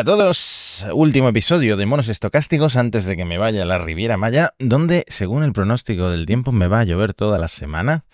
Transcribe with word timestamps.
a 0.00 0.04
todos, 0.04 0.86
último 0.94 1.28
episodio 1.28 1.76
de 1.76 1.84
Monos 1.84 2.08
Estocásticos 2.08 2.76
antes 2.76 3.04
de 3.04 3.18
que 3.18 3.26
me 3.26 3.36
vaya 3.36 3.64
a 3.64 3.66
la 3.66 3.76
Riviera 3.76 4.16
Maya, 4.16 4.54
donde, 4.58 5.04
según 5.08 5.42
el 5.42 5.52
pronóstico 5.52 6.08
del 6.08 6.24
tiempo, 6.24 6.52
me 6.52 6.68
va 6.68 6.80
a 6.80 6.84
llover 6.84 7.12
toda 7.12 7.38
la 7.38 7.48
semana. 7.48 8.06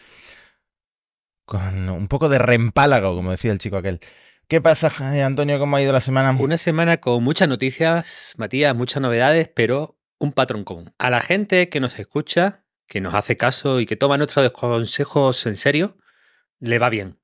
Con 1.44 1.88
un 1.88 2.08
poco 2.08 2.28
de 2.28 2.38
reempálago, 2.38 3.14
como 3.14 3.30
decía 3.30 3.52
el 3.52 3.60
chico 3.60 3.76
aquel. 3.76 4.00
¿Qué 4.48 4.60
pasa, 4.60 4.90
Antonio? 5.24 5.60
¿Cómo 5.60 5.76
ha 5.76 5.82
ido 5.82 5.92
la 5.92 6.00
semana? 6.00 6.36
Una 6.36 6.58
semana 6.58 6.96
con 6.96 7.22
muchas 7.22 7.48
noticias, 7.48 8.34
Matías, 8.36 8.74
muchas 8.74 9.00
novedades, 9.00 9.48
pero 9.54 9.96
un 10.18 10.32
patrón 10.32 10.64
común. 10.64 10.92
A 10.98 11.08
la 11.08 11.20
gente 11.20 11.68
que 11.68 11.78
nos 11.78 12.00
escucha, 12.00 12.64
que 12.88 13.00
nos 13.00 13.14
hace 13.14 13.36
caso 13.36 13.78
y 13.78 13.86
que 13.86 13.94
toma 13.94 14.18
nuestros 14.18 14.50
consejos 14.50 15.46
en 15.46 15.56
serio, 15.56 15.96
le 16.58 16.80
va 16.80 16.90
bien. 16.90 17.20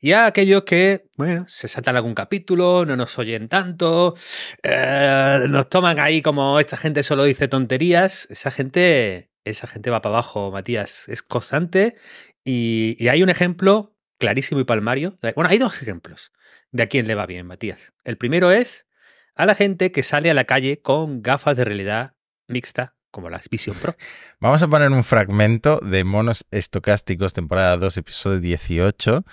Y 0.00 0.12
a 0.12 0.26
aquellos 0.26 0.62
que, 0.62 1.04
bueno, 1.16 1.44
se 1.46 1.68
saltan 1.68 1.94
algún 1.94 2.14
capítulo, 2.14 2.86
no 2.86 2.96
nos 2.96 3.18
oyen 3.18 3.48
tanto, 3.48 4.14
eh, 4.62 5.40
nos 5.48 5.68
toman 5.68 5.98
ahí 5.98 6.22
como 6.22 6.58
esta 6.58 6.78
gente 6.78 7.02
solo 7.02 7.24
dice 7.24 7.48
tonterías, 7.48 8.26
esa 8.30 8.50
gente, 8.50 9.30
esa 9.44 9.66
gente 9.66 9.90
va 9.90 10.00
para 10.00 10.14
abajo, 10.14 10.50
Matías. 10.50 11.06
Es 11.08 11.22
constante 11.22 11.96
y, 12.44 12.96
y 12.98 13.08
hay 13.08 13.22
un 13.22 13.28
ejemplo 13.28 13.94
clarísimo 14.18 14.60
y 14.60 14.64
palmario. 14.64 15.18
Bueno, 15.34 15.50
hay 15.50 15.58
dos 15.58 15.82
ejemplos 15.82 16.32
de 16.72 16.84
a 16.84 16.86
quién 16.86 17.06
le 17.06 17.14
va 17.14 17.26
bien, 17.26 17.46
Matías. 17.46 17.92
El 18.02 18.16
primero 18.16 18.50
es 18.52 18.86
a 19.34 19.44
la 19.44 19.54
gente 19.54 19.92
que 19.92 20.02
sale 20.02 20.30
a 20.30 20.34
la 20.34 20.44
calle 20.44 20.80
con 20.80 21.22
gafas 21.22 21.56
de 21.56 21.64
realidad 21.64 22.14
mixta 22.48 22.94
como 23.10 23.28
las 23.28 23.48
Vision 23.48 23.76
Pro. 23.76 23.94
Vamos 24.40 24.62
a 24.62 24.68
poner 24.68 24.90
un 24.90 25.04
fragmento 25.04 25.78
de 25.80 26.04
Monos 26.04 26.46
Estocásticos, 26.50 27.32
temporada 27.32 27.76
2, 27.76 27.96
episodio 27.98 28.40
18, 28.40 29.24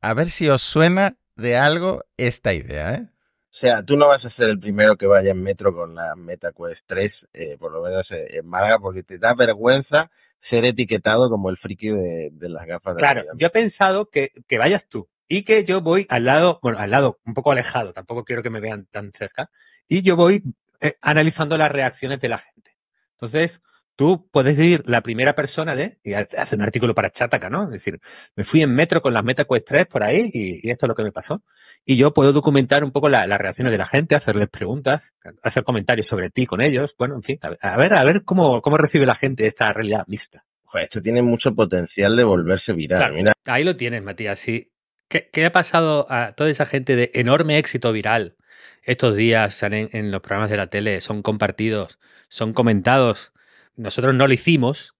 a 0.00 0.14
ver 0.14 0.26
si 0.26 0.48
os 0.48 0.62
suena 0.62 1.16
de 1.36 1.56
algo 1.56 2.02
esta 2.16 2.54
idea, 2.54 2.94
¿eh? 2.94 3.08
O 3.52 3.60
sea, 3.60 3.82
tú 3.82 3.96
no 3.96 4.06
vas 4.06 4.24
a 4.24 4.30
ser 4.30 4.50
el 4.50 4.60
primero 4.60 4.96
que 4.96 5.06
vaya 5.06 5.32
en 5.32 5.42
metro 5.42 5.74
con 5.74 5.94
la 5.94 6.14
MetaQuest 6.14 6.80
3, 6.86 7.12
eh, 7.32 7.56
por 7.58 7.72
lo 7.72 7.82
menos 7.82 8.06
en 8.10 8.46
Málaga, 8.46 8.78
porque 8.78 9.02
te 9.02 9.18
da 9.18 9.34
vergüenza 9.34 10.10
ser 10.48 10.64
etiquetado 10.64 11.28
como 11.28 11.50
el 11.50 11.56
friki 11.56 11.88
de, 11.88 12.30
las 12.48 12.66
gafas 12.66 12.94
de 12.94 13.00
Claro, 13.00 13.24
yo 13.36 13.48
he 13.48 13.50
pensado 13.50 14.06
que, 14.06 14.30
que 14.46 14.58
vayas 14.58 14.84
tú 14.88 15.08
y 15.26 15.44
que 15.44 15.64
yo 15.64 15.80
voy 15.80 16.06
al 16.08 16.24
lado, 16.24 16.58
bueno, 16.62 16.78
al 16.78 16.90
lado, 16.90 17.18
un 17.26 17.34
poco 17.34 17.50
alejado, 17.52 17.92
tampoco 17.92 18.24
quiero 18.24 18.42
que 18.42 18.50
me 18.50 18.60
vean 18.60 18.86
tan 18.92 19.12
cerca, 19.12 19.50
y 19.88 20.02
yo 20.02 20.16
voy 20.16 20.42
eh, 20.80 20.96
analizando 21.00 21.56
las 21.58 21.70
reacciones 21.70 22.20
de 22.20 22.28
la 22.28 22.38
gente. 22.38 22.72
Entonces, 23.12 23.50
tú 23.98 24.28
puedes 24.30 24.56
ir 24.56 24.84
la 24.86 25.00
primera 25.00 25.34
persona 25.34 25.74
de, 25.74 25.98
y 26.04 26.14
hacer 26.14 26.54
un 26.54 26.62
artículo 26.62 26.94
para 26.94 27.10
Chataca, 27.10 27.50
¿no? 27.50 27.64
Es 27.64 27.70
decir, 27.70 27.98
me 28.36 28.44
fui 28.44 28.62
en 28.62 28.72
metro 28.72 29.02
con 29.02 29.12
las 29.12 29.24
MetaQuest 29.24 29.66
3 29.66 29.88
por 29.88 30.04
ahí 30.04 30.30
y, 30.32 30.70
esto 30.70 30.86
es 30.86 30.88
lo 30.88 30.94
que 30.94 31.02
me 31.02 31.10
pasó. 31.10 31.42
Y 31.84 31.96
yo 31.96 32.14
puedo 32.14 32.32
documentar 32.32 32.84
un 32.84 32.92
poco 32.92 33.08
las 33.08 33.26
reacciones 33.26 33.72
de 33.72 33.78
la 33.78 33.88
gente, 33.88 34.14
hacerles 34.14 34.50
preguntas, 34.50 35.02
hacer 35.42 35.64
comentarios 35.64 36.06
sobre 36.06 36.30
ti 36.30 36.46
con 36.46 36.60
ellos. 36.60 36.92
Bueno, 36.96 37.16
en 37.16 37.22
fin, 37.22 37.38
a 37.42 37.76
ver, 37.76 37.94
a 37.94 38.04
ver 38.04 38.22
cómo, 38.24 38.62
cómo 38.62 38.76
recibe 38.76 39.04
la 39.04 39.16
gente 39.16 39.48
esta 39.48 39.72
realidad 39.72 40.04
mixta. 40.06 40.44
Joder, 40.62 40.84
esto 40.84 41.02
tiene 41.02 41.22
mucho 41.22 41.52
potencial 41.54 42.14
de 42.14 42.22
volverse 42.22 42.72
viral. 42.74 43.14
Mira. 43.14 43.32
Ahí 43.46 43.64
lo 43.64 43.76
tienes, 43.76 44.04
Matías. 44.04 44.38
Sí. 44.38 44.70
¿Qué, 45.08 45.28
¿Qué, 45.32 45.44
ha 45.44 45.50
pasado 45.50 46.06
a 46.08 46.34
toda 46.36 46.50
esa 46.50 46.66
gente 46.66 46.94
de 46.94 47.10
enorme 47.14 47.58
éxito 47.58 47.92
viral? 47.92 48.36
Estos 48.84 49.16
días 49.16 49.54
salen 49.54 49.88
en 49.92 50.12
los 50.12 50.20
programas 50.20 50.50
de 50.50 50.56
la 50.56 50.68
tele, 50.68 51.00
son 51.00 51.22
compartidos, 51.22 51.98
son 52.28 52.52
comentados 52.52 53.32
nosotros 53.78 54.14
no 54.14 54.26
lo 54.26 54.34
hicimos, 54.34 54.96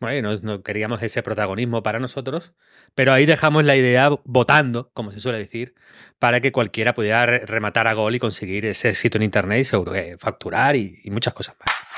no, 0.00 0.62
queríamos 0.62 1.00
ese 1.02 1.22
protagonismo 1.22 1.82
para 1.84 2.00
nosotros, 2.00 2.54
pero 2.96 3.12
ahí 3.12 3.24
dejamos 3.24 3.64
la 3.64 3.76
idea 3.76 4.10
votando, 4.24 4.90
como 4.94 5.12
se 5.12 5.20
suele 5.20 5.38
decir, 5.38 5.74
para 6.18 6.40
que 6.40 6.50
cualquiera 6.50 6.94
pudiera 6.94 7.24
rematar 7.24 7.86
a 7.86 7.92
gol 7.92 8.14
y 8.16 8.18
conseguir 8.18 8.66
ese 8.66 8.88
éxito 8.88 9.18
en 9.18 9.22
Internet 9.22 9.60
y 9.60 9.64
seguro 9.64 9.92
facturar 10.18 10.74
y 10.74 11.00
muchas 11.10 11.34
cosas 11.34 11.54
más. 11.60 11.91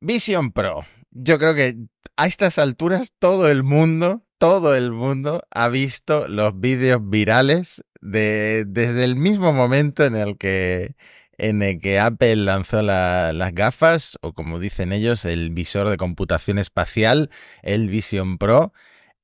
Vision 0.00 0.52
Pro. 0.52 0.86
Yo 1.10 1.38
creo 1.38 1.54
que 1.54 1.76
a 2.16 2.26
estas 2.26 2.58
alturas 2.58 3.12
todo 3.18 3.50
el 3.50 3.62
mundo, 3.62 4.22
todo 4.38 4.74
el 4.74 4.92
mundo 4.92 5.42
ha 5.50 5.68
visto 5.68 6.26
los 6.28 6.58
vídeos 6.58 7.00
virales 7.02 7.84
de, 8.00 8.64
desde 8.66 9.04
el 9.04 9.16
mismo 9.16 9.52
momento 9.52 10.04
en 10.04 10.16
el 10.16 10.38
que, 10.38 10.94
en 11.36 11.62
el 11.62 11.80
que 11.80 11.98
Apple 11.98 12.36
lanzó 12.36 12.80
las 12.80 13.54
gafas, 13.54 14.18
o 14.22 14.32
como 14.32 14.58
dicen 14.58 14.92
ellos, 14.92 15.26
el 15.26 15.50
visor 15.50 15.88
de 15.90 15.98
computación 15.98 16.58
espacial, 16.58 17.30
el 17.62 17.88
Vision 17.88 18.38
Pro. 18.38 18.72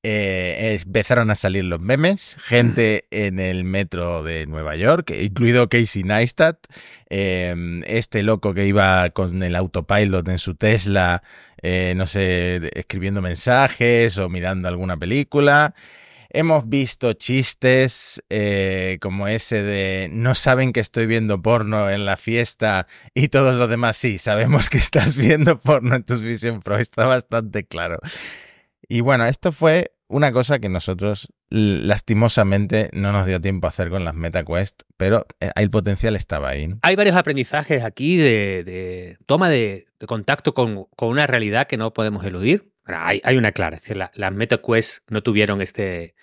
Eh, 0.09 0.79
empezaron 0.81 1.33
a 1.33 1.35
salir 1.35 1.65
los 1.65 1.81
memes, 1.81 2.37
gente 2.45 3.09
en 3.11 3.41
el 3.41 3.65
metro 3.65 4.23
de 4.23 4.47
Nueva 4.47 4.77
York, 4.77 5.11
incluido 5.11 5.69
Casey 5.69 6.05
Neistat, 6.05 6.65
em, 7.11 7.83
este 7.89 8.23
loco 8.23 8.55
que 8.55 8.69
iba 8.69 9.11
con 9.11 9.43
el 9.43 9.57
autopilot 9.57 10.29
en 10.29 10.39
su 10.39 10.55
Tesla, 10.55 11.25
eh, 11.61 11.95
no 11.97 12.07
sé, 12.07 12.71
escribiendo 12.79 13.21
mensajes 13.21 14.17
o 14.19 14.29
mirando 14.29 14.69
alguna 14.69 14.97
película. 14.97 15.75
Hemos 16.31 16.69
visto 16.69 17.13
chistes 17.15 18.23
eh, 18.31 18.99
como 19.01 19.27
ese 19.27 19.65
de 19.65 20.09
no 20.13 20.37
saben 20.37 20.73
que 20.73 20.79
estoy 20.79 21.07
viendo 21.07 21.43
porno 21.43 21.91
en 21.91 22.05
la 22.07 22.17
fiesta 22.17 22.87
y 23.13 23.27
todos 23.27 23.57
los 23.57 23.69
demás 23.69 23.97
sí, 23.97 24.19
sabemos 24.19 24.71
que 24.71 24.79
estás 24.79 25.17
viendo 25.17 25.59
porno 25.59 25.97
en 25.97 26.05
tu 26.05 26.17
Vision 26.17 26.63
Pro, 26.63 26.79
está 26.79 27.07
bastante 27.07 27.65
claro. 27.67 27.99
Y 28.89 29.01
bueno, 29.01 29.27
esto 29.27 29.51
fue 29.51 29.96
una 30.09 30.33
cosa 30.33 30.59
que 30.59 30.69
nosotros 30.69 31.29
lastimosamente 31.51 32.91
no 32.93 33.13
nos 33.13 33.27
dio 33.27 33.41
tiempo 33.41 33.67
a 33.67 33.71
hacer 33.71 33.91
con 33.91 34.05
las 34.05 34.15
MetaQuest, 34.15 34.83
pero 34.97 35.27
eh, 35.41 35.51
el 35.57 35.71
potencial 35.71 36.17
estaba 36.17 36.51
ahí. 36.51 36.75
Hay 36.83 36.97
varios 36.97 37.17
aprendizajes 37.17 37.85
aquí 37.85 38.17
de, 38.17 39.17
toma 39.27 39.49
de, 39.49 39.87
contacto 40.07 40.55
con, 40.55 40.87
una 41.01 41.27
realidad 41.27 41.67
que 41.67 41.77
no 41.77 41.93
podemos 41.93 42.25
eludir. 42.25 42.73
hay, 42.85 43.37
una 43.37 43.53
clara, 43.53 43.77
es 43.77 43.83
decir, 43.83 43.97
las 43.97 44.33
MetaQuest 44.33 45.11
no 45.11 45.23
tuvieron 45.23 45.61
este, 45.61 46.15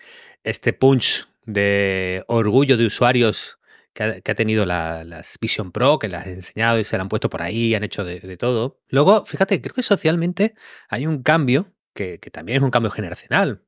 este 0.43 0.73
punch 0.73 1.27
de 1.45 2.23
orgullo 2.27 2.77
de 2.77 2.85
usuarios 2.85 3.59
que 3.93 4.03
ha, 4.03 4.35
tenido 4.35 4.65
las 4.65 5.37
Vision 5.39 5.71
Pro, 5.71 5.99
que 5.99 6.07
las 6.09 6.25
han 6.25 6.33
enseñado 6.33 6.79
y 6.79 6.83
se 6.83 6.97
la 6.97 7.03
han 7.03 7.09
puesto 7.09 7.29
por 7.29 7.41
ahí, 7.41 7.75
han 7.75 7.83
hecho 7.83 8.03
de, 8.03 8.37
todo. 8.37 8.79
Luego, 8.89 9.25
fíjate, 9.25 9.61
creo 9.61 9.75
que 9.75 9.83
socialmente 9.83 10.55
hay 10.89 11.05
un 11.05 11.21
cambio 11.21 11.71
que, 11.93 12.17
también 12.31 12.57
es 12.57 12.63
un 12.63 12.71
cambio 12.71 12.89
generacional 12.89 13.63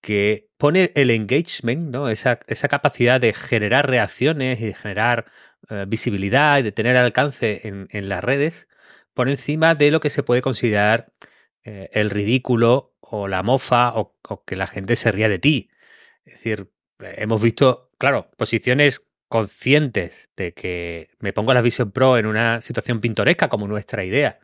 que 0.00 0.48
pone 0.58 0.92
el 0.94 1.10
engagement, 1.10 1.90
¿no? 1.90 2.08
esa, 2.08 2.40
esa 2.46 2.68
capacidad 2.68 3.20
de 3.20 3.32
generar 3.32 3.88
reacciones 3.88 4.60
y 4.60 4.66
de 4.66 4.74
generar 4.74 5.26
eh, 5.70 5.84
visibilidad 5.88 6.58
y 6.58 6.62
de 6.62 6.72
tener 6.72 6.96
alcance 6.96 7.66
en, 7.68 7.88
en, 7.90 8.08
las 8.08 8.22
redes 8.22 8.68
por 9.14 9.28
encima 9.28 9.74
de 9.74 9.90
lo 9.90 10.00
que 10.00 10.10
se 10.10 10.22
puede 10.22 10.42
considerar 10.42 11.12
eh, 11.64 11.90
el 11.92 12.10
ridículo 12.10 12.96
o 13.00 13.28
la 13.28 13.42
mofa 13.42 13.92
o, 13.94 14.16
que 14.46 14.56
la 14.56 14.66
gente 14.66 14.96
se 14.96 15.12
ría 15.12 15.28
de 15.28 15.38
ti. 15.38 15.70
Es 16.24 16.34
decir, 16.34 16.72
hemos 17.00 17.42
visto, 17.42 17.90
claro, 17.98 18.30
posiciones 18.36 19.06
conscientes 19.28 20.30
de 20.36 20.52
que 20.54 21.10
me 21.20 21.32
pongo 21.32 21.54
la 21.54 21.62
Vision 21.62 21.92
Pro 21.92 22.18
en 22.18 22.26
una 22.26 22.60
situación 22.62 23.00
pintoresca 23.00 23.48
como 23.48 23.68
nuestra 23.68 24.04
idea 24.04 24.40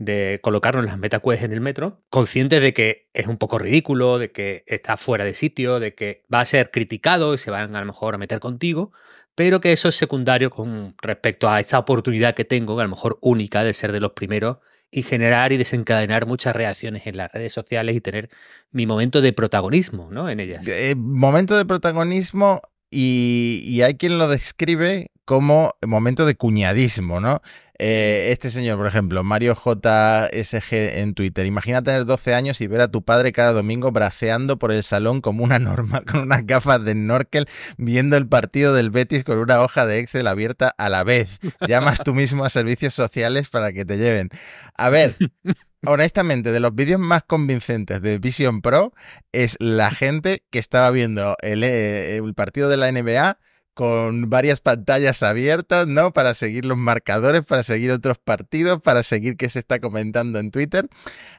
de 0.00 0.40
colocarnos 0.42 0.86
las 0.86 0.98
MetaQuest 0.98 1.42
en 1.42 1.52
el 1.52 1.60
metro, 1.60 2.00
conscientes 2.08 2.62
de 2.62 2.72
que 2.72 3.10
es 3.12 3.26
un 3.26 3.36
poco 3.36 3.58
ridículo, 3.58 4.18
de 4.18 4.32
que 4.32 4.64
está 4.66 4.96
fuera 4.96 5.26
de 5.26 5.34
sitio, 5.34 5.78
de 5.78 5.94
que 5.94 6.22
va 6.32 6.40
a 6.40 6.46
ser 6.46 6.70
criticado 6.70 7.34
y 7.34 7.38
se 7.38 7.50
van 7.50 7.76
a 7.76 7.80
lo 7.80 7.86
mejor 7.86 8.14
a 8.14 8.18
meter 8.18 8.40
contigo, 8.40 8.92
pero 9.34 9.60
que 9.60 9.72
eso 9.72 9.88
es 9.88 9.94
secundario 9.96 10.50
con 10.50 10.94
respecto 11.02 11.50
a 11.50 11.60
esta 11.60 11.78
oportunidad 11.78 12.34
que 12.34 12.46
tengo, 12.46 12.80
a 12.80 12.84
lo 12.84 12.88
mejor 12.88 13.18
única, 13.20 13.62
de 13.62 13.74
ser 13.74 13.92
de 13.92 14.00
los 14.00 14.12
primeros 14.12 14.56
y 14.90 15.02
generar 15.02 15.52
y 15.52 15.58
desencadenar 15.58 16.26
muchas 16.26 16.56
reacciones 16.56 17.06
en 17.06 17.18
las 17.18 17.30
redes 17.30 17.52
sociales 17.52 17.94
y 17.94 18.00
tener 18.00 18.30
mi 18.70 18.86
momento 18.86 19.20
de 19.20 19.34
protagonismo 19.34 20.08
¿no? 20.10 20.30
en 20.30 20.40
ellas. 20.40 20.66
Eh, 20.66 20.94
momento 20.96 21.58
de 21.58 21.66
protagonismo 21.66 22.62
y, 22.90 23.62
y, 23.64 23.82
hay 23.82 23.94
quien 23.94 24.18
lo 24.18 24.28
describe 24.28 25.10
como 25.24 25.74
momento 25.86 26.26
de 26.26 26.34
cuñadismo, 26.34 27.20
¿no? 27.20 27.40
Eh, 27.82 28.30
este 28.32 28.50
señor, 28.50 28.76
por 28.76 28.86
ejemplo, 28.86 29.24
Mario 29.24 29.54
JSG 29.54 30.98
en 30.98 31.14
Twitter. 31.14 31.46
Imagina 31.46 31.82
tener 31.82 32.04
12 32.04 32.34
años 32.34 32.60
y 32.60 32.66
ver 32.66 32.82
a 32.82 32.88
tu 32.88 33.02
padre 33.02 33.32
cada 33.32 33.54
domingo 33.54 33.90
braceando 33.90 34.58
por 34.58 34.70
el 34.70 34.82
salón 34.82 35.22
como 35.22 35.42
una 35.42 35.58
norma, 35.58 36.02
con 36.06 36.20
unas 36.20 36.44
gafas 36.44 36.84
de 36.84 36.92
snorkel, 36.92 37.46
viendo 37.78 38.18
el 38.18 38.28
partido 38.28 38.74
del 38.74 38.90
Betis 38.90 39.24
con 39.24 39.38
una 39.38 39.62
hoja 39.62 39.86
de 39.86 40.00
Excel 40.00 40.26
abierta 40.26 40.74
a 40.76 40.90
la 40.90 41.04
vez. 41.04 41.38
Llamas 41.66 42.00
tú 42.04 42.12
mismo 42.12 42.44
a 42.44 42.50
servicios 42.50 42.92
sociales 42.92 43.48
para 43.48 43.72
que 43.72 43.86
te 43.86 43.96
lleven. 43.96 44.28
A 44.76 44.90
ver, 44.90 45.16
honestamente, 45.86 46.52
de 46.52 46.60
los 46.60 46.74
vídeos 46.74 47.00
más 47.00 47.22
convincentes 47.22 48.02
de 48.02 48.18
Vision 48.18 48.62
Pro 48.62 48.92
es 49.32 49.56
la 49.60 49.90
gente 49.90 50.44
que 50.50 50.58
estaba 50.58 50.90
viendo 50.90 51.36
el, 51.42 51.64
eh, 51.64 52.16
el 52.16 52.34
partido 52.34 52.68
de 52.68 52.76
la 52.76 52.90
NBA 52.90 53.38
con 53.80 54.28
varias 54.28 54.60
pantallas 54.60 55.22
abiertas, 55.22 55.86
¿no? 55.86 56.12
Para 56.12 56.34
seguir 56.34 56.66
los 56.66 56.76
marcadores, 56.76 57.46
para 57.46 57.62
seguir 57.62 57.92
otros 57.92 58.18
partidos, 58.18 58.78
para 58.82 59.02
seguir 59.02 59.38
qué 59.38 59.48
se 59.48 59.58
está 59.58 59.80
comentando 59.80 60.38
en 60.38 60.50
Twitter. 60.50 60.86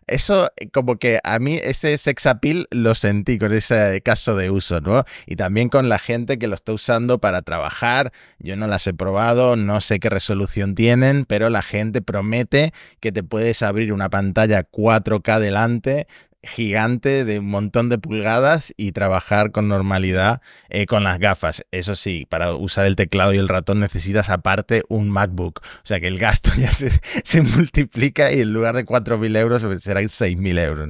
Eso, 0.08 0.50
eh, 0.56 0.68
como 0.72 0.98
que 0.98 1.20
a 1.24 1.38
mí 1.38 1.60
ese 1.62 1.96
sex 2.00 2.26
appeal 2.26 2.66
lo 2.72 2.96
sentí 2.96 3.38
con 3.38 3.54
ese 3.54 4.02
caso 4.02 4.36
de 4.36 4.50
uso, 4.50 4.82
¿no? 4.82 5.06
Y 5.28 5.36
también 5.36 5.70
con 5.70 5.88
la 5.88 6.00
gente 6.00 6.40
que 6.40 6.48
lo 6.48 6.56
está 6.56 6.74
usando 6.74 7.20
para 7.20 7.44
trabajar. 7.44 8.12
Yo 8.40 8.56
no 8.56 8.66
las 8.66 8.88
he 8.88 8.96
probado, 8.96 9.56
no 9.56 9.80
sé 9.80 10.00
qué 10.00 10.10
resolución 10.10 10.74
tienen, 10.74 11.26
pero 11.26 11.52
la 11.52 11.62
gente 11.62 12.02
promete 12.02 12.74
que 13.00 13.12
te 13.12 13.22
puedes 13.22 13.62
abrir 13.62 13.94
una 13.94 14.10
pantalla 14.10 14.64
4K 14.64 15.40
delante 15.40 16.08
gigante 16.44 17.24
de 17.24 17.40
un 17.40 17.50
montón 17.50 17.90
de 17.90 18.00
pulgadas 18.00 18.74
y 18.76 18.94
trabajar 18.94 19.52
con 19.52 19.68
normalidad 19.68 20.42
eh, 20.70 20.86
con 20.86 21.04
las 21.04 21.20
gafas. 21.20 21.66
Eso 21.72 21.96
sí, 21.96 22.26
para 22.30 22.56
usar 22.56 22.86
el 22.86 22.96
teclado 22.96 23.34
y 23.34 23.38
el 23.38 23.48
ratón 23.48 23.80
necesitas 23.80 24.30
aparte 24.30 24.84
un 24.90 25.10
MacBook. 25.10 25.62
O 25.64 25.86
sea 25.86 26.00
que 26.00 26.08
el 26.08 26.18
gasto 26.18 26.52
ya 26.58 26.72
se, 26.72 26.92
se 27.24 27.42
multiplica 27.42 28.32
y 28.32 28.42
en 28.42 28.54
lugar 28.54 28.76
de 28.76 28.86
4.000 28.86 29.38
euros 29.38 29.64
pues 29.64 29.84
serán 29.84 30.06
6.000 30.06 30.60
euros. 30.60 30.90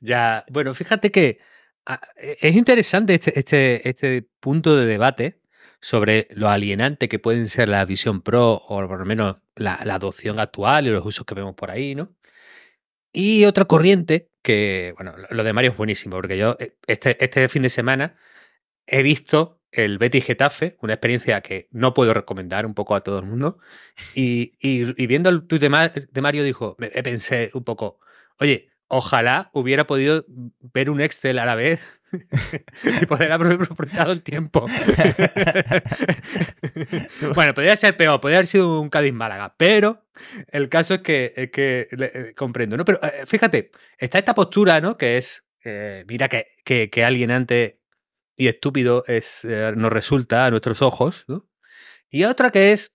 Ya, 0.00 0.44
bueno, 0.50 0.72
fíjate 0.72 1.10
que 1.10 1.40
ah, 1.84 2.00
e, 2.16 2.38
es 2.40 2.56
interesante 2.56 3.14
este, 3.14 3.38
este, 3.38 3.88
este 3.88 4.28
punto 4.40 4.76
de 4.76 4.86
debate 4.86 5.40
sobre 5.80 6.26
lo 6.30 6.48
alienante 6.48 7.08
que 7.08 7.18
pueden 7.18 7.48
ser 7.48 7.68
la 7.68 7.84
Vision 7.84 8.22
Pro 8.22 8.54
o 8.54 8.86
por 8.88 8.98
lo 8.98 9.04
menos 9.04 9.36
la, 9.56 9.78
la 9.84 9.96
adopción 9.96 10.40
actual 10.40 10.86
y 10.86 10.90
los 10.90 11.04
usos 11.04 11.26
que 11.26 11.34
vemos 11.34 11.54
por 11.54 11.70
ahí, 11.70 11.94
¿no? 11.94 12.14
Y 13.12 13.44
otra 13.44 13.64
corriente 13.64 14.30
que, 14.46 14.94
bueno, 14.94 15.12
lo 15.30 15.42
de 15.42 15.52
Mario 15.52 15.72
es 15.72 15.76
buenísimo, 15.76 16.14
porque 16.14 16.38
yo 16.38 16.56
eh, 16.60 16.76
este, 16.86 17.22
este 17.22 17.48
fin 17.48 17.62
de 17.62 17.68
semana 17.68 18.14
he 18.86 19.02
visto 19.02 19.60
el 19.72 19.98
Betty 19.98 20.20
Getafe, 20.20 20.76
una 20.82 20.92
experiencia 20.94 21.40
que 21.40 21.68
no 21.72 21.94
puedo 21.94 22.14
recomendar 22.14 22.64
un 22.64 22.72
poco 22.72 22.94
a 22.94 23.02
todo 23.02 23.18
el 23.18 23.26
mundo. 23.26 23.58
Y, 24.14 24.52
viendo 25.08 25.30
el 25.30 25.48
tuit 25.48 25.60
de, 25.60 25.68
Mario, 26.20 26.44
dijo, 26.44 26.76
me, 26.78 26.90
pensé 26.90 27.50
un 27.54 27.64
poco, 27.64 27.98
oye, 28.38 28.70
ojalá 28.88 29.50
hubiera 29.52 29.86
podido 29.86 30.24
ver 30.72 30.90
un 30.90 31.00
Excel 31.00 31.38
a 31.38 31.46
la 31.46 31.54
vez 31.54 32.00
y 33.02 33.06
poder 33.06 33.32
haber 33.32 33.52
aprovechado 33.52 34.12
el 34.12 34.22
tiempo. 34.22 34.66
bueno, 37.34 37.54
podría 37.54 37.76
ser 37.76 37.96
peor, 37.96 38.20
podría 38.20 38.38
haber 38.38 38.46
sido 38.46 38.80
un 38.80 38.88
Cádiz 38.88 39.12
Málaga, 39.12 39.54
pero 39.56 40.06
el 40.48 40.68
caso 40.68 40.94
es 40.94 41.00
que, 41.00 41.50
que 41.52 41.88
eh, 41.90 42.34
comprendo, 42.36 42.76
¿no? 42.76 42.84
Pero 42.84 43.00
eh, 43.02 43.24
fíjate, 43.26 43.70
está 43.98 44.18
esta 44.18 44.34
postura, 44.34 44.80
¿no? 44.80 44.96
Que 44.96 45.18
es, 45.18 45.44
eh, 45.64 46.04
mira 46.08 46.28
que, 46.28 46.48
que, 46.64 47.04
alguien 47.04 47.30
antes 47.30 47.74
y 48.36 48.48
estúpido 48.48 49.04
es, 49.06 49.44
nos 49.44 49.92
resulta 49.92 50.46
a 50.46 50.50
nuestros 50.50 50.82
ojos, 50.82 51.24
¿no? 51.26 51.48
Y 52.10 52.24
otra 52.24 52.50
que 52.50 52.72
es 52.72 52.94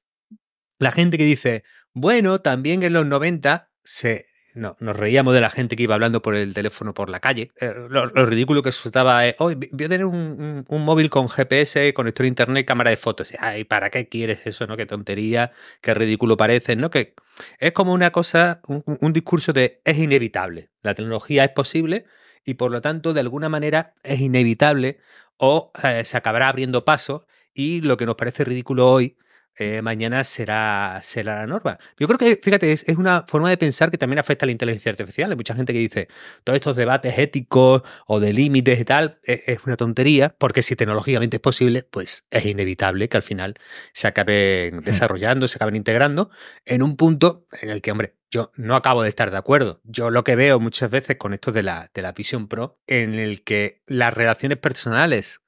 la 0.79 0.91
gente 0.91 1.17
que 1.17 1.25
dice, 1.25 1.63
bueno, 1.93 2.41
también 2.41 2.83
en 2.83 2.93
los 2.93 3.05
90 3.05 3.71
se 3.83 4.30
no, 4.53 4.75
nos 4.79 4.95
reíamos 4.95 5.33
de 5.33 5.41
la 5.41 5.49
gente 5.49 5.75
que 5.75 5.83
iba 5.83 5.95
hablando 5.95 6.21
por 6.21 6.35
el 6.35 6.53
teléfono 6.53 6.93
por 6.93 7.09
la 7.09 7.19
calle. 7.19 7.51
Eh, 7.59 7.73
lo, 7.89 8.07
ridículo 8.07 8.61
que 8.61 8.69
resultaba 8.69 9.25
es, 9.25 9.35
hoy 9.39 9.55
voy 9.55 9.85
a 9.85 9.89
tener 9.89 10.05
un, 10.05 10.65
móvil 10.69 11.09
con 11.09 11.29
GPS, 11.29 11.93
conector 11.93 12.25
a 12.25 12.27
internet, 12.27 12.65
cámara 12.65 12.89
de 12.89 12.97
fotos. 12.97 13.29
Ay, 13.39 13.63
¿para 13.63 13.89
qué 13.89 14.07
quieres 14.09 14.45
eso? 14.47 14.67
¿No? 14.67 14.77
Qué 14.77 14.85
tontería, 14.85 15.51
qué 15.81 15.93
ridículo 15.93 16.37
parece, 16.37 16.75
¿no? 16.75 16.89
Que 16.89 17.15
es 17.59 17.71
como 17.71 17.93
una 17.93 18.11
cosa, 18.11 18.61
un, 18.67 19.13
discurso 19.13 19.53
de 19.53 19.81
es 19.85 19.97
inevitable. 19.97 20.69
La 20.81 20.95
tecnología 20.95 21.43
es 21.45 21.51
posible 21.51 22.05
y 22.45 22.55
por 22.55 22.71
lo 22.71 22.81
tanto, 22.81 23.13
de 23.13 23.21
alguna 23.21 23.49
manera, 23.49 23.93
es 24.03 24.19
inevitable 24.19 24.99
o 25.37 25.71
eh, 25.83 26.03
se 26.03 26.17
acabará 26.17 26.49
abriendo 26.49 26.85
paso. 26.85 27.25
Y 27.53 27.81
lo 27.81 27.97
que 27.97 28.05
nos 28.05 28.15
parece 28.15 28.45
ridículo 28.45 28.89
hoy 28.89 29.17
eh, 29.57 29.81
mañana 29.81 30.23
será, 30.23 31.01
será 31.03 31.35
la 31.35 31.47
norma. 31.47 31.77
Yo 31.99 32.07
creo 32.07 32.17
que, 32.17 32.39
fíjate, 32.41 32.71
es, 32.71 32.85
una 32.97 33.25
forma 33.27 33.49
de 33.49 33.57
pensar 33.57 33.91
que 33.91 33.97
también 33.97 34.19
afecta 34.19 34.45
a 34.45 34.47
la 34.47 34.51
inteligencia 34.51 34.91
artificial. 34.91 35.31
Hay 35.31 35.37
mucha 35.37 35.55
gente 35.55 35.73
que 35.73 35.79
dice, 35.79 36.07
todos 36.43 36.55
estos 36.55 36.75
debates 36.75 37.17
éticos 37.17 37.83
o 38.07 38.19
de 38.19 38.33
límites 38.33 38.79
y 38.79 38.85
tal, 38.85 39.19
es, 39.23 39.41
es, 39.47 39.59
una 39.65 39.77
tontería, 39.77 40.35
porque 40.37 40.61
si 40.61 40.75
tecnológicamente 40.75 41.37
es 41.37 41.41
posible, 41.41 41.83
pues 41.83 42.25
es 42.31 42.45
inevitable 42.45 43.09
que 43.09 43.17
al 43.17 43.23
final 43.23 43.55
se 43.93 44.07
acaben 44.07 44.77
desarrollando, 44.83 45.47
se 45.47 45.57
acaben 45.57 45.75
integrando 45.75 46.29
en 46.65 46.83
un 46.83 46.95
punto 46.95 47.47
en 47.61 47.69
el 47.69 47.81
que, 47.81 47.91
hombre, 47.91 48.15
yo 48.31 48.51
no 48.55 48.75
acabo 48.75 49.03
de 49.03 49.09
estar 49.09 49.29
de 49.29 49.37
acuerdo. 49.37 49.81
Yo 49.83 50.09
lo 50.09 50.23
que 50.23 50.37
veo 50.37 50.59
muchas 50.59 50.89
veces 50.89 51.17
con 51.17 51.33
esto 51.33 51.51
de 51.51 51.63
la, 51.63 51.91
de 51.93 52.01
la 52.01 52.13
Vision 52.13 52.47
Pro, 52.47 52.79
en 52.87 53.15
el 53.15 53.43
que 53.43 53.83
las 53.85 54.13
relaciones 54.13 54.57
personales 54.57 55.40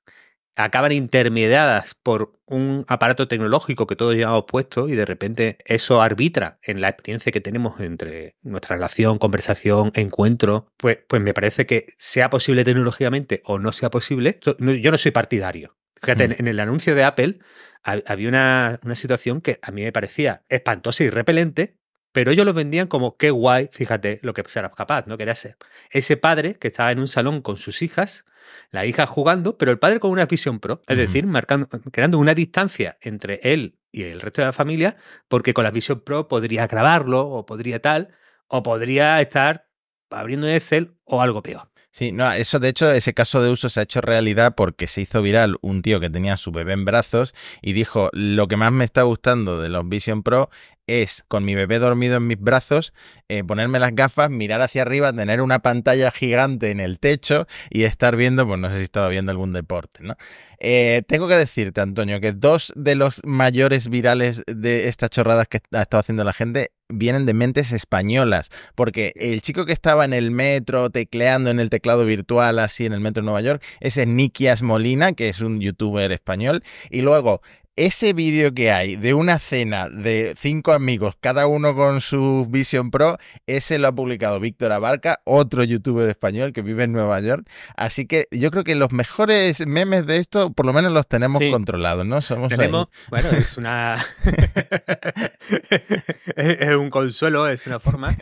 acaban 0.55 0.91
intermediadas 0.91 1.95
por 1.95 2.39
un 2.45 2.85
aparato 2.87 3.27
tecnológico 3.27 3.87
que 3.87 3.95
todos 3.95 4.15
llevamos 4.15 4.45
puesto 4.47 4.87
y 4.87 4.95
de 4.95 5.05
repente 5.05 5.57
eso 5.65 6.01
arbitra 6.01 6.59
en 6.61 6.81
la 6.81 6.89
experiencia 6.89 7.31
que 7.31 7.41
tenemos 7.41 7.79
entre 7.79 8.35
nuestra 8.43 8.75
relación, 8.75 9.17
conversación, 9.17 9.91
encuentro, 9.95 10.67
pues, 10.77 10.99
pues 11.07 11.21
me 11.21 11.33
parece 11.33 11.65
que 11.65 11.87
sea 11.97 12.29
posible 12.29 12.63
tecnológicamente 12.63 13.41
o 13.45 13.57
no 13.59 13.71
sea 13.71 13.89
posible, 13.89 14.39
yo 14.59 14.91
no 14.91 14.97
soy 14.97 15.11
partidario. 15.11 15.75
Fíjate, 16.01 16.27
mm. 16.27 16.35
en, 16.39 16.47
el 16.47 16.59
anuncio 16.59 16.95
de 16.95 17.03
Apple 17.03 17.39
había 17.83 18.29
una, 18.29 18.79
una 18.83 18.95
situación 18.95 19.41
que 19.41 19.59
a 19.61 19.71
mí 19.71 19.83
me 19.83 19.91
parecía 19.91 20.43
espantosa 20.49 21.03
y 21.03 21.09
repelente, 21.09 21.77
pero 22.11 22.31
ellos 22.31 22.45
lo 22.45 22.53
vendían 22.53 22.87
como 22.87 23.17
qué 23.17 23.31
guay, 23.31 23.69
fíjate 23.71 24.19
lo 24.21 24.33
que 24.33 24.43
será 24.47 24.69
capaz, 24.71 25.07
¿no? 25.07 25.17
Que 25.17 25.23
era 25.23 25.31
ese, 25.31 25.55
ese 25.89 26.15
padre 26.15 26.55
que 26.55 26.67
estaba 26.67 26.91
en 26.91 26.99
un 26.99 27.07
salón 27.07 27.41
con 27.41 27.57
sus 27.57 27.81
hijas, 27.81 28.25
la 28.71 28.85
hija 28.85 29.05
jugando, 29.05 29.57
pero 29.57 29.71
el 29.71 29.79
padre 29.79 29.99
con 29.99 30.11
una 30.11 30.25
visión 30.25 30.59
pro, 30.59 30.81
es 30.87 30.97
decir, 30.97 31.25
marcando, 31.25 31.67
creando 31.91 32.17
una 32.19 32.33
distancia 32.33 32.97
entre 33.01 33.39
él 33.43 33.79
y 33.91 34.03
el 34.03 34.21
resto 34.21 34.41
de 34.41 34.47
la 34.47 34.53
familia, 34.53 34.97
porque 35.27 35.53
con 35.53 35.63
la 35.63 35.71
visión 35.71 36.01
pro 36.01 36.27
podría 36.27 36.67
grabarlo 36.67 37.27
o 37.27 37.45
podría 37.45 37.81
tal, 37.81 38.09
o 38.47 38.63
podría 38.63 39.21
estar 39.21 39.67
abriendo 40.09 40.47
un 40.47 40.53
Excel 40.53 40.95
o 41.05 41.21
algo 41.21 41.41
peor. 41.41 41.73
Sí, 41.95 42.11
no, 42.11 42.31
eso 42.33 42.57
de 42.57 42.69
hecho, 42.69 42.91
ese 42.91 43.13
caso 43.13 43.43
de 43.43 43.51
uso 43.51 43.69
se 43.69 43.79
ha 43.79 43.83
hecho 43.83 44.01
realidad 44.01 44.55
porque 44.55 44.87
se 44.87 45.01
hizo 45.01 45.21
viral 45.21 45.57
un 45.61 45.83
tío 45.83 45.99
que 45.99 46.09
tenía 46.09 46.37
su 46.37 46.51
bebé 46.51 46.73
en 46.73 46.85
brazos 46.85 47.35
y 47.61 47.73
dijo, 47.73 48.09
lo 48.13 48.47
que 48.47 48.55
más 48.55 48.71
me 48.71 48.83
está 48.83 49.03
gustando 49.03 49.61
de 49.61 49.69
los 49.69 49.87
Vision 49.87 50.23
Pro 50.23 50.49
es 50.87 51.23
con 51.27 51.45
mi 51.45 51.55
bebé 51.55 51.79
dormido 51.79 52.17
en 52.17 52.27
mis 52.27 52.39
brazos, 52.39 52.93
eh, 53.29 53.43
ponerme 53.43 53.79
las 53.79 53.95
gafas, 53.95 54.29
mirar 54.29 54.61
hacia 54.61 54.81
arriba, 54.81 55.13
tener 55.13 55.41
una 55.41 55.59
pantalla 55.59 56.11
gigante 56.11 56.71
en 56.71 56.79
el 56.79 56.99
techo 56.99 57.47
y 57.69 57.83
estar 57.83 58.15
viendo, 58.15 58.45
pues 58.45 58.59
no 58.59 58.69
sé 58.69 58.77
si 58.77 58.83
estaba 58.83 59.07
viendo 59.07 59.31
algún 59.31 59.53
deporte, 59.53 60.03
¿no? 60.03 60.15
Eh, 60.59 61.03
tengo 61.07 61.27
que 61.27 61.35
decirte, 61.35 61.81
Antonio, 61.81 62.19
que 62.19 62.33
dos 62.33 62.73
de 62.75 62.95
los 62.95 63.21
mayores 63.25 63.89
virales 63.89 64.43
de 64.47 64.87
estas 64.87 65.09
chorradas 65.09 65.47
que 65.47 65.61
ha 65.71 65.81
estado 65.81 66.01
haciendo 66.01 66.23
la 66.23 66.33
gente 66.33 66.71
vienen 66.89 67.25
de 67.25 67.33
mentes 67.33 67.71
españolas, 67.71 68.49
porque 68.75 69.13
el 69.15 69.41
chico 69.41 69.65
que 69.65 69.73
estaba 69.73 70.05
en 70.05 70.13
el 70.13 70.31
metro 70.31 70.89
tecleando 70.89 71.49
en 71.49 71.59
el 71.59 71.69
teclado 71.69 72.05
virtual 72.05 72.59
así 72.59 72.85
en 72.85 72.93
el 72.93 72.99
metro 72.99 73.21
de 73.21 73.25
Nueva 73.25 73.41
York, 73.41 73.63
ese 73.79 74.03
es 74.03 74.07
Nikias 74.07 74.61
Molina, 74.61 75.13
que 75.13 75.29
es 75.29 75.41
un 75.41 75.59
youtuber 75.59 76.11
español, 76.11 76.63
y 76.89 77.01
luego 77.01 77.41
ese 77.75 78.13
vídeo 78.13 78.53
que 78.53 78.71
hay 78.71 78.95
de 78.95 79.13
una 79.13 79.39
cena 79.39 79.89
de 79.89 80.35
cinco 80.37 80.73
amigos, 80.73 81.15
cada 81.19 81.47
uno 81.47 81.75
con 81.75 82.01
su 82.01 82.47
Vision 82.49 82.91
Pro, 82.91 83.17
ese 83.47 83.79
lo 83.79 83.87
ha 83.87 83.95
publicado 83.95 84.39
Víctor 84.39 84.71
Abarca, 84.71 85.21
otro 85.23 85.63
youtuber 85.63 86.07
español 86.09 86.53
que 86.53 86.61
vive 86.61 86.83
en 86.83 86.91
Nueva 86.91 87.19
York. 87.19 87.49
Así 87.75 88.05
que 88.05 88.27
yo 88.31 88.51
creo 88.51 88.63
que 88.63 88.75
los 88.75 88.91
mejores 88.91 89.65
memes 89.65 90.05
de 90.05 90.17
esto, 90.17 90.53
por 90.53 90.65
lo 90.65 90.73
menos 90.73 90.91
los 90.91 91.07
tenemos 91.07 91.41
controlados, 91.51 92.05
¿no? 92.05 92.21
Somos 92.21 92.49
tenemos, 92.49 92.87
bueno, 93.09 93.29
es 93.31 93.57
una. 93.57 93.97
es 96.35 96.75
un 96.75 96.89
consuelo, 96.89 97.47
es 97.47 97.65
una 97.65 97.79
forma. 97.79 98.15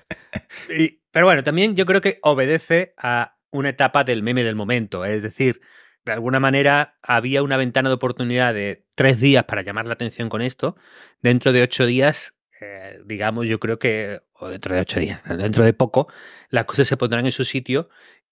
pero 1.11 1.25
bueno, 1.25 1.43
también 1.43 1.75
yo 1.75 1.85
creo 1.85 2.01
que 2.01 2.19
obedece 2.21 2.93
a 2.97 3.35
una 3.51 3.69
etapa 3.69 4.03
del 4.03 4.23
meme 4.23 4.43
del 4.43 4.55
momento. 4.55 5.03
Es 5.05 5.21
decir, 5.21 5.59
de 6.05 6.11
alguna 6.13 6.39
manera 6.39 6.97
había 7.01 7.43
una 7.43 7.57
ventana 7.57 7.89
de 7.89 7.95
oportunidad 7.95 8.53
de 8.53 8.85
tres 8.95 9.19
días 9.19 9.43
para 9.45 9.61
llamar 9.61 9.85
la 9.85 9.93
atención 9.93 10.29
con 10.29 10.41
esto. 10.41 10.75
Dentro 11.21 11.51
de 11.51 11.61
ocho 11.61 11.85
días, 11.85 12.41
eh, 12.59 12.99
digamos, 13.05 13.45
yo 13.45 13.59
creo 13.59 13.79
que, 13.79 14.21
o 14.33 14.49
dentro 14.49 14.75
de 14.75 14.81
ocho 14.81 14.99
días, 14.99 15.21
dentro 15.37 15.63
de 15.63 15.73
poco, 15.73 16.07
las 16.49 16.65
cosas 16.65 16.87
se 16.87 16.97
pondrán 16.97 17.25
en 17.25 17.31
su 17.31 17.45
sitio 17.45 17.89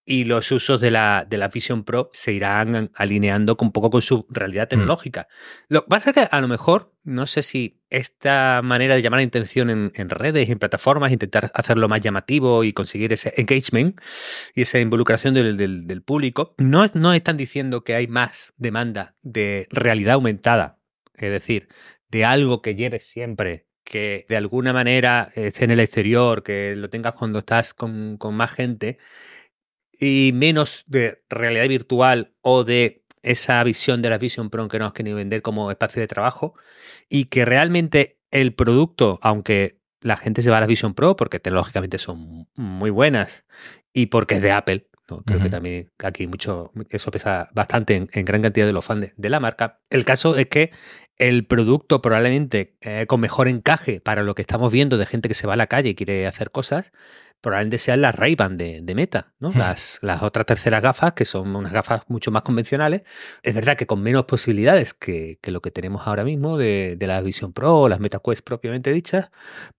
y 0.09 0.23
los 0.23 0.51
usos 0.51 0.81
de 0.81 0.89
la, 0.89 1.23
de 1.29 1.37
la 1.37 1.49
Vision 1.49 1.83
Pro 1.83 2.09
se 2.13 2.33
irán 2.33 2.89
alineando 2.95 3.55
un 3.61 3.71
poco 3.71 3.91
con 3.91 4.01
su 4.01 4.25
realidad 4.27 4.65
mm. 4.65 4.69
tecnológica. 4.69 5.27
Lo 5.67 5.83
que 5.83 5.87
pasa 5.87 6.09
es 6.09 6.15
que 6.15 6.27
a 6.31 6.41
lo 6.41 6.47
mejor, 6.47 6.95
no 7.03 7.27
sé 7.27 7.43
si 7.43 7.83
esta 7.91 8.61
manera 8.63 8.95
de 8.95 9.03
llamar 9.03 9.19
la 9.19 9.27
atención 9.27 9.69
en, 9.69 10.09
redes 10.09 10.49
y 10.49 10.51
en 10.51 10.57
plataformas, 10.57 11.11
intentar 11.11 11.51
hacerlo 11.53 11.87
más 11.87 12.01
llamativo 12.01 12.63
y 12.63 12.73
conseguir 12.73 13.13
ese 13.13 13.35
engagement 13.37 14.01
y 14.55 14.63
esa 14.63 14.79
involucración 14.79 15.35
del, 15.35 16.01
público, 16.03 16.55
no, 16.57 16.87
no 16.95 17.13
están 17.13 17.37
diciendo 17.37 17.83
que 17.83 17.93
hay 17.93 18.07
más 18.07 18.55
demanda 18.57 19.15
de 19.21 19.67
realidad 19.69 20.15
aumentada, 20.15 20.79
es 21.13 21.29
decir, 21.29 21.67
de 22.09 22.25
algo 22.25 22.63
que 22.63 22.73
lleves 22.73 23.05
siempre 23.05 23.67
que 23.83 24.25
de 24.29 24.37
alguna 24.37 24.71
manera 24.71 25.31
esté 25.35 25.65
en 25.65 25.71
el 25.71 25.79
exterior, 25.79 26.43
que 26.43 26.75
lo 26.75 26.91
tengas 26.91 27.13
cuando 27.13 27.39
estás 27.39 27.73
con, 27.73 28.17
con 28.17 28.35
más 28.35 28.51
gente, 28.51 28.99
y 29.99 30.31
menos 30.33 30.83
de 30.87 31.21
realidad 31.29 31.67
virtual 31.67 32.33
o 32.41 32.63
de 32.63 33.03
esa 33.21 33.63
visión 33.63 34.01
de 34.01 34.09
la 34.09 34.17
Vision 34.17 34.49
Pro 34.49 34.67
que 34.67 34.79
nos 34.79 34.87
has 34.87 34.93
querido 34.93 35.17
vender 35.17 35.41
como 35.41 35.69
espacio 35.71 36.01
de 36.01 36.07
trabajo 36.07 36.55
y 37.09 37.25
que 37.25 37.45
realmente 37.45 38.19
el 38.31 38.53
producto, 38.53 39.19
aunque 39.21 39.79
la 40.01 40.15
gente 40.15 40.41
se 40.41 40.49
va 40.49 40.57
a 40.57 40.61
la 40.61 40.67
Vision 40.67 40.93
Pro 40.93 41.15
porque 41.15 41.39
tecnológicamente 41.39 41.97
son 41.97 42.47
muy 42.55 42.89
buenas 42.89 43.45
y 43.93 44.07
porque 44.07 44.35
es 44.35 44.41
de 44.41 44.51
Apple, 44.51 44.87
creo 45.25 45.41
que 45.41 45.49
también 45.49 45.91
aquí 46.03 46.27
mucho, 46.27 46.71
eso 46.89 47.11
pesa 47.11 47.49
bastante 47.53 48.07
en, 48.11 48.25
gran 48.25 48.41
cantidad 48.41 48.65
de 48.65 48.73
los 48.73 48.85
fans 48.85 49.13
de, 49.15 49.29
la 49.29 49.39
marca. 49.39 49.79
El 49.89 50.05
caso 50.05 50.37
es 50.37 50.47
que 50.47 50.71
el 51.17 51.45
producto 51.45 52.01
probablemente 52.01 52.77
eh, 52.81 53.05
con 53.07 53.19
mejor 53.19 53.47
encaje 53.47 53.99
para 53.99 54.23
lo 54.23 54.35
que 54.35 54.41
estamos 54.41 54.71
viendo 54.71 54.97
de 54.97 55.05
gente 55.05 55.27
que 55.27 55.33
se 55.33 55.47
va 55.47 55.53
a 55.53 55.57
la 55.57 55.67
calle 55.67 55.89
y 55.89 55.95
quiere 55.95 56.27
hacer 56.27 56.51
cosas, 56.51 56.91
probablemente 57.41 57.77
sean 57.77 58.01
las 58.01 58.15
Ray-Ban 58.15 58.57
de, 58.57 58.93
Meta, 58.95 59.33
¿no? 59.39 59.51
Hmm. 59.51 59.57
Las, 59.57 59.99
las 60.01 60.23
otras 60.23 60.45
terceras 60.45 60.81
gafas, 60.81 61.13
que 61.13 61.25
son 61.25 61.55
unas 61.55 61.71
gafas 61.71 62.03
mucho 62.07 62.31
más 62.31 62.43
convencionales. 62.43 63.03
Es 63.43 63.55
verdad 63.55 63.77
que 63.77 63.87
con 63.87 64.01
menos 64.01 64.25
posibilidades 64.25 64.93
que, 64.93 65.39
lo 65.43 65.61
que 65.61 65.71
tenemos 65.71 66.07
ahora 66.07 66.23
mismo 66.23 66.57
de, 66.57 66.95
de 66.97 67.07
la 67.07 67.21
Vision 67.21 67.53
Pro 67.53 67.81
o 67.81 67.89
las 67.89 67.99
Meta 67.99 68.19
Quest 68.23 68.43
propiamente 68.43 68.91
dichas, 68.93 69.29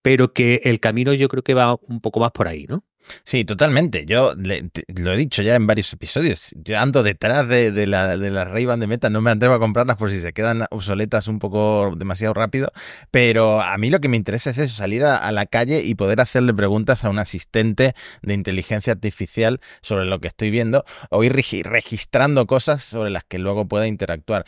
pero 0.02 0.32
que 0.32 0.60
el 0.64 0.80
camino 0.80 1.12
yo 1.12 1.28
creo 1.28 1.42
que 1.42 1.54
va 1.54 1.74
un 1.74 2.00
poco 2.00 2.20
más 2.20 2.32
por 2.32 2.48
ahí, 2.48 2.66
¿no? 2.68 2.84
Sí, 3.24 3.44
totalmente. 3.44 4.04
Yo 4.06 4.34
lo 4.36 5.12
he 5.12 5.16
dicho 5.16 5.42
ya 5.42 5.54
en 5.54 5.66
varios 5.66 5.92
episodios. 5.92 6.52
Yo 6.56 6.78
ando 6.78 7.02
detrás 7.02 7.48
de, 7.48 7.72
de 7.72 7.86
la, 7.86 8.16
de 8.16 8.30
las 8.30 8.48
ray 8.48 8.66
de 8.66 8.86
Meta, 8.86 9.10
no 9.10 9.20
me 9.20 9.30
atrevo 9.30 9.54
a 9.54 9.58
comprarlas 9.58 9.96
por 9.96 10.10
si 10.10 10.20
se 10.20 10.32
quedan 10.32 10.64
obsoletas 10.70 11.26
un 11.28 11.38
poco 11.38 11.94
demasiado 11.96 12.34
rápido. 12.34 12.72
Pero 13.10 13.60
a 13.60 13.76
mí 13.78 13.90
lo 13.90 14.00
que 14.00 14.08
me 14.08 14.16
interesa 14.16 14.50
es 14.50 14.58
eso, 14.58 14.76
salir 14.76 15.04
a, 15.04 15.30
la 15.32 15.46
calle 15.46 15.82
y 15.84 15.94
poder 15.94 16.20
hacerle 16.20 16.54
preguntas 16.54 17.04
a 17.04 17.10
un 17.10 17.18
asistente 17.18 17.94
de 18.22 18.34
inteligencia 18.34 18.92
artificial 18.92 19.60
sobre 19.80 20.04
lo 20.04 20.20
que 20.20 20.28
estoy 20.28 20.50
viendo 20.50 20.84
o 21.10 21.24
ir 21.24 21.32
registrando 21.32 22.46
cosas 22.46 22.82
sobre 22.82 23.10
las 23.10 23.24
que 23.24 23.38
luego 23.38 23.66
pueda 23.66 23.86
interactuar. 23.86 24.44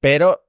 Pero 0.00 0.45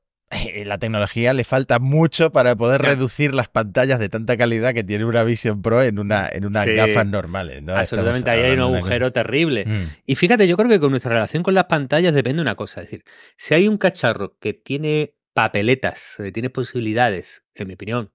la 0.65 0.77
tecnología 0.77 1.33
le 1.33 1.43
falta 1.43 1.79
mucho 1.79 2.31
para 2.31 2.55
poder 2.55 2.81
reducir 2.81 3.33
las 3.33 3.47
pantallas 3.47 3.99
de 3.99 4.09
tanta 4.09 4.35
calidad 4.35 4.73
que 4.73 4.83
tiene 4.83 5.05
una 5.05 5.23
Vision 5.23 5.61
Pro 5.61 5.81
en 5.81 5.99
una 5.99 6.27
en 6.29 6.45
unas 6.45 6.65
gafas 6.65 7.07
normales. 7.07 7.63
¿no? 7.63 7.75
Absolutamente, 7.75 8.29
ahí 8.29 8.41
hay 8.41 8.53
un 8.53 8.75
agujero 8.75 9.11
terrible. 9.13 9.65
Mm. 9.65 9.89
Y 10.05 10.15
fíjate, 10.15 10.47
yo 10.47 10.57
creo 10.57 10.69
que 10.69 10.79
con 10.79 10.91
nuestra 10.91 11.13
relación 11.13 11.43
con 11.43 11.53
las 11.53 11.65
pantallas 11.65 12.13
depende 12.13 12.41
una 12.41 12.55
cosa. 12.55 12.81
Es 12.81 12.87
decir, 12.87 13.05
si 13.37 13.53
hay 13.53 13.67
un 13.67 13.77
cacharro 13.77 14.37
que 14.39 14.53
tiene 14.53 15.15
papeletas, 15.33 16.15
que 16.17 16.31
tiene 16.31 16.49
posibilidades, 16.49 17.47
en 17.55 17.67
mi 17.67 17.75
opinión, 17.75 18.11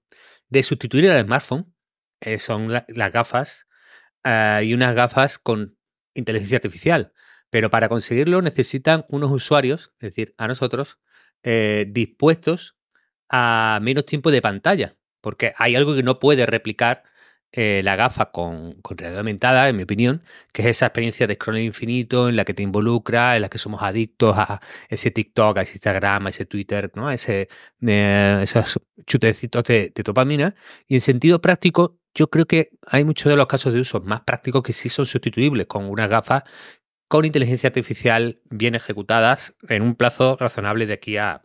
de 0.49 0.61
sustituir 0.61 1.09
al 1.09 1.25
smartphone, 1.25 1.73
eh, 2.21 2.37
son 2.37 2.71
las 2.71 3.11
gafas 3.11 3.67
y 4.61 4.73
unas 4.73 4.95
gafas 4.95 5.37
con 5.37 5.77
inteligencia 6.13 6.57
artificial. 6.57 7.11
Pero 7.49 7.69
para 7.69 7.89
conseguirlo 7.89 8.41
necesitan 8.41 9.05
unos 9.09 9.31
usuarios, 9.31 9.91
es 9.99 10.09
decir, 10.09 10.33
a 10.37 10.47
nosotros, 10.47 10.97
eh, 11.43 11.85
dispuestos 11.89 12.75
a 13.29 13.79
menos 13.81 14.05
tiempo 14.05 14.31
de 14.31 14.41
pantalla, 14.41 14.95
porque 15.21 15.53
hay 15.57 15.75
algo 15.75 15.95
que 15.95 16.03
no 16.03 16.19
puede 16.19 16.45
replicar 16.45 17.03
eh, 17.55 17.81
la 17.83 17.95
gafa 17.95 18.31
con, 18.31 18.77
realidad 18.97 19.19
aumentada, 19.19 19.69
en 19.69 19.75
mi 19.75 19.83
opinión, 19.83 20.23
que 20.51 20.63
es 20.63 20.69
esa 20.69 20.87
experiencia 20.87 21.27
de 21.27 21.35
scroll 21.35 21.59
infinito 21.59 22.27
en 22.27 22.35
la 22.35 22.45
que 22.45 22.55
te 22.55 22.63
involucra, 22.63 23.35
en 23.35 23.43
la 23.43 23.49
que 23.49 23.59
somos 23.59 23.83
adictos 23.83 24.35
a 24.35 24.59
ese 24.89 25.11
TikTok, 25.11 25.59
a 25.59 25.61
ese 25.61 25.73
Instagram, 25.73 26.25
a 26.25 26.29
ese 26.29 26.45
Twitter, 26.45 26.91
¿no? 26.95 27.07
a 27.09 27.13
ese, 27.13 27.49
eh, 27.81 28.39
esos 28.41 28.79
chutecitos 29.05 29.63
de, 29.65 29.91
de, 29.93 30.03
dopamina. 30.03 30.55
Y 30.87 30.95
en 30.95 31.01
sentido 31.01 31.41
práctico, 31.41 31.99
yo 32.15 32.27
creo 32.29 32.45
que 32.45 32.71
hay 32.87 33.05
muchos 33.05 33.29
de 33.29 33.35
los 33.37 33.45
casos 33.45 33.71
de 33.71 33.81
uso 33.81 34.01
más 34.01 34.21
prácticos 34.21 34.63
que 34.63 34.73
sí 34.73 34.89
son 34.89 35.05
sustituibles 35.05 35.67
con 35.67 35.85
una 35.85 36.07
gafa 36.07 36.45
con 37.13 37.25
inteligencia 37.25 37.67
artificial 37.67 38.39
bien 38.49 38.73
ejecutadas 38.73 39.55
en 39.69 39.83
un 39.83 39.93
plazo 39.93 40.35
razonable 40.35 40.87
de 40.87 40.93
aquí 40.93 41.17
a 41.17 41.43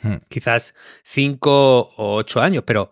hmm. 0.00 0.14
quizás 0.30 0.74
cinco 1.02 1.90
o 1.98 2.14
ocho 2.14 2.40
años, 2.40 2.64
pero 2.66 2.90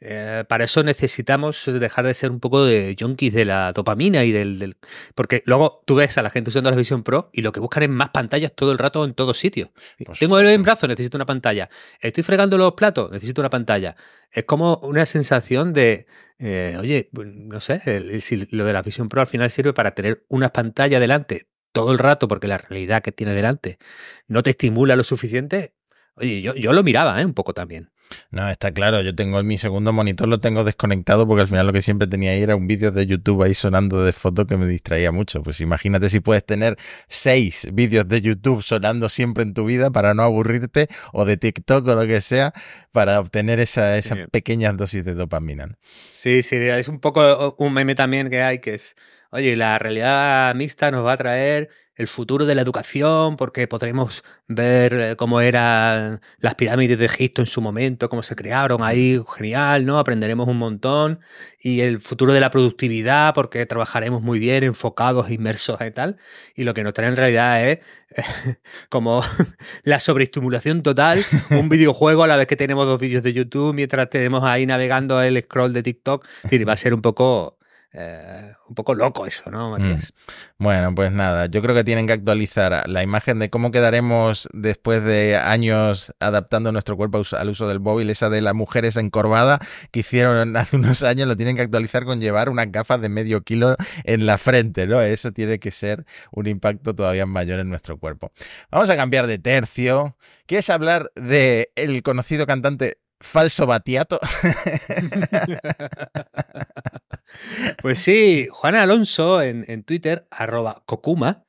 eh, 0.00 0.42
para 0.48 0.64
eso 0.64 0.82
necesitamos 0.82 1.64
dejar 1.66 2.04
de 2.04 2.14
ser 2.14 2.32
un 2.32 2.40
poco 2.40 2.64
de 2.64 2.96
junkies 2.98 3.32
de 3.32 3.44
la 3.44 3.72
dopamina 3.72 4.24
y 4.24 4.32
del, 4.32 4.76
Porque 5.14 5.44
luego 5.46 5.84
tú 5.86 5.94
ves 5.94 6.18
a 6.18 6.22
la 6.22 6.30
gente 6.30 6.50
usando 6.50 6.68
la 6.68 6.76
Vision 6.76 7.04
Pro 7.04 7.30
y 7.32 7.42
lo 7.42 7.52
que 7.52 7.60
buscan 7.60 7.84
es 7.84 7.90
más 7.90 8.08
pantallas 8.08 8.56
todo 8.56 8.72
el 8.72 8.78
rato 8.78 9.04
en 9.04 9.14
todos 9.14 9.38
sitios. 9.38 9.70
Tengo 10.18 10.40
el 10.40 10.48
en 10.48 10.64
brazo, 10.64 10.88
necesito 10.88 11.16
una 11.16 11.26
pantalla. 11.26 11.70
Estoy 12.00 12.24
fregando 12.24 12.58
los 12.58 12.72
platos, 12.72 13.12
necesito 13.12 13.40
una 13.40 13.50
pantalla. 13.50 13.94
Es 14.32 14.42
como 14.42 14.78
una 14.78 15.06
sensación 15.06 15.72
de, 15.72 16.06
eh, 16.40 16.76
oye, 16.80 17.08
pues, 17.12 17.28
no 17.28 17.60
sé, 17.60 18.20
si 18.20 18.48
lo 18.50 18.64
de 18.64 18.72
la 18.72 18.82
Vision 18.82 19.08
Pro 19.08 19.20
al 19.20 19.28
final 19.28 19.48
sirve 19.52 19.72
para 19.72 19.92
tener 19.92 20.24
una 20.28 20.52
pantalla 20.52 20.98
delante 20.98 21.46
todo 21.72 21.92
el 21.92 21.98
rato 21.98 22.28
porque 22.28 22.48
la 22.48 22.58
realidad 22.58 23.02
que 23.02 23.12
tiene 23.12 23.32
delante 23.32 23.78
no 24.26 24.42
te 24.42 24.50
estimula 24.50 24.96
lo 24.96 25.04
suficiente, 25.04 25.74
oye, 26.14 26.42
yo, 26.42 26.54
yo 26.54 26.72
lo 26.72 26.82
miraba 26.82 27.20
¿eh? 27.20 27.24
un 27.24 27.34
poco 27.34 27.54
también. 27.54 27.90
No, 28.30 28.48
está 28.50 28.72
claro, 28.72 29.02
yo 29.02 29.14
tengo 29.14 29.42
mi 29.42 29.58
segundo 29.58 29.92
monitor, 29.92 30.28
lo 30.28 30.40
tengo 30.40 30.64
desconectado 30.64 31.26
porque 31.26 31.42
al 31.42 31.48
final 31.48 31.66
lo 31.66 31.72
que 31.72 31.82
siempre 31.82 32.06
tenía 32.06 32.32
ahí 32.32 32.42
era 32.42 32.56
un 32.56 32.66
vídeo 32.66 32.90
de 32.90 33.06
YouTube 33.06 33.42
ahí 33.42 33.54
sonando 33.54 34.02
de 34.02 34.12
foto 34.12 34.46
que 34.46 34.56
me 34.56 34.66
distraía 34.66 35.12
mucho. 35.12 35.42
Pues 35.42 35.60
imagínate 35.60 36.08
si 36.08 36.20
puedes 36.20 36.44
tener 36.44 36.76
seis 37.08 37.68
vídeos 37.72 38.08
de 38.08 38.20
YouTube 38.20 38.62
sonando 38.62 39.08
siempre 39.08 39.42
en 39.42 39.54
tu 39.54 39.64
vida 39.64 39.90
para 39.90 40.14
no 40.14 40.22
aburrirte 40.22 40.88
o 41.12 41.24
de 41.24 41.36
TikTok 41.36 41.86
o 41.86 41.94
lo 41.94 42.06
que 42.06 42.20
sea 42.20 42.52
para 42.92 43.20
obtener 43.20 43.60
esa, 43.60 43.96
esas 43.98 44.18
pequeñas 44.30 44.76
dosis 44.76 45.04
de 45.04 45.14
dopamina. 45.14 45.76
Sí, 46.14 46.42
sí, 46.42 46.56
es 46.56 46.88
un 46.88 47.00
poco 47.00 47.54
un 47.58 47.72
meme 47.72 47.94
también 47.94 48.30
que 48.30 48.42
hay 48.42 48.58
que 48.60 48.74
es 48.74 48.96
oye, 49.30 49.56
la 49.56 49.78
realidad 49.78 50.54
mixta 50.54 50.90
nos 50.90 51.04
va 51.04 51.12
a 51.12 51.16
traer 51.16 51.70
el 51.98 52.06
futuro 52.06 52.46
de 52.46 52.54
la 52.54 52.62
educación, 52.62 53.36
porque 53.36 53.66
podremos 53.66 54.22
ver 54.46 54.94
eh, 54.94 55.16
cómo 55.16 55.40
eran 55.40 56.20
las 56.38 56.54
pirámides 56.54 56.96
de 56.96 57.06
Egipto 57.06 57.42
en 57.42 57.48
su 57.48 57.60
momento, 57.60 58.08
cómo 58.08 58.22
se 58.22 58.36
crearon 58.36 58.84
ahí, 58.84 59.20
genial, 59.36 59.84
¿no? 59.84 59.98
Aprenderemos 59.98 60.46
un 60.46 60.58
montón. 60.58 61.18
Y 61.60 61.80
el 61.80 62.00
futuro 62.00 62.32
de 62.32 62.38
la 62.38 62.52
productividad, 62.52 63.34
porque 63.34 63.66
trabajaremos 63.66 64.22
muy 64.22 64.38
bien, 64.38 64.62
enfocados, 64.62 65.28
inmersos 65.28 65.80
y 65.84 65.90
tal. 65.90 66.18
Y 66.54 66.62
lo 66.62 66.72
que 66.72 66.84
nos 66.84 66.92
trae 66.94 67.08
en 67.08 67.16
realidad 67.16 67.68
es 67.68 67.80
como 68.90 69.20
la 69.82 69.98
sobreestimulación 69.98 70.84
total, 70.84 71.24
un 71.50 71.68
videojuego 71.68 72.22
a 72.22 72.28
la 72.28 72.36
vez 72.36 72.46
que 72.46 72.56
tenemos 72.56 72.86
dos 72.86 73.00
vídeos 73.00 73.24
de 73.24 73.32
YouTube, 73.32 73.74
mientras 73.74 74.08
tenemos 74.08 74.44
ahí 74.44 74.66
navegando 74.66 75.20
el 75.20 75.42
scroll 75.42 75.72
de 75.72 75.82
TikTok. 75.82 76.24
Y 76.48 76.62
va 76.62 76.74
a 76.74 76.76
ser 76.76 76.94
un 76.94 77.02
poco 77.02 77.57
eh, 77.92 78.52
un 78.68 78.74
poco 78.74 78.94
loco 78.94 79.24
eso, 79.24 79.50
¿no, 79.50 79.70
mm. 79.70 79.72
Matías? 79.72 80.12
Bueno, 80.58 80.94
pues 80.94 81.10
nada, 81.10 81.46
yo 81.46 81.62
creo 81.62 81.74
que 81.74 81.84
tienen 81.84 82.06
que 82.06 82.12
actualizar 82.12 82.86
la 82.86 83.02
imagen 83.02 83.38
de 83.38 83.48
cómo 83.48 83.70
quedaremos 83.70 84.48
después 84.52 85.02
de 85.02 85.36
años 85.36 86.12
adaptando 86.20 86.70
nuestro 86.70 86.98
cuerpo 86.98 87.22
al 87.32 87.48
uso 87.48 87.66
del 87.66 87.80
móvil, 87.80 88.10
esa 88.10 88.28
de 88.28 88.42
las 88.42 88.54
mujeres 88.54 88.96
encorvada 88.96 89.58
que 89.90 90.00
hicieron 90.00 90.56
hace 90.58 90.76
unos 90.76 91.02
años, 91.02 91.28
lo 91.28 91.36
tienen 91.36 91.56
que 91.56 91.62
actualizar 91.62 92.04
con 92.04 92.20
llevar 92.20 92.50
unas 92.50 92.70
gafas 92.70 93.00
de 93.00 93.08
medio 93.08 93.42
kilo 93.42 93.76
en 94.04 94.26
la 94.26 94.36
frente, 94.36 94.86
¿no? 94.86 95.00
Eso 95.00 95.32
tiene 95.32 95.58
que 95.58 95.70
ser 95.70 96.04
un 96.30 96.46
impacto 96.46 96.94
todavía 96.94 97.24
mayor 97.24 97.58
en 97.58 97.70
nuestro 97.70 97.98
cuerpo. 97.98 98.32
Vamos 98.70 98.90
a 98.90 98.96
cambiar 98.96 99.26
de 99.26 99.38
tercio. 99.38 100.16
¿Quieres 100.46 100.68
hablar 100.68 101.10
del 101.14 101.68
el 101.74 102.02
conocido 102.02 102.46
cantante 102.46 102.98
falso 103.20 103.66
batiato. 103.66 104.20
pues 107.82 107.98
sí, 107.98 108.48
Juan 108.50 108.74
Alonso 108.74 109.42
en, 109.42 109.82
Twitter, 109.84 110.26
arroba 110.30 110.82
Kokuma, 110.86 111.44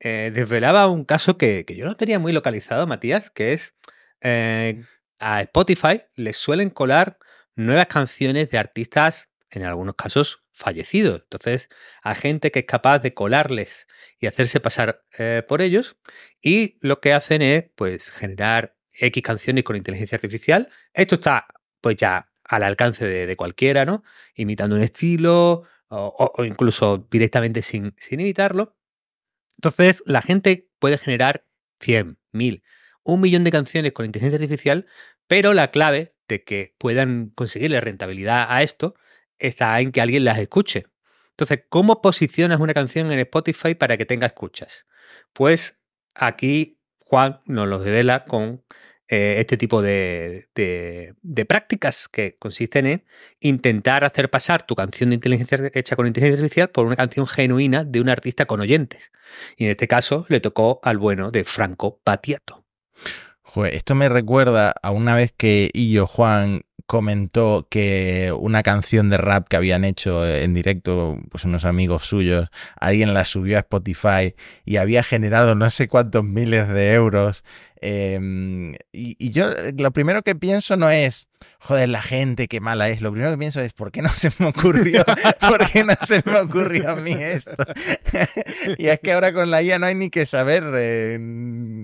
eh, 0.00 0.30
desvelaba 0.34 0.88
un 0.88 1.04
caso 1.04 1.38
que, 1.38 1.64
yo 1.76 1.86
no 1.86 1.94
tenía 1.94 2.18
muy 2.18 2.32
localizado, 2.32 2.86
Matías, 2.86 3.30
que 3.30 3.52
es 3.52 3.76
eh, 4.20 4.84
a 5.18 5.42
Spotify 5.42 6.02
le 6.14 6.32
suelen 6.32 6.70
colar 6.70 7.18
nuevas 7.54 7.86
canciones 7.86 8.50
de 8.50 8.58
artistas, 8.58 9.30
en 9.50 9.64
algunos 9.64 9.94
casos, 9.94 10.44
fallecidos. 10.52 11.22
Entonces, 11.22 11.68
hay 12.02 12.14
gente 12.14 12.50
que 12.50 12.60
es 12.60 12.66
capaz 12.66 12.98
de 12.98 13.14
colarles 13.14 13.86
y 14.18 14.26
hacerse 14.26 14.60
pasar 14.60 15.04
eh, 15.18 15.42
por 15.46 15.62
ellos, 15.62 15.96
y 16.42 16.78
lo 16.80 17.00
que 17.00 17.12
hacen 17.12 17.42
es, 17.42 17.66
pues, 17.74 18.10
generar 18.10 18.75
X 18.98 19.22
canciones 19.22 19.64
con 19.64 19.76
inteligencia 19.76 20.16
artificial. 20.16 20.68
Esto 20.92 21.16
está, 21.16 21.46
pues 21.80 21.96
ya 21.96 22.30
al 22.44 22.62
alcance 22.62 23.06
de, 23.06 23.36
cualquiera, 23.36 23.84
¿no? 23.84 24.04
Imitando 24.34 24.76
un 24.76 24.82
estilo 24.82 25.64
o, 25.88 26.44
incluso 26.44 27.06
directamente 27.10 27.62
sin, 27.62 27.94
sin 27.98 28.20
imitarlo. 28.20 28.76
Entonces, 29.58 30.02
la 30.06 30.22
gente 30.22 30.68
puede 30.78 30.98
generar 30.98 31.44
100, 31.80 32.18
1000, 32.32 32.62
un 33.02 33.20
millón 33.20 33.44
de 33.44 33.50
canciones 33.50 33.92
con 33.92 34.06
inteligencia 34.06 34.36
artificial, 34.36 34.86
pero 35.26 35.54
la 35.54 35.70
clave 35.70 36.14
de 36.28 36.44
que 36.44 36.74
puedan 36.78 37.30
conseguirle 37.34 37.80
rentabilidad 37.80 38.46
a 38.48 38.62
esto 38.62 38.94
está 39.38 39.80
en 39.80 39.92
que 39.92 40.00
alguien 40.00 40.24
las 40.24 40.38
escuche. 40.38 40.86
Entonces, 41.30 41.64
¿cómo 41.68 42.00
posicionas 42.00 42.60
una 42.60 42.74
canción 42.74 43.12
en 43.12 43.18
Spotify 43.20 43.74
para 43.74 43.96
que 43.96 44.06
tenga 44.06 44.26
escuchas? 44.26 44.86
Pues 45.32 45.80
aquí 46.14 46.75
Juan 47.06 47.40
nos 47.46 47.68
lo 47.68 47.78
devela 47.78 48.24
con 48.24 48.64
eh, 49.08 49.36
este 49.38 49.56
tipo 49.56 49.82
de, 49.82 50.48
prácticas 51.46 52.08
que 52.08 52.36
consisten 52.36 52.86
en 52.86 53.04
intentar 53.38 54.04
hacer 54.04 54.28
pasar 54.28 54.66
tu 54.66 54.74
canción 54.74 55.10
de 55.10 55.14
inteligencia 55.14 55.70
hecha 55.74 55.94
con 55.94 56.08
inteligencia 56.08 56.42
artificial 56.42 56.70
por 56.70 56.86
una 56.86 56.96
canción 56.96 57.28
genuina 57.28 57.84
de 57.84 58.00
un 58.00 58.08
artista 58.08 58.46
con 58.46 58.60
oyentes. 58.60 59.12
Y 59.56 59.66
en 59.66 59.70
este 59.70 59.86
caso 59.86 60.26
le 60.28 60.40
tocó 60.40 60.80
al 60.82 60.98
bueno 60.98 61.30
de 61.30 61.44
Franco 61.44 62.00
Battiato. 62.04 62.64
esto 63.70 63.94
me 63.94 64.08
recuerda 64.08 64.74
a 64.82 64.90
una 64.90 65.14
vez 65.14 65.32
que 65.32 65.70
Illo 65.72 66.08
Juan 66.08 66.62
comentó 66.86 67.66
que 67.68 68.32
una 68.38 68.62
canción 68.62 69.10
de 69.10 69.18
rap 69.18 69.48
que 69.48 69.56
habían 69.56 69.84
hecho 69.84 70.26
en 70.26 70.54
directo, 70.54 71.18
pues 71.30 71.44
unos 71.44 71.64
amigos 71.64 72.06
suyos, 72.06 72.48
alguien 72.78 73.12
la 73.12 73.24
subió 73.24 73.56
a 73.56 73.60
Spotify 73.60 74.34
y 74.64 74.76
había 74.76 75.02
generado 75.02 75.54
no 75.54 75.68
sé 75.70 75.88
cuántos 75.88 76.24
miles 76.24 76.68
de 76.68 76.92
euros 76.92 77.44
Em, 77.80 78.74
y, 78.92 79.30
yo 79.30 79.50
eh, 79.50 79.74
lo 79.76 79.92
primero 79.92 80.22
que 80.22 80.34
pienso 80.34 80.76
no 80.76 80.90
es, 80.90 81.28
joder, 81.58 81.88
la 81.88 82.02
gente, 82.02 82.48
qué 82.48 82.60
mala 82.60 82.88
es. 82.88 83.00
Lo 83.00 83.12
primero 83.12 83.32
que 83.32 83.38
pienso 83.38 83.60
es, 83.60 83.72
¿por 83.72 83.90
qué 83.90 84.02
no 84.02 84.08
se 84.10 84.30
me 84.38 84.46
ocurrió? 84.46 85.04
¿Por 85.40 85.70
qué 85.70 85.84
no 85.84 85.94
se 86.00 86.22
me 86.24 86.36
ocurrió 86.38 86.90
a 86.90 86.96
mí 86.96 87.12
esto? 87.12 87.54
y 88.78 88.86
es 88.86 89.00
que 89.00 89.12
ahora 89.12 89.32
con 89.32 89.50
la 89.50 89.62
IA 89.62 89.78
no 89.78 89.86
hay 89.86 89.94
ni 89.94 90.10
que 90.10 90.26
saber 90.26 90.64
eh, 90.74 91.18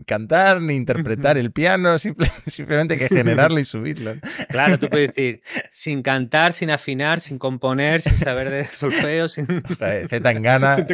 cantar 0.07 0.63
ni 0.63 0.75
interpretar 0.75 1.37
el 1.37 1.53
piano, 1.53 1.99
simplemente 2.47 2.99
que 2.99 3.09
generarlo 3.09 3.59
y 3.59 3.65
subirlo. 3.65 4.15
Claro, 4.49 4.79
tú 4.79 4.89
puedes 4.89 5.15
decir, 5.15 5.43
sin 5.71 6.03
cantar, 6.03 6.53
sin 6.53 6.71
afinar, 6.71 7.21
sin 7.21 7.39
componer, 7.39 8.01
sin 8.01 8.17
saber 8.17 8.51
de 8.51 8.65
solfeo, 8.65 9.29
sin... 9.29 9.47
gana. 10.41 10.77
sin 10.77 10.87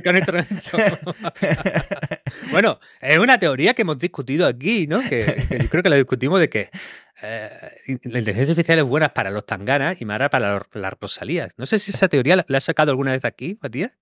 bueno, 2.50 2.80
es 3.00 3.18
una 3.18 3.38
teoría 3.38 3.74
que 3.74 3.82
hemos 3.82 3.98
discutido 3.98 4.46
aquí, 4.46 4.87
¿no? 4.88 5.00
Que, 5.08 5.46
yo 5.50 5.68
creo 5.68 5.82
que 5.82 5.90
la 5.90 5.96
discutimos 5.96 6.40
de 6.40 6.48
que 6.48 6.70
eh, 7.22 7.50
la 8.04 8.18
inteligencia 8.18 8.52
artificial 8.52 8.78
es 8.78 8.84
buena 8.84 9.12
para 9.14 9.30
los 9.30 9.44
tanganas 9.46 10.00
y 10.00 10.04
mala 10.04 10.30
para 10.30 10.60
las 10.72 10.92
rosalías. 11.00 11.52
No 11.56 11.66
sé 11.66 11.78
si 11.78 11.90
esa 11.90 12.08
teoría 12.08 12.36
la, 12.36 12.44
has 12.56 12.64
sacado 12.64 12.90
alguna 12.90 13.12
vez 13.12 13.24
aquí, 13.24 13.58
Matías. 13.62 13.96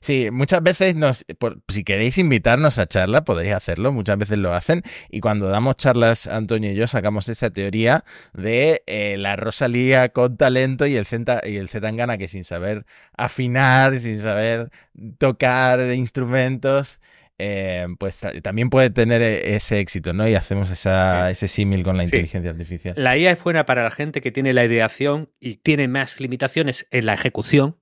Sí, 0.00 0.30
muchas 0.32 0.62
veces 0.62 0.94
nos, 0.94 1.26
si 1.68 1.84
queréis 1.84 2.16
invitarnos 2.16 2.78
a 2.78 2.86
charla, 2.86 3.24
podéis 3.24 3.52
hacerlo, 3.52 3.92
muchas 3.92 4.16
veces 4.16 4.38
lo 4.38 4.54
hacen. 4.54 4.82
Y 5.10 5.20
cuando 5.20 5.48
damos 5.48 5.76
charlas, 5.76 6.26
Antonio 6.26 6.72
y 6.72 6.74
yo 6.74 6.86
sacamos 6.86 7.28
esa 7.28 7.50
teoría 7.50 8.04
de 8.32 8.82
eh, 8.86 9.16
la 9.18 9.36
Rosalía 9.36 10.08
con 10.08 10.38
talento 10.38 10.86
y 10.86 10.96
el, 10.96 11.04
Zeta, 11.04 11.42
y 11.44 11.58
el 11.58 11.68
Zetangana 11.68 12.16
que 12.16 12.26
sin 12.26 12.44
saber 12.44 12.86
afinar, 13.18 13.98
sin 13.98 14.18
saber 14.18 14.70
tocar 15.18 15.92
instrumentos, 15.92 17.00
eh, 17.38 17.86
pues 17.98 18.22
también 18.42 18.70
puede 18.70 18.90
tener 18.90 19.22
e-, 19.22 19.56
ese 19.56 19.80
éxito, 19.80 20.12
¿no? 20.12 20.28
Y 20.28 20.34
hacemos 20.34 20.70
ese 20.70 21.48
símil 21.48 21.82
con 21.82 21.96
la 21.96 22.04
inteligencia 22.04 22.50
artificial. 22.50 22.94
La 22.96 23.16
IA 23.16 23.32
es 23.32 23.42
buena 23.42 23.66
para 23.66 23.82
la 23.82 23.90
gente 23.90 24.20
que 24.20 24.30
tiene 24.30 24.52
la 24.52 24.64
ideación 24.64 25.30
y 25.40 25.56
tiene 25.56 25.88
más 25.88 26.20
limitaciones 26.20 26.86
en 26.90 27.06
la 27.06 27.14
ejecución. 27.14 27.76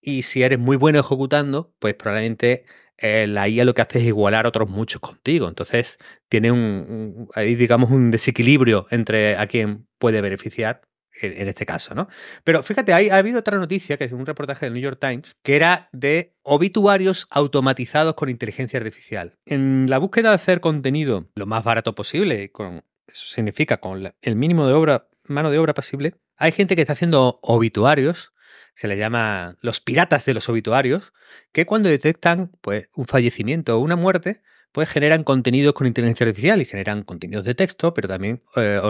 Y 0.00 0.22
si 0.22 0.42
eres 0.42 0.58
muy 0.58 0.76
bueno 0.76 1.00
ejecutando, 1.00 1.74
pues 1.78 1.94
probablemente 1.94 2.64
eh, 2.96 3.26
la 3.26 3.48
IA 3.48 3.64
lo 3.64 3.74
que 3.74 3.82
hace 3.82 3.98
es 3.98 4.04
igualar 4.06 4.46
a 4.46 4.48
otros 4.48 4.68
muchos 4.70 5.00
contigo. 5.00 5.48
Entonces 5.48 5.98
tiene 6.28 6.50
un, 6.52 7.28
ahí 7.34 7.54
digamos 7.56 7.90
un 7.90 8.10
desequilibrio 8.10 8.86
entre 8.90 9.36
a 9.36 9.46
quien 9.46 9.86
puede 9.98 10.20
beneficiar 10.20 10.87
en, 11.20 11.48
este 11.48 11.66
caso, 11.66 11.94
¿no? 11.94 12.08
Pero 12.44 12.62
fíjate, 12.62 12.92
ha 12.92 13.16
habido 13.16 13.40
otra 13.40 13.58
noticia, 13.58 13.96
que 13.96 14.04
es 14.04 14.12
un 14.12 14.26
reportaje 14.26 14.66
del 14.66 14.74
New 14.74 14.82
York 14.82 14.98
Times, 15.00 15.36
que 15.42 15.56
era 15.56 15.88
de 15.92 16.34
obituarios 16.42 17.26
automatizados 17.30 18.14
con 18.14 18.28
inteligencia 18.28 18.78
artificial. 18.78 19.36
En 19.46 19.86
la 19.88 19.98
búsqueda 19.98 20.30
de 20.30 20.36
hacer 20.36 20.60
contenido 20.60 21.28
lo 21.34 21.46
más 21.46 21.64
barato 21.64 21.94
posible, 21.94 22.50
con, 22.50 22.84
eso 23.06 23.26
significa 23.26 23.78
con 23.78 24.12
el 24.20 24.36
mínimo 24.36 24.66
de 24.66 24.74
obra, 24.74 25.08
mano 25.24 25.50
de 25.50 25.58
obra 25.58 25.74
posible, 25.74 26.14
hay 26.36 26.52
gente 26.52 26.76
que 26.76 26.82
está 26.82 26.92
haciendo 26.92 27.40
obituarios, 27.42 28.32
se 28.74 28.86
le 28.86 28.96
llama 28.96 29.56
los 29.60 29.80
piratas 29.80 30.24
de 30.24 30.34
los 30.34 30.48
obituarios, 30.48 31.12
que 31.52 31.66
cuando 31.66 31.88
detectan 31.88 32.52
pues, 32.60 32.88
un 32.94 33.06
fallecimiento 33.06 33.76
o 33.76 33.80
una 33.80 33.96
muerte, 33.96 34.42
pues 34.72 34.88
generan 34.88 35.24
contenidos 35.24 35.72
con 35.72 35.86
inteligencia 35.86 36.26
artificial 36.26 36.60
y 36.60 36.64
generan 36.64 37.02
contenidos 37.02 37.44
de 37.44 37.54
texto, 37.54 37.94
pero 37.94 38.08
también 38.08 38.42
eh, 38.56 38.80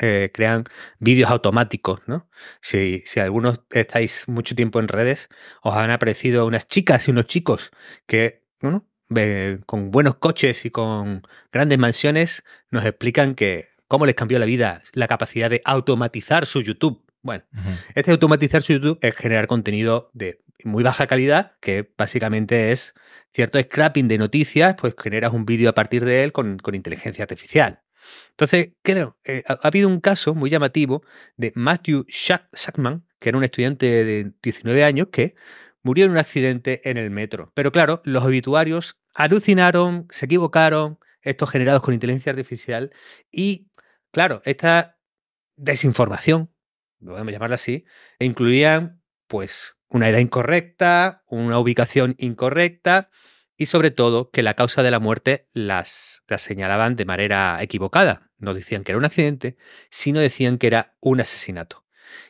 eh, 0.00 0.30
crean 0.32 0.64
vídeos 0.98 1.30
automáticos, 1.30 2.00
¿no? 2.06 2.28
Si, 2.60 3.02
si 3.06 3.20
algunos 3.20 3.60
estáis 3.70 4.28
mucho 4.28 4.54
tiempo 4.54 4.78
en 4.80 4.88
redes, 4.88 5.28
os 5.62 5.74
han 5.74 5.90
aparecido 5.90 6.46
unas 6.46 6.66
chicas 6.66 7.08
y 7.08 7.10
unos 7.10 7.26
chicos 7.26 7.70
que, 8.06 8.42
con 9.66 9.90
buenos 9.90 10.16
coches 10.16 10.64
y 10.64 10.70
con 10.70 11.22
grandes 11.50 11.78
mansiones, 11.78 12.44
nos 12.70 12.84
explican 12.84 13.34
que 13.34 13.68
cómo 13.88 14.06
les 14.06 14.14
cambió 14.14 14.38
la 14.38 14.46
vida 14.46 14.82
la 14.94 15.06
capacidad 15.06 15.50
de 15.50 15.60
automatizar 15.64 16.46
su 16.46 16.62
YouTube. 16.62 17.04
Bueno, 17.22 17.44
este 17.94 18.10
automatizar 18.10 18.62
su 18.62 18.72
YouTube 18.72 18.98
es 19.00 19.14
generar 19.14 19.46
contenido 19.46 20.10
de 20.12 20.42
muy 20.64 20.82
baja 20.82 21.06
calidad, 21.06 21.56
que 21.60 21.92
básicamente 21.96 22.72
es 22.72 22.94
cierto 23.32 23.60
scrapping 23.60 24.08
de 24.08 24.18
noticias, 24.18 24.74
pues 24.78 24.94
generas 25.00 25.32
un 25.32 25.44
vídeo 25.44 25.70
a 25.70 25.74
partir 25.74 26.04
de 26.04 26.22
él 26.24 26.32
con, 26.32 26.58
inteligencia 26.72 27.24
artificial. 27.24 27.82
Entonces, 28.30 28.70
creo, 28.82 29.18
eh, 29.24 29.42
ha, 29.46 29.58
habido 29.62 29.88
un 29.88 30.00
caso 30.00 30.34
muy 30.34 30.50
llamativo 30.50 31.02
de 31.36 31.52
Matthew 31.54 32.04
Sackman, 32.08 33.06
que 33.18 33.28
era 33.28 33.38
un 33.38 33.44
estudiante 33.44 34.04
de 34.04 34.32
19 34.42 34.84
años 34.84 35.08
que 35.12 35.34
murió 35.82 36.04
en 36.04 36.12
un 36.12 36.18
accidente 36.18 36.80
en 36.88 36.96
el 36.96 37.10
metro. 37.10 37.52
Pero 37.54 37.72
claro, 37.72 38.02
los 38.04 38.24
obituarios 38.24 38.98
alucinaron, 39.14 40.06
se 40.10 40.26
equivocaron, 40.26 40.98
estos 41.22 41.50
generados 41.50 41.82
con 41.82 41.94
inteligencia 41.94 42.30
artificial, 42.30 42.92
y 43.30 43.70
claro, 44.10 44.42
esta 44.44 44.98
desinformación, 45.56 46.52
podemos 47.04 47.32
llamarla 47.32 47.54
así, 47.56 47.84
incluían 48.18 49.02
pues 49.26 49.76
una 49.92 50.08
edad 50.08 50.18
incorrecta, 50.18 51.22
una 51.28 51.58
ubicación 51.58 52.14
incorrecta 52.18 53.10
y 53.56 53.66
sobre 53.66 53.90
todo 53.90 54.30
que 54.30 54.42
la 54.42 54.54
causa 54.54 54.82
de 54.82 54.90
la 54.90 54.98
muerte 54.98 55.48
las, 55.52 56.24
señalaban 56.38 56.96
de 56.96 57.04
manera 57.04 57.58
equivocada. 57.62 58.30
No 58.38 58.54
decían 58.54 58.82
que 58.82 58.92
era 58.92 58.98
un 58.98 59.04
accidente, 59.04 59.56
sino 59.90 60.20
decían 60.20 60.58
que 60.58 60.66
era 60.66 60.96
un 61.00 61.20
asesinato. 61.20 61.84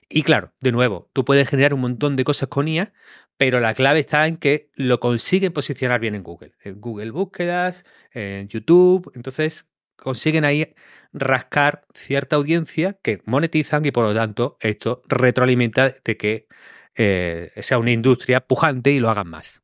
Y 0.09 0.25
claro, 0.25 0.53
de 0.61 0.73
nuevo, 0.73 1.09
tú 1.13 1.25
puedes 1.25 1.49
generar 1.49 1.73
un 1.73 1.81
montón 1.81 2.17
de 2.17 2.25
cosas 2.25 2.49
con 2.49 2.69
IA, 2.69 2.93
pero 3.37 3.61
la 3.61 3.75
clave 3.75 4.01
está 4.01 4.27
en 4.27 4.37
que 4.37 4.71
lo 4.75 5.01
consiguen 5.01 5.53
posicionar 5.53 6.01
bien 6.01 6.15
en 6.15 6.23
Google. 6.23 6.53
En 6.63 6.81
Google 6.81 7.13
Búsquedas, 7.13 7.85
en 8.13 8.49
YouTube. 8.49 9.11
Entonces 9.15 9.67
consiguen 9.97 10.45
ahí 10.45 10.75
rascar 11.13 11.87
cierta 11.95 12.37
audiencia 12.37 12.99
que 13.03 13.23
monetizan 13.25 13.85
y 13.85 13.93
por 13.93 14.05
lo 14.05 14.15
tanto 14.15 14.57
esto 14.61 15.03
retroalimenta 15.07 15.95
de 16.05 16.17
que 16.17 16.49
eh, 16.97 17.51
sea 17.61 17.79
una 17.79 17.91
industria 17.91 18.41
pujante 18.41 18.91
y 18.93 19.01
lo 19.01 19.11
hagan 19.11 19.29
más. 19.29 19.63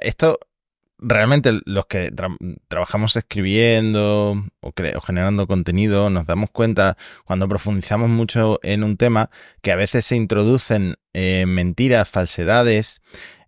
Esto 0.00 0.38
realmente 0.98 1.60
los 1.64 1.86
que 1.86 2.12
trabajamos 2.68 3.16
escribiendo 3.16 4.34
o, 4.60 4.72
generando 5.02 5.46
contenido 5.46 6.10
nos 6.10 6.26
damos 6.26 6.50
cuenta 6.50 6.96
cuando 7.24 7.48
profundizamos 7.48 8.10
mucho 8.10 8.60
en 8.62 8.84
un 8.84 8.96
tema 8.96 9.30
que 9.62 9.72
a 9.72 9.76
veces 9.76 10.04
se 10.04 10.16
introducen 10.16 10.96
eh, 11.14 11.46
mentiras, 11.46 12.08
falsedades. 12.08 13.00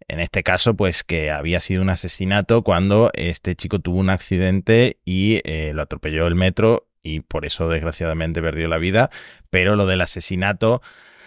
En 0.08 0.20
este 0.20 0.42
caso, 0.42 0.74
pues 0.74 1.04
que 1.04 1.30
había 1.30 1.60
sido 1.60 1.82
un 1.82 1.90
asesinato 1.90 2.62
cuando 2.62 3.10
este 3.14 3.54
chico 3.54 3.78
tuvo 3.78 3.98
un 3.98 4.10
accidente 4.10 4.98
y 5.04 5.40
eh, 5.44 5.72
lo 5.74 5.82
atropelló 5.82 6.26
el 6.26 6.34
metro 6.34 6.88
y 7.02 7.20
por 7.20 7.44
eso 7.46 7.68
desgraciadamente 7.68 8.42
perdió 8.42 8.68
la 8.68 8.78
vida. 8.78 9.10
Pero 9.50 9.76
lo 9.76 9.86
del 9.86 10.00
asesinato 10.00 10.82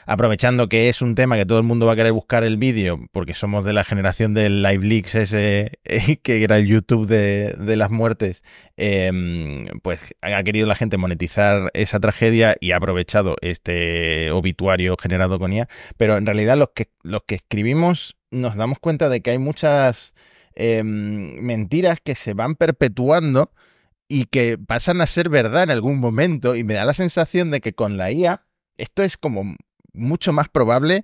aprovechando 0.05 0.69
que 0.69 0.89
es 0.89 1.01
un 1.01 1.15
tema 1.15 1.35
que 1.37 1.45
todo 1.45 1.57
el 1.57 1.63
mundo 1.63 1.85
va 1.85 1.93
a 1.93 1.95
querer 1.95 2.11
buscar 2.11 2.43
el 2.43 2.57
vídeo, 2.57 2.99
porque 3.11 3.33
somos 3.33 3.65
de 3.65 3.73
la 3.73 3.83
generación 3.83 4.33
del 4.33 4.61
Live 4.61 4.85
Leaks, 4.85 5.15
ese 5.15 5.79
que 6.23 6.43
era 6.43 6.57
el 6.57 6.67
YouTube 6.67 7.07
de, 7.07 7.75
las 7.75 7.91
muertes, 7.91 8.43
em, 8.77 9.67
pues 9.81 10.15
ha 10.21 10.43
querido 10.43 10.67
la 10.67 10.75
gente 10.75 10.97
monetizar 10.97 11.71
esa 11.73 11.99
tragedia 11.99 12.55
y 12.59 12.71
ha 12.71 12.77
aprovechado 12.77 13.35
este 13.41 14.31
obituario 14.31 14.95
generado 14.97 15.39
con 15.39 15.51
IA. 15.53 15.67
Pero 15.97 16.17
en 16.17 16.25
realidad 16.25 16.57
los 16.57 16.69
que, 16.75 16.89
los 17.03 17.23
que 17.23 17.35
escribimos 17.35 18.15
nos 18.31 18.55
damos 18.55 18.79
cuenta 18.79 19.09
de 19.09 19.21
que 19.21 19.31
hay 19.31 19.37
muchas 19.37 20.13
em, 20.55 21.39
mentiras 21.41 21.99
que 22.03 22.15
se 22.15 22.33
van 22.33 22.55
perpetuando 22.55 23.51
y 24.07 24.25
que 24.25 24.57
pasan 24.57 25.01
a 25.01 25.07
ser 25.07 25.29
verdad 25.29 25.63
en 25.63 25.71
algún 25.71 25.99
momento 25.99 26.55
y 26.55 26.63
me 26.63 26.75
da 26.75 26.85
la 26.85 26.93
sensación 26.93 27.49
de 27.51 27.61
que 27.61 27.73
con 27.73 27.97
la 27.97 28.11
IA 28.11 28.45
esto 28.77 29.03
es 29.03 29.17
como 29.17 29.55
mucho 29.95 30.33
más 30.33 30.49
probable 30.49 31.03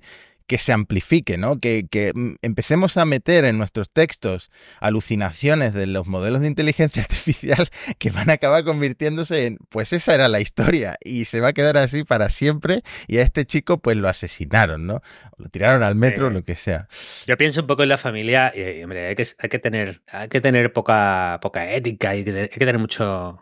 que 0.51 0.57
se 0.57 0.73
amplifique, 0.73 1.37
¿no? 1.37 1.61
Que, 1.61 2.11
mm, 2.13 2.33
empecemos 2.41 2.97
a 2.97 3.05
meter 3.05 3.45
en 3.45 3.57
nuestros 3.57 3.89
textos 3.89 4.51
alucinaciones 4.81 5.73
de 5.73 5.87
los 5.87 6.07
modelos 6.07 6.41
de 6.41 6.47
inteligencia 6.47 7.01
artificial 7.07 7.69
que 7.99 8.09
van 8.11 8.29
a 8.29 8.33
acabar 8.33 8.65
convirtiéndose 8.65 9.45
en, 9.45 9.59
pues 9.69 9.93
esa 9.93 10.13
era 10.13 10.27
la 10.27 10.41
historia 10.41 10.97
y 11.05 11.23
se 11.23 11.39
va 11.39 11.47
a 11.47 11.53
quedar 11.53 11.77
así 11.77 12.03
para 12.03 12.29
siempre 12.29 12.81
y 13.07 13.19
a 13.19 13.21
este 13.21 13.45
chico 13.45 13.77
pues 13.77 13.95
lo 13.95 14.09
asesinaron, 14.09 14.85
¿no? 14.85 15.01
lo 15.37 15.47
tiraron 15.47 15.83
al 15.83 15.95
metro, 15.95 16.29
lo 16.29 16.43
que 16.43 16.55
sea. 16.55 16.89
Yo 17.27 17.37
pienso 17.37 17.61
un 17.61 17.67
poco 17.67 17.83
en 17.83 17.89
la 17.89 17.97
familia 17.97 18.51
y, 18.53 18.83
hombre, 18.83 19.07
hay 19.07 19.15
que, 19.15 19.25
hay 19.39 19.47
que 19.47 19.59
tener, 19.59 20.01
hay 20.11 20.27
que 20.27 20.41
tener 20.41 20.73
poca, 20.73 21.39
poca 21.41 21.71
ética 21.71 22.13
y 22.13 22.27
hay 22.27 22.49
que 22.49 22.59
tener 22.59 22.77
mucho 22.77 23.39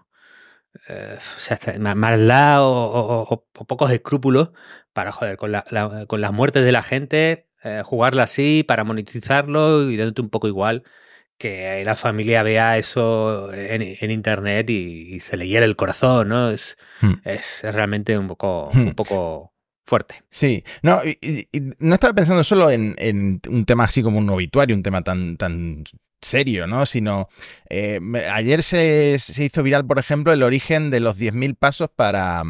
eh, 0.87 1.17
o 1.17 1.39
sea, 1.39 1.57
maldad 1.95 2.59
o, 2.61 3.47
pocos 3.67 3.91
escrúpulos 3.91 4.51
para 4.93 5.11
joder 5.11 5.37
con, 5.37 5.51
con 6.07 6.21
las 6.21 6.31
muertes 6.33 6.63
de 6.63 6.71
la 6.71 6.83
gente, 6.83 7.47
eh, 7.63 7.81
jugarla 7.83 8.23
así 8.23 8.63
para 8.67 8.83
monetizarlo 8.83 9.89
y 9.89 9.97
dándote 9.97 10.21
un 10.21 10.29
poco 10.29 10.47
igual 10.47 10.83
que 11.39 11.83
la 11.85 11.95
familia 11.95 12.43
vea 12.43 12.77
eso 12.77 13.51
en, 13.53 14.11
internet 14.11 14.69
y, 14.69 15.21
se 15.21 15.37
le 15.37 15.47
hiere 15.47 15.65
el 15.65 15.77
corazón, 15.77 16.29
¿no? 16.29 16.51
Es, 16.51 16.77
hmm. 17.01 17.13
es 17.23 17.61
realmente 17.63 18.17
un 18.17 18.27
poco, 18.27 18.69
un 18.73 18.87
hmm. 18.87 18.95
poco 18.95 19.48
fuerte. 19.89 20.23
Sí, 20.29 20.63
no, 20.83 21.01
no 21.79 21.93
estaba 21.95 22.13
pensando 22.13 22.43
solo 22.43 22.69
en, 22.69 23.41
un 23.49 23.65
tema 23.65 23.85
así 23.85 24.03
como 24.03 24.19
un 24.19 24.29
obituario, 24.29 24.75
un 24.75 24.83
tema 24.83 25.01
tan, 25.01 25.35
tan 25.35 25.83
serio, 26.21 26.67
¿no? 26.67 26.85
Sino, 26.85 27.27
eh, 27.69 27.99
ayer 28.31 28.61
se, 28.63 29.17
se, 29.19 29.43
hizo 29.43 29.63
viral, 29.63 29.85
por 29.85 29.97
ejemplo, 29.97 30.31
el 30.31 30.43
origen 30.43 30.91
de 30.91 30.99
los 30.99 31.17
10.000 31.17 31.55
pasos 31.57 31.89
para, 31.93 32.43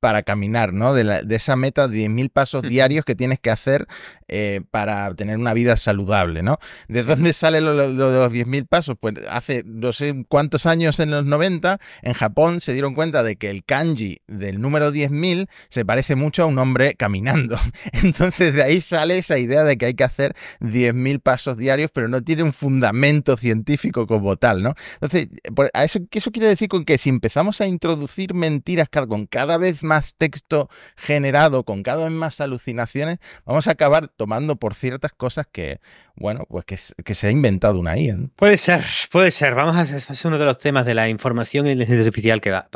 para 0.00 0.22
caminar, 0.22 0.72
¿no? 0.72 0.94
De, 0.94 1.04
la, 1.04 1.22
de 1.22 1.36
esa 1.36 1.56
meta 1.56 1.88
de 1.88 2.06
10.000 2.06 2.30
pasos 2.30 2.62
diarios 2.62 3.04
que 3.04 3.14
tienes 3.14 3.38
que 3.38 3.50
hacer 3.50 3.86
eh, 4.28 4.60
para 4.70 5.14
tener 5.14 5.38
una 5.38 5.54
vida 5.54 5.76
saludable, 5.76 6.42
¿no? 6.42 6.58
¿De 6.88 7.02
dónde 7.02 7.32
sale 7.32 7.60
lo, 7.60 7.74
de 7.76 7.94
los 7.94 8.32
10.000 8.32 8.66
pasos? 8.66 8.96
Pues 8.98 9.14
hace 9.30 9.62
no 9.64 9.92
sé 9.92 10.24
cuántos 10.28 10.66
años 10.66 11.00
en 11.00 11.10
los 11.10 11.24
90, 11.24 11.78
en 12.02 12.12
Japón 12.12 12.60
se 12.60 12.72
dieron 12.72 12.94
cuenta 12.94 13.22
de 13.22 13.36
que 13.36 13.50
el 13.50 13.64
kanji 13.64 14.20
del 14.26 14.60
número 14.60 14.92
10.000 14.92 15.48
se 15.68 15.84
parece 15.84 16.14
mucho 16.14 16.42
a 16.42 16.46
un 16.46 16.58
hombre 16.58 16.94
caminando. 16.94 17.58
Entonces 17.92 18.54
de 18.54 18.62
ahí 18.62 18.80
sale 18.80 19.18
esa 19.18 19.38
idea 19.38 19.64
de 19.64 19.76
que 19.76 19.86
hay 19.86 19.94
que 19.94 20.04
hacer 20.04 20.34
10.000 20.60 21.20
pasos 21.20 21.56
diarios, 21.56 21.90
pero 21.92 22.08
no 22.08 22.22
tiene 22.22 22.42
un 22.42 22.52
fundamento 22.52 23.36
científico 23.36 24.06
como 24.06 24.36
tal, 24.36 24.62
¿no? 24.62 24.74
Entonces, 24.94 25.28
¿a 25.72 25.84
eso, 25.84 26.00
¿qué 26.10 26.18
eso 26.18 26.30
quiere 26.30 26.48
decir 26.48 26.68
con 26.68 26.84
que 26.84 26.98
si 26.98 27.08
empezamos 27.08 27.60
a 27.60 27.66
introducir 27.66 28.34
mentiras 28.34 28.88
con 28.90 29.26
cada 29.26 29.56
vez 29.58 29.82
más 29.86 30.14
texto 30.16 30.68
generado, 30.96 31.64
con 31.64 31.82
cada 31.82 32.04
vez 32.04 32.12
más 32.12 32.40
alucinaciones, 32.40 33.18
vamos 33.44 33.66
a 33.68 33.72
acabar 33.72 34.08
tomando 34.08 34.56
por 34.56 34.74
ciertas 34.74 35.12
cosas 35.12 35.46
que, 35.50 35.80
bueno, 36.14 36.44
pues 36.48 36.64
que, 36.66 37.14
se 37.14 37.26
ha 37.26 37.30
inventado 37.30 37.78
una 37.78 37.96
IA. 37.96 38.18
Puede 38.36 38.56
ser, 38.56 38.84
puede 39.10 39.30
ser. 39.30 39.54
Vamos 39.54 39.76
a 39.76 39.80
hacer 39.80 40.26
uno 40.26 40.38
de 40.38 40.44
los 40.44 40.58
temas 40.58 40.84
de 40.84 40.94
la 40.94 41.08
información 41.08 41.66
y 41.66 41.70
la 41.70 41.72
inteligencia 41.72 42.06
artificial 42.06 42.40
que 42.40 42.50
va, 42.50 42.68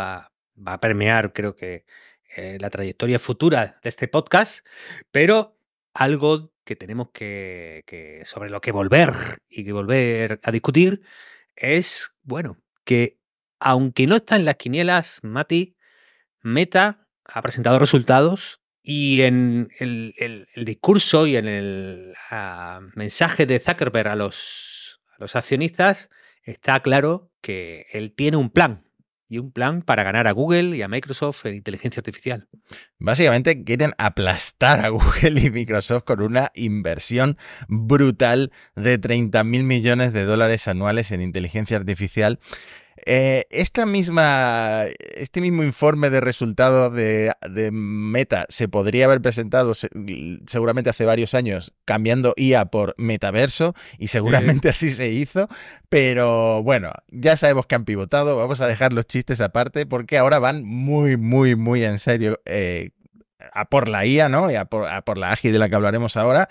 a 0.67 0.81
permear, 0.81 1.33
creo 1.33 1.55
que, 1.55 1.85
eh, 2.37 2.59
la 2.61 2.71
trayectoria 2.71 3.19
futura 3.19 3.79
de 3.83 3.89
este 3.89 4.09
podcast, 4.09 4.65
pero 5.11 5.59
algo 5.95 6.53
que 6.65 6.77
tenemos 6.77 7.11
que, 7.13 7.83
que, 7.87 8.23
sobre 8.25 8.51
lo 8.51 8.61
que 8.61 8.73
volver 8.73 9.39
y 9.49 9.65
que 9.65 9.73
volver 9.73 10.41
a 10.45 10.51
discutir 10.53 11.03
es, 11.57 12.17
bueno, 12.23 12.57
que 12.85 13.19
aunque 13.61 14.07
no 14.07 14.17
está 14.17 14.37
en 14.37 14.47
las 14.47 14.57
quinielas, 14.57 15.21
Mati, 15.23 15.77
Meta 16.43 17.00
ha 17.33 17.43
presentado 17.43 17.79
resultados 17.79 18.61
y 18.83 19.23
en 19.23 19.69
el, 19.79 20.47
discurso 20.57 21.27
y 21.27 21.37
en 21.37 21.49
el 21.49 22.13
ah, 22.31 22.81
mensaje 22.95 23.47
de 23.47 23.59
Zuckerberg 23.59 24.09
a 24.09 24.17
los, 24.17 25.01
a 25.13 25.17
los 25.19 25.37
accionistas 25.37 26.09
está 26.43 26.81
claro 26.81 27.31
que 27.41 27.87
él 27.93 28.13
tiene 28.15 28.37
un 28.37 28.51
plan 28.51 28.85
y 29.31 29.39
un 29.39 29.53
plan 29.53 29.83
para 29.83 30.03
ganar 30.03 30.27
a 30.27 30.33
Google 30.33 30.77
y 30.77 30.83
a 30.83 30.89
Microsoft 30.89 31.47
en 31.47 31.55
inteligencia 31.55 32.01
artificial. 32.01 32.49
Básicamente 32.99 33.63
quieren 33.63 33.93
aplastar 33.97 34.85
a 34.85 34.89
Google 34.89 35.41
y 35.41 35.51
Microsoft 35.51 36.03
con 36.03 36.21
una 36.21 36.51
inversión 36.55 37.39
brutal 37.69 38.51
de 38.75 38.99
30 38.99 39.45
mil 39.45 39.63
millones 39.63 40.13
de 40.13 40.25
dólares 40.25 40.67
anuales 40.67 41.13
en 41.13 41.23
inteligencia 41.23 41.77
artificial 41.77 42.41
eh, 43.07 43.47
esta 43.51 43.87
misma, 43.87 44.85
este 45.15 45.41
mismo 45.41 45.63
informe 45.63 46.11
de 46.11 46.21
resultados 46.21 46.95
de, 46.95 47.33
Meta 47.73 48.47
se 48.49 48.69
podría 48.69 49.07
haber 49.07 49.21
presentado 49.21 49.73
seguramente 49.75 50.91
hace 50.91 51.05
varios 51.05 51.35
años 51.35 51.73
cambiando 51.85 52.35
IA 52.37 52.67
por 52.67 52.95
metaverso 52.99 53.75
y 53.99 54.09
seguramente 54.09 54.69
así 54.69 54.91
se 54.91 55.09
hizo, 55.09 55.49
pero 55.89 56.63
bueno, 56.63 56.93
ya 57.09 57.37
sabemos 57.37 57.67
que 57.67 57.75
han 57.75 57.85
pivotado, 57.85 58.37
vamos 58.37 58.61
a 58.61 58.67
dejar 58.67 58.93
los 58.93 59.07
chistes 59.07 59.41
aparte 59.41 59.87
porque 59.87 60.19
ahora 60.19 60.39
van 60.39 60.65
muy, 60.65 61.17
muy, 61.17 61.57
muy 61.57 61.85
en 61.85 61.99
serio 61.99 62.41
eh, 62.45 62.91
a 63.53 63.65
por 63.67 63.89
la 63.89 64.07
IA, 64.07 64.29
¿no? 64.29 64.51
Y 64.51 64.55
a 64.55 64.65
por, 64.65 65.19
la 65.19 65.33
AGI 65.33 65.51
de 65.51 65.59
la 65.59 65.69
que 65.69 65.75
hablaremos 65.75 66.17
ahora. 66.17 66.49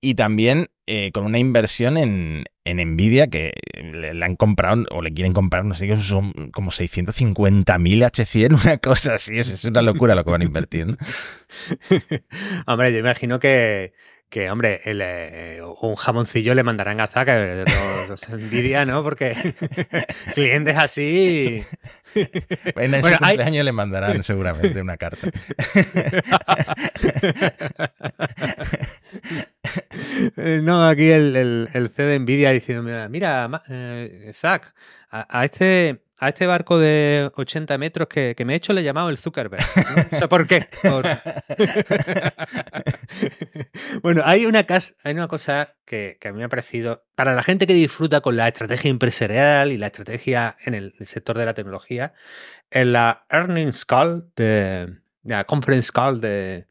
Y 0.00 0.14
también 0.14 0.68
eh, 0.86 1.10
con 1.12 1.24
una 1.24 1.38
inversión 1.38 1.96
en, 1.96 2.44
en 2.64 2.94
Nvidia 2.94 3.28
que 3.28 3.52
le, 3.82 4.24
han 4.24 4.36
comprado 4.36 4.84
o 4.90 5.02
le 5.02 5.12
quieren 5.12 5.32
comprar, 5.32 5.64
no 5.64 5.74
sé 5.74 5.86
qué, 5.86 5.98
son 6.00 6.32
como 6.52 6.70
650.000 6.70 7.64
H100, 7.64 8.62
una 8.64 8.78
cosa 8.78 9.14
así. 9.14 9.38
Es, 9.38 9.64
una 9.64 9.82
locura 9.82 10.14
lo 10.14 10.24
que 10.24 10.30
van 10.30 10.42
a 10.42 10.44
invertir. 10.44 10.86
¿no? 10.86 10.96
Hombre, 12.66 12.92
yo 12.92 12.98
imagino 12.98 13.38
que 13.38 13.92
que, 14.32 14.50
hombre, 14.50 14.80
eh, 14.86 15.60
un 15.82 15.94
jamoncillo 15.94 16.54
le 16.54 16.62
mandarán 16.62 17.02
a 17.02 17.06
Zaka, 17.06 17.36
de 17.36 17.66
los, 18.08 18.28
envidia, 18.30 18.86
¿no? 18.86 19.02
Porque 19.02 19.36
clientes 20.34 20.76
así. 20.78 21.62
En 22.14 23.02
su 23.02 23.18
cumpleaños 23.18 23.64
le 23.64 23.72
mandarán 23.72 24.22
seguramente 24.22 24.80
una 24.80 24.96
carta. 24.96 25.28
Eh, 30.36 30.60
no, 30.62 30.86
aquí 30.86 31.10
el, 31.10 31.36
el, 31.36 31.68
el 31.72 31.88
C 31.88 32.02
de 32.02 32.18
Nvidia 32.18 32.50
diciendo, 32.50 32.82
mira, 32.82 33.08
mira 33.08 33.62
eh, 33.68 34.32
a, 35.10 35.44
este 35.44 36.02
a 36.22 36.28
este 36.28 36.46
barco 36.46 36.78
de 36.78 37.32
80 37.34 37.78
metros 37.78 38.06
que, 38.06 38.36
me 38.46 38.52
he 38.52 38.56
hecho 38.56 38.72
le 38.72 38.82
he 38.82 38.84
llamado 38.84 39.10
el 39.10 39.18
Zuckerberg. 39.18 39.64
¿no? 40.20 40.28
¿por 40.28 40.46
qué? 40.46 40.68
bueno, 44.04 44.22
hay 44.24 44.46
una, 44.46 44.64
cosa 45.26 45.74
que, 45.84 46.16
a 46.24 46.30
mí 46.30 46.38
me 46.38 46.44
ha 46.44 46.48
parecido, 46.48 47.04
para 47.16 47.34
la 47.34 47.42
gente 47.42 47.66
que 47.66 47.74
disfruta 47.74 48.20
con 48.20 48.36
la 48.36 48.46
estrategia 48.46 48.88
empresarial 48.88 49.72
y 49.72 49.78
la 49.78 49.86
estrategia 49.86 50.56
en 50.64 50.74
el, 50.74 50.94
sector 51.00 51.36
de 51.36 51.44
la 51.44 51.54
tecnología, 51.54 52.14
en 52.70 52.92
la 52.92 53.26
earnings 53.28 53.84
call, 53.84 54.30
de, 54.36 55.00
la 55.24 55.42
conference 55.42 55.90
call 55.92 56.20
de, 56.20 56.68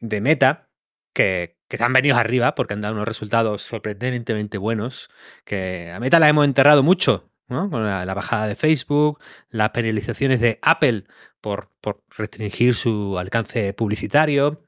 Meta, 0.00 0.70
que, 1.12 1.58
que 1.68 1.84
han 1.84 1.92
venido 1.92 2.16
arriba 2.16 2.54
porque 2.54 2.72
han 2.72 2.80
dado 2.80 2.94
unos 2.94 3.06
resultados 3.06 3.60
sorprendentemente 3.60 4.56
buenos, 4.56 5.10
que 5.44 5.92
a 5.94 6.00
Meta 6.00 6.18
la 6.18 6.30
hemos 6.30 6.46
enterrado 6.46 6.82
mucho 6.82 7.27
con 7.48 7.84
la, 7.84 8.14
bajada 8.14 8.46
de 8.46 8.56
Facebook, 8.56 9.18
las 9.48 9.70
penalizaciones 9.70 10.40
de 10.40 10.58
Apple 10.62 11.04
por, 11.40 11.70
por 11.80 12.02
restringir 12.16 12.74
su 12.74 13.18
alcance 13.18 13.72
publicitario. 13.72 14.62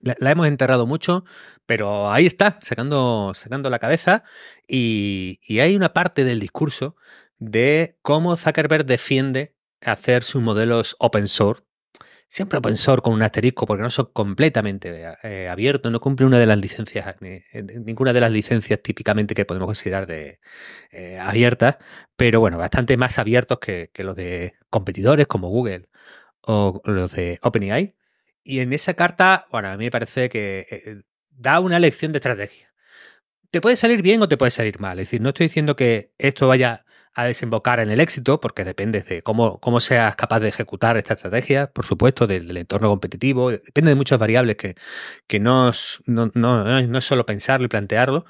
La, 0.00 0.30
hemos 0.30 0.46
enterrado 0.46 0.86
mucho, 0.86 1.24
pero 1.66 2.12
ahí 2.12 2.26
está, 2.26 2.58
sacando, 2.62 3.32
sacando 3.34 3.68
la 3.68 3.80
cabeza. 3.80 4.22
Y, 4.68 5.40
y 5.42 5.58
hay 5.58 5.74
una 5.74 5.92
parte 5.92 6.24
del 6.24 6.38
discurso 6.40 6.96
de 7.38 7.98
cómo 8.02 8.36
Zuckerberg 8.36 8.86
defiende 8.86 9.56
hacer 9.80 10.22
sus 10.22 10.40
modelos 10.40 10.96
open 11.00 11.26
source 11.26 11.63
siempre 12.34 12.58
open 12.58 12.74
con 13.00 13.12
un 13.12 13.22
asterisco 13.22 13.64
porque 13.64 13.84
no 13.84 13.90
son 13.90 14.10
completamente 14.12 15.06
eh, 15.22 15.48
abiertos, 15.48 15.92
no 15.92 16.00
cumple 16.00 16.26
una 16.26 16.40
de 16.40 16.46
las 16.46 16.58
licencias, 16.58 17.14
eh, 17.20 17.44
ninguna 17.86 18.12
de 18.12 18.20
las 18.20 18.32
licencias 18.32 18.80
típicamente 18.82 19.36
que 19.36 19.44
podemos 19.44 19.68
considerar 19.68 20.08
de 20.08 20.40
eh, 20.90 21.20
abiertas, 21.20 21.76
pero 22.16 22.40
bueno, 22.40 22.58
bastante 22.58 22.96
más 22.96 23.20
abiertos 23.20 23.60
que, 23.60 23.88
los 23.98 24.16
de 24.16 24.54
competidores 24.68 25.28
como 25.28 25.48
Google 25.48 25.88
o 26.40 26.82
los 26.86 27.12
de 27.12 27.38
OpenAI. 27.40 27.94
Y 28.42 28.58
en 28.58 28.72
esa 28.72 28.94
carta, 28.94 29.46
bueno, 29.52 29.68
a 29.68 29.76
mí 29.76 29.84
me 29.84 29.90
parece 29.92 30.28
que 30.28 31.04
da 31.30 31.60
una 31.60 31.78
lección 31.78 32.10
de 32.10 32.18
estrategia. 32.18 32.74
Te 33.52 33.60
puede 33.60 33.76
salir 33.76 34.02
bien 34.02 34.20
o 34.22 34.28
te 34.28 34.36
puede 34.36 34.50
salir 34.50 34.80
mal. 34.80 34.98
Es 34.98 35.06
decir, 35.06 35.20
no 35.20 35.28
estoy 35.28 35.46
diciendo 35.46 35.76
que 35.76 36.12
esto 36.18 36.48
vaya 36.48 36.84
a 37.14 37.24
desembocar 37.24 37.80
en 37.80 37.90
el 37.90 38.00
éxito, 38.00 38.40
porque 38.40 38.64
depende 38.64 39.00
de 39.02 39.22
cómo, 39.22 39.60
cómo 39.60 39.80
seas 39.80 40.16
capaz 40.16 40.40
de 40.40 40.48
ejecutar 40.48 40.96
esta 40.96 41.14
estrategia, 41.14 41.68
por 41.68 41.86
supuesto, 41.86 42.26
del, 42.26 42.56
entorno 42.56 42.88
competitivo, 42.88 43.50
depende 43.50 43.90
de 43.90 43.94
muchas 43.94 44.18
variables 44.18 44.56
que, 44.56 44.74
que 45.26 45.40
no, 45.40 45.70
no, 46.06 46.30
no, 46.34 46.82
no 46.82 46.98
es 46.98 47.04
solo 47.04 47.24
pensarlo 47.26 47.66
y 47.66 47.68
plantearlo, 47.68 48.24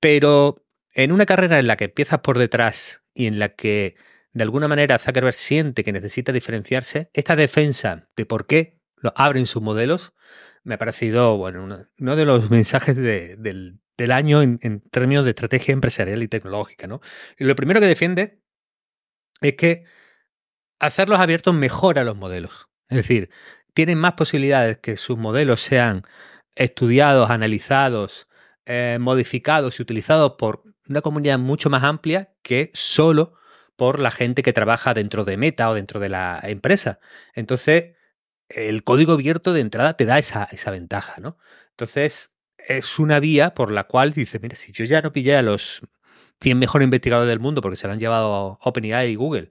pero 0.00 0.64
en 0.94 1.12
una 1.12 1.26
carrera 1.26 1.58
en 1.58 1.66
la 1.66 1.76
que 1.76 1.84
empiezas 1.84 2.20
por 2.20 2.38
detrás 2.38 3.04
y 3.14 3.26
en 3.26 3.38
la 3.38 3.50
que 3.50 3.96
de 4.32 4.42
alguna 4.42 4.68
manera 4.68 4.98
Zuckerberg 4.98 5.34
siente 5.34 5.84
que 5.84 5.92
necesita 5.92 6.32
diferenciarse, 6.32 7.10
esta 7.14 7.36
defensa 7.36 8.08
de 8.16 8.26
por 8.26 8.46
qué 8.46 8.80
lo 8.96 9.12
abren 9.16 9.46
sus 9.46 9.62
modelos 9.62 10.12
me 10.66 10.74
ha 10.74 10.78
parecido 10.78 11.36
bueno, 11.36 11.62
uno, 11.98 12.16
de 12.16 12.24
los 12.24 12.50
mensajes 12.50 12.96
del, 12.96 13.80
del 13.96 14.12
año 14.12 14.42
en, 14.42 14.80
términos 14.90 15.24
de 15.24 15.30
estrategia 15.30 15.72
empresarial 15.72 16.22
y 16.22 16.28
tecnológica. 16.28 16.86
¿no? 16.86 17.00
Y 17.38 17.44
lo 17.44 17.56
primero 17.56 17.80
que 17.80 17.86
defiende 17.86 18.42
es 19.40 19.54
que 19.54 19.84
hacerlos 20.78 21.20
abiertos 21.20 21.54
mejora 21.54 22.04
los 22.04 22.16
modelos. 22.16 22.68
Es 22.88 22.98
decir, 22.98 23.30
tienen 23.74 23.98
más 23.98 24.14
posibilidades 24.14 24.78
que 24.78 24.96
sus 24.96 25.18
modelos 25.18 25.60
sean 25.60 26.04
estudiados, 26.54 27.30
analizados, 27.30 28.28
eh, 28.64 28.98
modificados 29.00 29.78
y 29.78 29.82
utilizados 29.82 30.34
por 30.38 30.62
una 30.88 31.00
comunidad 31.00 31.38
mucho 31.38 31.70
más 31.70 31.84
amplia 31.84 32.34
que 32.42 32.70
solo 32.74 33.34
por 33.76 34.00
la 34.00 34.10
gente 34.10 34.42
que 34.42 34.52
trabaja 34.52 34.94
dentro 34.94 35.24
de 35.24 35.36
Meta 35.36 35.68
o 35.68 35.74
dentro 35.74 36.00
de 36.00 36.08
la 36.08 36.40
empresa. 36.44 36.98
Entonces, 37.34 37.96
el 38.48 38.84
código 38.84 39.12
abierto 39.12 39.52
de 39.52 39.60
entrada 39.60 39.96
te 39.96 40.06
da 40.06 40.18
esa, 40.18 40.48
esa 40.50 40.70
ventaja, 40.70 41.20
¿no? 41.20 41.36
Entonces, 41.70 42.32
es 42.66 42.98
una 42.98 43.20
vía 43.20 43.54
por 43.54 43.70
la 43.70 43.84
cual 43.84 44.12
dice, 44.12 44.38
mira, 44.40 44.56
si 44.56 44.72
yo 44.72 44.84
ya 44.84 45.02
no 45.02 45.12
pillé 45.12 45.36
a 45.36 45.42
los 45.42 45.82
100 46.40 46.58
mejores 46.58 46.84
investigadores 46.84 47.28
del 47.28 47.40
mundo 47.40 47.62
porque 47.62 47.76
se 47.76 47.86
lo 47.86 47.92
han 47.92 48.00
llevado 48.00 48.58
OpenAI 48.62 49.10
y 49.10 49.14
Google 49.14 49.50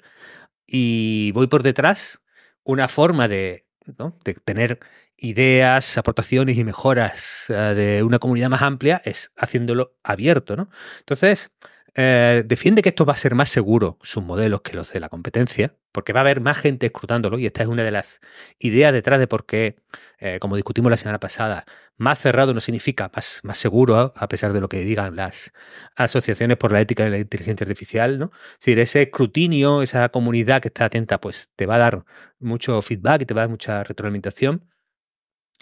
y 0.67 1.32
voy 1.34 1.47
por 1.47 1.63
detrás, 1.63 2.21
una 2.63 2.88
forma 2.88 3.28
de, 3.28 3.65
de 3.86 4.34
tener 4.36 4.80
ideas, 5.17 5.97
aportaciones 5.97 6.58
y 6.58 6.63
mejoras 6.63 7.45
eh, 7.49 7.54
de 7.54 8.04
una 8.04 8.19
comunidad 8.19 8.49
más 8.49 8.62
amplia 8.62 9.01
es 9.06 9.32
haciéndolo 9.38 9.95
abierto, 10.04 10.56
¿no? 10.56 10.69
Entonces, 10.99 11.51
eh, 11.96 12.44
defiende 12.46 12.82
que 12.82 12.90
esto 12.90 13.06
va 13.06 13.14
a 13.14 13.18
ser 13.18 13.36
más 13.36 13.50
seguro, 13.50 13.98
sus 14.04 14.24
modelos, 14.24 14.62
que 14.62 14.74
los 14.74 14.92
de 14.92 15.00
la 15.00 15.10
competencia, 15.10 15.76
porque 15.94 16.12
va 16.12 16.20
a 16.20 16.22
haber 16.22 16.42
más 16.42 16.58
gente 16.58 16.88
escrutándolo 16.88 17.40
y 17.40 17.46
esta 17.46 17.64
es 17.64 17.70
una 17.70 17.84
de 17.84 17.92
las 17.92 18.20
ideas 18.60 18.92
detrás 18.92 19.18
de 19.20 19.28
por 19.28 19.46
qué, 19.46 19.78
eh, 20.20 20.40
como 20.42 20.58
discutimos 20.58 20.92
la 20.92 20.98
semana 20.98 21.22
pasada, 21.22 21.66
más 21.98 22.20
cerrado 22.20 22.54
no 22.54 22.60
significa 22.60 23.10
más, 23.16 23.40
más 23.44 23.58
seguro, 23.58 24.14
a 24.16 24.28
pesar 24.28 24.52
de 24.52 24.60
lo 24.60 24.68
que 24.68 24.82
digan 24.82 25.16
las 25.16 25.54
asociaciones 25.96 26.58
por 26.58 26.74
la 26.74 26.82
ética 26.82 27.06
de 27.06 27.12
la 27.12 27.20
inteligencia 27.20 27.64
artificial, 27.64 28.20
¿no? 28.20 28.32
Es 28.54 28.60
decir, 28.60 28.80
ese 28.80 29.02
escrutinio, 29.04 29.82
esa 29.82 30.10
comunidad 30.10 30.62
que 30.62 30.68
está 30.68 30.86
atenta, 30.86 31.22
pues 31.22 31.50
te 31.56 31.66
va 31.66 31.76
a 31.76 31.80
dar 31.80 32.06
mucho 32.40 32.82
feedback 32.82 33.22
y 33.22 33.26
te 33.26 33.34
va 33.34 33.42
a 33.42 33.44
dar 33.44 33.50
mucha 33.50 33.84
retroalimentación. 33.86 34.70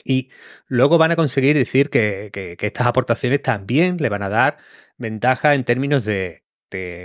Y 0.04 0.32
luego 0.68 0.98
van 0.98 1.12
a 1.12 1.16
conseguir 1.16 1.56
decir 1.56 1.90
que, 1.90 2.58
estas 2.62 2.88
aportaciones 2.88 3.42
también 3.42 3.98
le 3.98 4.10
van 4.10 4.24
a 4.24 4.30
dar 4.30 4.58
ventaja 4.98 5.56
en 5.56 5.64
términos 5.64 6.06
de, 6.06 6.44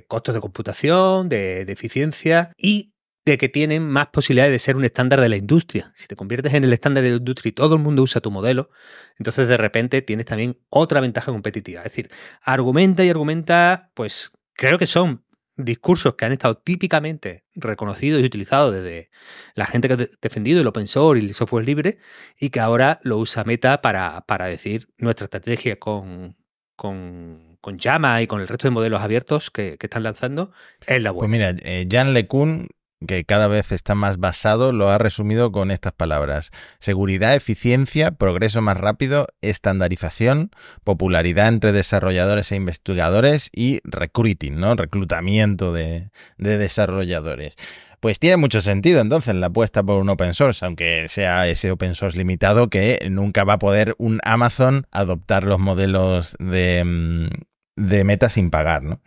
costos 0.09 0.35
de 0.35 0.41
computación, 0.41 1.29
de, 1.29 1.63
eficiencia 1.63 2.53
y 2.57 2.95
de 3.25 3.37
que 3.37 3.49
tienen 3.49 3.87
más 3.87 4.07
posibilidades 4.09 4.53
de 4.53 4.59
ser 4.59 4.77
un 4.77 4.85
estándar 4.85 5.21
de 5.21 5.29
la 5.29 5.37
industria. 5.37 5.93
Si 5.95 6.07
te 6.07 6.17
conviertes 6.17 6.55
en 6.55 6.65
el 6.65 6.73
estándar 6.73 7.05
de 7.05 7.11
la 7.11 7.17
industria 7.17 7.51
y 7.51 7.53
todo 7.53 7.75
el 7.75 7.83
mundo 7.83 8.03
usa 8.03 8.23
tu 8.23 8.31
modelo, 8.31 8.71
entonces 9.19 9.49
de 9.49 9.59
repente 9.59 10.01
tienes 10.01 10.27
también 10.27 10.59
otra 10.71 11.01
ventaja 11.01 11.31
competitiva. 11.31 11.81
Es 11.81 11.93
decir, 11.93 12.11
argumenta 12.41 13.05
y 13.05 13.11
argumenta, 13.11 13.91
pues 13.95 14.33
creo 14.55 14.79
que 14.79 14.87
son 14.87 15.25
discursos 15.59 16.15
que 16.15 16.25
han 16.25 16.33
estado 16.33 16.57
típicamente 16.57 17.45
reconocidos 17.55 18.23
y 18.23 18.25
utilizados 18.25 18.75
desde 18.75 19.11
la 19.55 19.67
gente 19.67 19.89
que 19.89 19.95
ha 19.95 20.09
defendido 20.23 20.61
el 20.61 20.67
open 20.67 20.87
source 20.87 21.23
y 21.23 21.27
el 21.27 21.35
software 21.35 21.67
libre 21.67 21.99
y 22.39 22.51
que 22.51 22.61
ahora 22.61 23.01
lo 23.03 23.19
usa 23.19 23.45
Meta 23.45 23.83
para, 23.83 24.25
para 24.27 24.47
decir 24.47 24.89
nuestra 24.99 25.25
estrategia 25.25 25.79
con, 25.79 26.37
con, 26.77 27.48
con 27.61 27.79
Llama 27.79 28.23
y 28.23 28.27
con 28.27 28.41
el 28.41 28.49
resto 28.49 28.69
de 28.69 28.73
modelos 28.73 29.03
abiertos 29.03 29.51
que, 29.51 29.77
están 29.81 30.03
lanzando 30.03 30.53
es 30.87 31.03
la 31.03 31.13
pues 31.13 31.29
buena. 31.29 31.53
Pues 31.53 31.63
mira, 31.63 31.71
eh, 31.71 31.89
Jan 31.91 32.15
LeCun 32.15 32.69
que 33.07 33.25
cada 33.25 33.47
vez 33.47 33.71
está 33.71 33.95
más 33.95 34.19
basado, 34.19 34.73
lo 34.73 34.91
ha 34.91 34.99
resumido 34.99 35.53
con 35.53 35.71
estas 35.71 35.93
palabras. 35.93 36.51
Seguridad, 36.81 37.35
eficiencia, 37.35 38.13
progreso 38.13 38.61
más 38.61 38.77
rápido, 38.77 39.29
estandarización, 39.41 40.51
popularidad 40.85 41.49
entre 41.49 41.73
desarrolladores 41.73 42.51
e 42.51 42.57
investigadores 42.57 43.51
y 43.53 43.81
recruiting, 43.85 44.59
¿no? 44.59 44.75
Reclutamiento 44.75 45.73
de, 45.73 46.11
desarrolladores. 46.39 47.55
Pues 48.01 48.19
tiene 48.19 48.37
mucho 48.37 48.61
sentido 48.61 49.01
entonces 49.01 49.35
la 49.35 49.47
apuesta 49.47 49.83
por 49.83 50.01
un 50.01 50.09
open 50.09 50.35
source, 50.35 50.65
aunque 50.65 51.09
sea 51.09 51.49
ese 51.49 51.71
open 51.71 51.95
source 51.95 52.17
limitado 52.17 52.71
que 52.71 53.07
nunca 53.11 53.45
va 53.45 53.55
a 53.55 53.59
poder 53.59 53.95
un 53.99 54.21
Amazon 54.23 54.87
adoptar 54.91 55.45
los 55.45 55.59
modelos 55.59 56.37
de, 56.39 56.85
mm, 56.85 57.29
de 57.77 58.05
meta 58.05 58.31
sin 58.31 58.51
pagar, 58.51 58.83
¿no? 58.83 59.01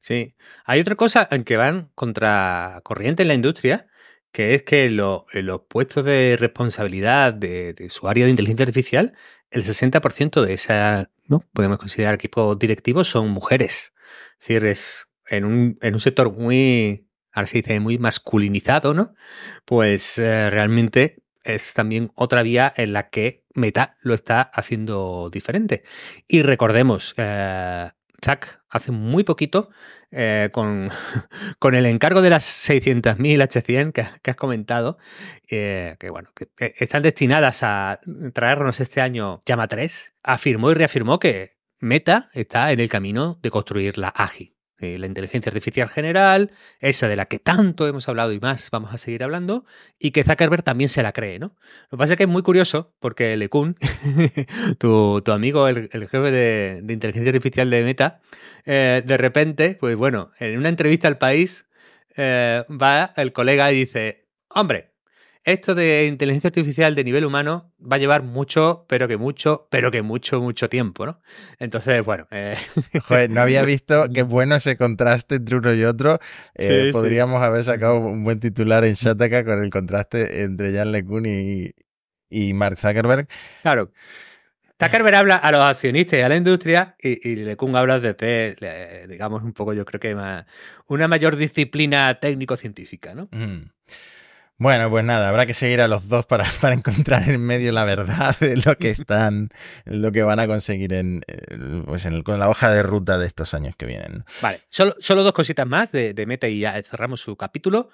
Sí. 0.00 0.34
Hay 0.66 0.80
otra 0.80 0.96
cosa 0.96 1.26
en 1.30 1.44
que 1.44 1.56
van 1.56 1.90
contra 1.94 2.80
corriente 2.84 3.22
en 3.22 3.28
la 3.28 3.34
industria, 3.34 3.86
que 4.32 4.54
es 4.54 4.62
que 4.62 4.86
en 4.86 4.96
los 4.96 5.60
puestos 5.68 6.04
de 6.04 6.36
responsabilidad 6.38 7.32
de, 7.32 7.74
su 7.88 8.08
área 8.08 8.24
de 8.24 8.30
inteligencia 8.30 8.64
artificial, 8.64 9.14
el 9.50 9.62
60% 9.62 10.44
de 10.44 10.52
esa, 10.54 11.10
¿no? 11.26 11.44
Podemos 11.54 11.78
considerar 11.78 12.14
equipos 12.14 12.58
directivos 12.58 13.08
son 13.08 13.30
mujeres. 13.30 13.94
Es 14.40 14.48
decir, 14.48 14.64
es 14.66 15.08
en 15.28 15.44
un, 15.46 15.78
en 15.80 15.94
un 15.94 16.00
sector 16.00 16.32
muy, 16.36 17.08
ahora 17.34 17.46
se 17.46 17.58
dice, 17.58 17.80
muy 17.80 17.98
masculinizado, 17.98 18.94
¿no? 18.94 19.14
Pues 19.64 20.18
eh, 20.18 20.48
realmente 20.50 21.22
es 21.42 21.74
también 21.74 22.10
otra 22.14 22.42
vía 22.42 22.72
en 22.76 22.92
la 22.92 23.10
que 23.10 23.44
Meta 23.54 23.96
lo 24.00 24.14
está 24.14 24.42
haciendo 24.42 25.28
diferente. 25.30 25.82
Y 26.26 26.42
recordemos, 26.42 27.14
eh, 27.18 27.90
Zack 28.24 28.62
hace 28.70 28.90
muy 28.90 29.22
poquito 29.22 29.70
eh, 30.10 30.48
con, 30.52 30.88
el 31.74 31.86
encargo 31.86 32.22
de 32.22 32.30
las 32.30 32.44
600.000 32.68 33.16
H100 33.16 33.92
que, 33.92 34.30
has 34.30 34.36
comentado, 34.36 34.98
eh, 35.48 35.96
que 35.98 36.10
bueno, 36.10 36.30
que 36.34 36.48
están 36.78 37.02
destinadas 37.02 37.62
a 37.62 38.00
traernos 38.32 38.80
este 38.80 39.00
año 39.00 39.42
Llama 39.44 39.68
3, 39.68 40.14
afirmó 40.22 40.70
y 40.70 40.74
reafirmó 40.74 41.18
que 41.18 41.56
Meta 41.80 42.30
está 42.32 42.72
en 42.72 42.80
el 42.80 42.88
camino 42.88 43.38
de 43.42 43.50
construir 43.50 43.98
la 43.98 44.08
AGI. 44.08 44.54
La 44.78 45.06
inteligencia 45.06 45.50
artificial 45.50 45.88
general, 45.88 46.50
esa 46.80 47.08
de 47.08 47.16
la 47.16 47.26
que 47.26 47.38
tanto 47.38 47.86
hemos 47.86 48.08
hablado 48.08 48.32
y 48.32 48.40
más 48.40 48.70
vamos 48.70 48.92
a 48.92 48.98
seguir 48.98 49.22
hablando, 49.22 49.64
y 49.98 50.10
que 50.10 50.24
Zuckerberg 50.24 50.62
también 50.62 50.88
se 50.88 51.02
la 51.02 51.12
cree, 51.12 51.38
¿no? 51.38 51.56
Lo 51.90 51.96
que 51.96 51.96
pasa 51.96 52.12
es 52.14 52.16
que 52.16 52.24
es 52.24 52.28
muy 52.28 52.42
curioso 52.42 52.94
porque 52.98 53.36
Lekun, 53.36 53.76
tu, 54.78 55.22
tu 55.22 55.32
amigo, 55.32 55.68
el, 55.68 55.88
jefe 55.90 56.30
de, 56.30 56.82
inteligencia 56.88 57.30
artificial 57.30 57.70
de 57.70 57.82
Meta, 57.84 58.20
eh, 58.66 59.02
de 59.06 59.16
repente, 59.16 59.76
pues 59.78 59.96
bueno, 59.96 60.32
en 60.38 60.58
una 60.58 60.68
entrevista 60.68 61.08
al 61.08 61.18
país, 61.18 61.66
eh, 62.16 62.64
va 62.70 63.12
el 63.16 63.32
colega 63.32 63.72
y 63.72 63.76
dice, 63.76 64.28
hombre, 64.48 64.93
esto 65.44 65.74
de 65.74 66.06
inteligencia 66.06 66.48
artificial 66.48 66.94
de 66.94 67.04
nivel 67.04 67.24
humano 67.24 67.72
va 67.80 67.96
a 67.96 67.98
llevar 67.98 68.22
mucho, 68.22 68.86
pero 68.88 69.06
que 69.06 69.18
mucho, 69.18 69.68
pero 69.70 69.90
que 69.90 70.00
mucho, 70.00 70.40
mucho 70.40 70.70
tiempo, 70.70 71.04
¿no? 71.04 71.20
Entonces, 71.58 72.02
bueno. 72.04 72.26
Eh... 72.30 72.56
Joder, 73.02 73.30
no 73.30 73.42
había 73.42 73.62
visto 73.64 74.06
qué 74.12 74.22
bueno 74.22 74.56
ese 74.56 74.76
contraste 74.76 75.36
entre 75.36 75.56
uno 75.56 75.74
y 75.74 75.84
otro. 75.84 76.18
Eh, 76.54 76.88
podríamos 76.92 77.42
haber 77.42 77.62
sacado 77.62 77.98
un 77.98 78.24
buen 78.24 78.40
titular 78.40 78.84
en 78.84 78.94
Shataka 78.94 79.44
con 79.44 79.62
el 79.62 79.70
contraste 79.70 80.42
entre 80.42 80.72
Jan 80.72 80.92
LeCun 80.92 81.26
y, 81.26 81.72
y 82.30 82.54
Mark 82.54 82.78
Zuckerberg. 82.78 83.28
Claro. 83.62 83.92
Zuckerberg 84.82 85.14
habla 85.14 85.36
a 85.36 85.52
los 85.52 85.60
accionistas 85.60 86.18
y 86.18 86.22
a 86.22 86.28
la 86.28 86.36
industria 86.36 86.96
y, 86.98 87.28
y 87.28 87.36
LeCun 87.36 87.76
habla 87.76 88.00
de, 88.00 89.06
digamos, 89.08 89.42
un 89.42 89.52
poco, 89.52 89.74
yo 89.74 89.84
creo 89.84 90.00
que 90.00 90.14
más, 90.14 90.46
una 90.88 91.06
mayor 91.06 91.36
disciplina 91.36 92.18
técnico-científica, 92.18 93.14
¿no? 93.14 93.28
Bueno, 94.56 94.88
pues 94.88 95.04
nada, 95.04 95.28
habrá 95.28 95.46
que 95.46 95.54
seguir 95.54 95.80
a 95.80 95.88
los 95.88 96.08
dos 96.08 96.26
para, 96.26 96.44
para, 96.60 96.74
encontrar 96.74 97.28
en 97.28 97.40
medio 97.40 97.72
la 97.72 97.84
verdad 97.84 98.36
de 98.38 98.56
lo 98.56 98.76
que 98.76 98.90
están, 98.90 99.48
lo 99.84 100.12
que 100.12 100.22
van 100.22 100.38
a 100.38 100.46
conseguir 100.46 100.92
en, 100.92 101.22
pues 101.86 102.04
en 102.06 102.22
con 102.22 102.38
la 102.38 102.48
hoja 102.48 102.70
de 102.72 102.82
ruta 102.82 103.18
de 103.18 103.26
estos 103.26 103.52
años 103.54 103.74
que 103.76 103.86
vienen. 103.86 104.24
Vale, 104.40 104.60
solo, 104.68 104.94
solo 105.00 105.24
dos 105.24 105.32
cositas 105.32 105.66
más 105.66 105.90
de, 105.90 106.14
de 106.14 106.26
Meta 106.26 106.48
y 106.48 106.60
ya 106.60 106.80
cerramos 106.82 107.20
su 107.20 107.36
capítulo. 107.36 107.90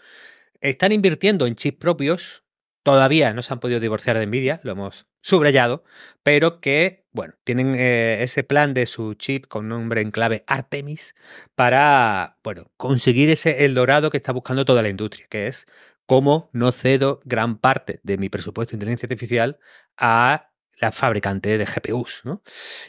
Están 0.60 0.92
invirtiendo 0.92 1.46
en 1.46 1.54
chips 1.54 1.78
propios. 1.78 2.44
Todavía 2.82 3.32
no 3.32 3.42
se 3.42 3.52
han 3.52 3.60
podido 3.60 3.80
divorciar 3.80 4.18
de 4.18 4.26
Nvidia, 4.26 4.60
lo 4.62 4.72
hemos 4.72 5.06
subrayado, 5.22 5.84
pero 6.22 6.60
que, 6.60 7.04
bueno, 7.12 7.34
tienen 7.44 7.74
eh, 7.76 8.22
ese 8.22 8.42
plan 8.42 8.72
de 8.72 8.86
su 8.86 9.14
chip 9.14 9.46
con 9.46 9.68
nombre 9.68 10.00
en 10.00 10.10
clave 10.10 10.44
Artemis 10.46 11.14
para, 11.54 12.38
bueno, 12.42 12.70
conseguir 12.78 13.28
ese 13.28 13.66
el 13.66 13.74
dorado 13.74 14.10
que 14.10 14.16
está 14.16 14.32
buscando 14.32 14.64
toda 14.64 14.80
la 14.80 14.88
industria, 14.88 15.26
que 15.28 15.46
es 15.46 15.66
cómo 16.10 16.50
no 16.52 16.72
cedo 16.72 17.20
gran 17.24 17.58
parte 17.58 18.00
de 18.02 18.18
mi 18.18 18.28
presupuesto 18.28 18.72
de 18.72 18.78
inteligencia 18.78 19.06
artificial 19.06 19.60
a 19.96 20.50
la 20.80 20.90
fabricante 20.90 21.56
de 21.56 21.64
GPUs. 21.64 22.22
¿no? 22.24 22.42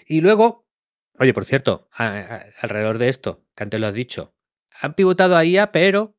Y 0.08 0.22
luego, 0.22 0.68
oye, 1.20 1.32
por 1.32 1.46
cierto, 1.46 1.88
alrededor 1.98 2.98
de 2.98 3.10
esto, 3.10 3.46
que 3.56 3.62
antes 3.62 3.80
lo 3.80 3.86
has 3.86 3.94
dicho, 3.94 4.34
han 4.82 4.96
pivotado 4.96 5.38
a 5.38 5.46
IA, 5.46 5.72
pero 5.72 6.18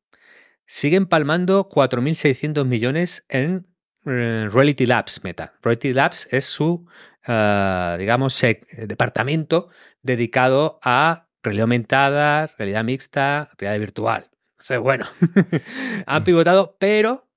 siguen 0.65 1.05
palmando 1.05 1.67
4.600 1.67 2.63
millones 2.63 3.25
en 3.27 3.67
eh, 4.05 4.47
Reality 4.49 4.85
Labs 4.85 5.25
Meta. 5.25 5.55
Reality 5.61 5.93
Labs 5.93 6.29
es 6.31 6.45
su, 6.45 6.87
uh, 7.27 7.97
digamos, 7.97 8.41
departamento 8.77 9.67
dedicado 10.03 10.79
a 10.81 11.27
realidad 11.43 11.63
aumentada, 11.63 12.47
realidad 12.57 12.85
mixta, 12.85 13.51
realidad 13.57 13.81
virtual 13.81 14.32
bueno, 14.81 15.05
han 16.05 16.23
pivotado, 16.23 16.77
pero 16.79 17.27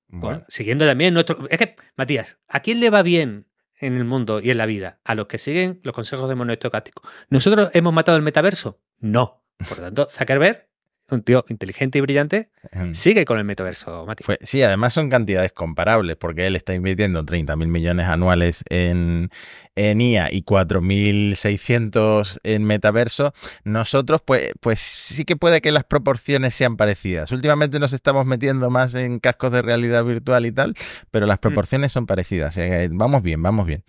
siguiendo 0.47 0.85
también 0.85 1.13
nuestro... 1.13 1.47
Es 1.49 1.57
que, 1.57 1.75
Matías, 1.95 2.39
¿a 2.47 2.61
quién 2.61 2.79
le 2.79 2.89
va 2.89 3.01
bien 3.03 3.47
en 3.79 3.97
el 3.97 4.05
mundo 4.05 4.39
y 4.41 4.49
en 4.49 4.57
la 4.57 4.65
vida? 4.65 4.99
A 5.03 5.15
los 5.15 5.27
que 5.27 5.37
siguen 5.37 5.79
los 5.83 5.93
consejos 5.93 6.29
de 6.29 6.35
monoestocástico. 6.35 7.03
¿Nosotros 7.29 7.69
hemos 7.73 7.93
matado 7.93 8.17
el 8.17 8.23
metaverso? 8.23 8.81
No. 8.99 9.43
Por 9.67 9.79
lo 9.79 9.85
tanto, 9.85 10.07
Zuckerberg 10.09 10.66
un 11.09 11.23
tío 11.23 11.45
inteligente 11.49 11.97
y 11.97 12.01
brillante, 12.01 12.49
Em, 12.71 12.93
sigue 12.93 13.25
con 13.25 13.37
el 13.37 13.45
metaverso, 13.45 14.05
Mati. 14.05 14.23
Sí, 14.41 14.61
además 14.61 14.93
son 14.93 15.09
cantidades 15.09 15.51
comparables, 15.51 16.15
porque 16.17 16.47
él 16.47 16.55
está 16.55 16.73
invirtiendo 16.73 17.23
30 17.25 17.55
mil 17.55 17.67
millones 17.67 18.07
anuales 18.07 18.63
en, 18.69 19.29
en 19.75 20.01
IA 20.01 20.31
y 20.31 20.43
4.600 20.43 22.39
en 22.43 22.63
metaverso. 22.63 23.33
Nosotros, 23.63 24.21
pues, 24.23 24.51
pues 24.59 24.79
sí 24.79 25.25
que 25.25 25.35
puede 25.35 25.61
que 25.61 25.71
las 25.71 25.83
proporciones 25.83 26.55
sean 26.55 26.77
parecidas. 26.77 27.31
Últimamente 27.31 27.79
nos 27.79 27.93
estamos 27.93 28.25
metiendo 28.25 28.69
más 28.69 28.95
en 28.95 29.19
cascos 29.19 29.51
de 29.51 29.61
realidad 29.61 30.03
virtual 30.03 30.45
y 30.45 30.51
tal, 30.51 30.73
pero 31.11 31.25
las 31.25 31.39
proporciones 31.39 31.91
son 31.91 32.05
parecidas. 32.05 32.53
Sea 32.55 32.67
que 32.69 32.89
vamos 32.91 33.21
bien, 33.21 33.41
vamos 33.41 33.65
bien. 33.65 33.83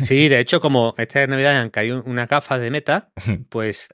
Sí, 0.00 0.28
de 0.28 0.38
hecho, 0.40 0.60
como 0.60 0.94
esta 0.98 1.26
Navidad 1.26 1.60
han 1.60 1.70
caído 1.70 2.02
unas 2.04 2.28
gafas 2.28 2.60
de 2.60 2.70
meta, 2.70 3.10
pues 3.48 3.88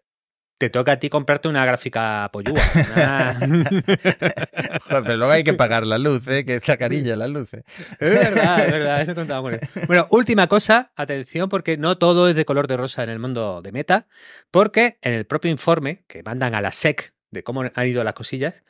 te 0.61 0.69
toca 0.69 0.93
a 0.93 0.99
ti 0.99 1.09
comprarte 1.09 1.49
una 1.49 1.65
gráfica 1.65 2.29
pollúa. 2.31 2.61
una- 2.95 3.35
Joder, 3.41 5.03
pero 5.05 5.17
luego 5.17 5.33
hay 5.33 5.43
que 5.43 5.55
pagar 5.55 5.87
la 5.87 5.97
luz, 5.97 6.29
¿eh? 6.29 6.45
que 6.45 6.57
está 6.57 6.77
carilla 6.77 7.17
la 7.17 7.29
luz. 7.29 7.55
¿eh? 7.55 7.63
Es 7.93 7.99
verdad, 8.01 8.67
es 8.67 8.71
verdad, 8.73 9.01
eso 9.01 9.15
contaba 9.15 9.41
con 9.41 9.55
él. 9.55 9.61
Bueno, 9.87 10.07
última 10.11 10.49
cosa, 10.49 10.93
atención, 10.97 11.49
porque 11.49 11.79
no 11.79 11.97
todo 11.97 12.29
es 12.29 12.35
de 12.35 12.45
color 12.45 12.67
de 12.67 12.77
rosa 12.77 13.03
en 13.03 13.09
el 13.09 13.19
mundo 13.19 13.63
de 13.63 13.73
Meta, 13.73 14.07
porque 14.51 14.99
en 15.01 15.15
el 15.15 15.25
propio 15.25 15.51
informe 15.51 16.05
que 16.07 16.23
mandan 16.23 16.55
a 16.55 16.61
la 16.61 16.73
SEC 16.73 17.15
de 17.31 17.43
cómo 17.43 17.63
han 17.75 17.89
ido 17.89 18.05
las 18.05 18.13
cosillas, 18.15 18.63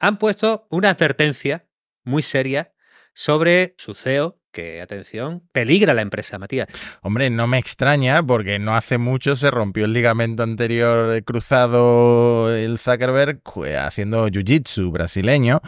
han 0.00 0.18
puesto 0.18 0.66
una 0.70 0.88
advertencia 0.90 1.66
muy 2.04 2.22
seria 2.22 2.72
sobre 3.12 3.74
su 3.76 3.92
CEO, 3.94 4.40
que, 4.54 4.80
atención, 4.80 5.42
peligra 5.52 5.92
la 5.92 6.00
empresa, 6.00 6.38
Matías. 6.38 6.68
Hombre, 7.02 7.28
no 7.28 7.46
me 7.46 7.58
extraña 7.58 8.22
porque 8.22 8.58
no 8.58 8.74
hace 8.74 8.96
mucho 8.96 9.36
se 9.36 9.50
rompió 9.50 9.84
el 9.84 9.92
ligamento 9.92 10.42
anterior 10.42 11.22
cruzado 11.24 12.54
el 12.54 12.78
Zuckerberg 12.78 13.42
jue- 13.42 13.76
haciendo 13.76 14.26
jiu-jitsu 14.28 14.90
brasileño 14.90 15.60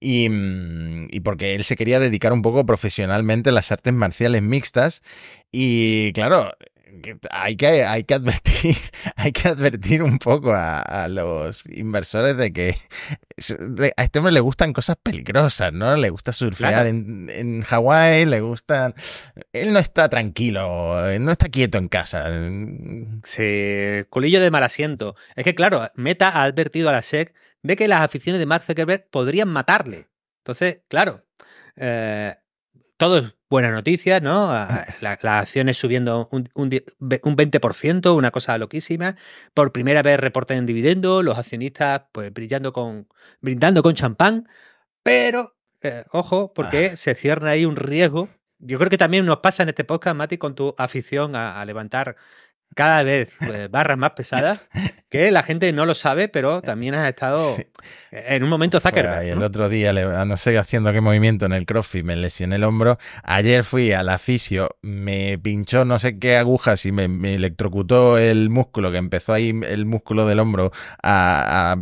y, 0.00 0.28
mm, 0.28 1.08
y 1.10 1.20
porque 1.20 1.54
él 1.54 1.62
se 1.64 1.76
quería 1.76 2.00
dedicar 2.00 2.32
un 2.32 2.42
poco 2.42 2.66
profesionalmente 2.66 3.50
a 3.50 3.52
las 3.52 3.70
artes 3.70 3.92
marciales 3.92 4.42
mixtas 4.42 5.02
y 5.52 6.12
claro, 6.14 6.52
hay 7.30 7.56
que, 7.56 7.84
hay 7.84 8.04
que 8.04 8.14
advertir, 8.14 8.76
hay 9.16 9.32
que 9.32 9.48
advertir 9.48 10.02
un 10.02 10.18
poco 10.18 10.52
a, 10.52 10.80
a 10.80 11.08
los 11.08 11.64
inversores 11.66 12.36
de 12.36 12.52
que 12.52 12.76
a 13.96 14.02
este 14.02 14.18
hombre 14.18 14.32
le 14.32 14.40
gustan 14.40 14.72
cosas 14.72 14.96
peligrosas, 15.02 15.72
¿no? 15.72 15.96
Le 15.96 16.10
gusta 16.10 16.32
surfear 16.32 16.72
Claro. 16.72 16.88
en, 16.88 17.28
en 17.30 17.62
Hawái, 17.62 18.24
le 18.26 18.40
gustan... 18.40 18.94
Él 19.52 19.72
no 19.72 19.78
está 19.78 20.08
tranquilo, 20.08 21.18
no 21.18 21.32
está 21.32 21.48
quieto 21.48 21.78
en 21.78 21.88
casa. 21.88 22.26
Se 23.24 24.06
culillo 24.10 24.40
de 24.40 24.50
mal 24.50 24.62
asiento. 24.62 25.16
Es 25.36 25.44
que, 25.44 25.54
claro, 25.54 25.90
Meta 25.94 26.28
ha 26.28 26.44
advertido 26.44 26.88
a 26.88 26.92
la 26.92 27.02
SEC 27.02 27.34
de 27.62 27.76
que 27.76 27.88
las 27.88 28.02
aficiones 28.02 28.38
de 28.38 28.46
Mark 28.46 28.64
Zuckerberg 28.64 29.08
podrían 29.10 29.48
matarle. 29.48 30.08
Entonces, 30.38 30.80
claro, 30.88 31.24
eh, 31.76 32.34
todo 33.00 33.18
es 33.18 33.34
buena 33.50 33.72
noticia, 33.72 34.20
¿no? 34.20 34.48
Ah, 34.52 34.86
la- 35.00 35.18
Las 35.22 35.42
acciones 35.42 35.76
subiendo 35.78 36.28
un, 36.30 36.48
un 36.54 36.68
di- 36.70 36.84
ve- 37.00 37.20
un 37.24 37.34
20%, 37.36 38.14
una 38.16 38.30
cosa 38.30 38.56
loquísima. 38.58 39.16
Por 39.54 39.72
primera 39.72 40.02
vez 40.02 40.20
reportan 40.20 40.58
en 40.58 40.66
dividendo, 40.66 41.22
los 41.24 41.36
accionistas 41.38 42.02
pues 42.12 42.32
brillando 42.32 42.72
con, 42.72 43.08
brindando 43.40 43.82
con 43.82 43.94
champán. 43.94 44.48
Pero, 45.02 45.56
eh, 45.82 46.04
ojo, 46.12 46.52
porque 46.54 46.96
se 46.96 47.14
cierra 47.14 47.50
ahí 47.50 47.64
un 47.64 47.76
riesgo. 47.76 48.28
Yo 48.58 48.78
creo 48.78 48.90
que 48.90 48.98
también 48.98 49.24
nos 49.26 49.38
pasa 49.38 49.62
en 49.62 49.70
este 49.70 49.84
podcast, 49.84 50.16
Mati, 50.16 50.36
con 50.38 50.54
tu 50.54 50.74
afición 50.78 51.34
a, 51.34 51.60
a 51.60 51.64
levantar 51.64 52.16
cada 52.74 53.02
vez 53.02 53.36
eh, 53.42 53.68
barras 53.70 53.98
más 53.98 54.12
pesadas, 54.12 54.60
que 55.08 55.30
la 55.32 55.42
gente 55.42 55.72
no 55.72 55.86
lo 55.86 55.94
sabe, 55.94 56.28
pero 56.28 56.62
también 56.62 56.94
has 56.94 57.08
estado 57.08 57.56
Sí. 57.56 57.66
en 58.12 58.44
un 58.44 58.48
momento 58.48 58.78
Zuckerberg. 58.78 59.26
El 59.26 59.42
otro 59.42 59.68
día, 59.68 59.92
le- 59.92 60.04
no 60.24 60.36
sé 60.36 60.56
haciendo 60.56 60.92
qué 60.92 61.00
movimiento 61.00 61.46
en 61.46 61.52
el 61.52 61.66
CrossFit, 61.66 62.04
me 62.04 62.14
lesioné 62.16 62.56
el 62.56 62.64
hombro. 62.64 62.98
Ayer 63.24 63.64
fui 63.64 63.92
al 63.92 64.16
fisio, 64.20 64.76
me 64.82 65.36
pinchó 65.38 65.84
no 65.84 65.98
sé 65.98 66.18
qué 66.18 66.36
agujas 66.36 66.86
y 66.86 66.92
me, 66.92 67.08
me 67.08 67.34
electrocutó 67.34 68.18
el 68.18 68.50
músculo, 68.50 68.92
que 68.92 68.98
empezó 68.98 69.32
ahí 69.34 69.52
el 69.68 69.84
músculo 69.86 70.26
del 70.26 70.38
hombro 70.38 70.70
a, 71.02 71.72
a 71.72 71.76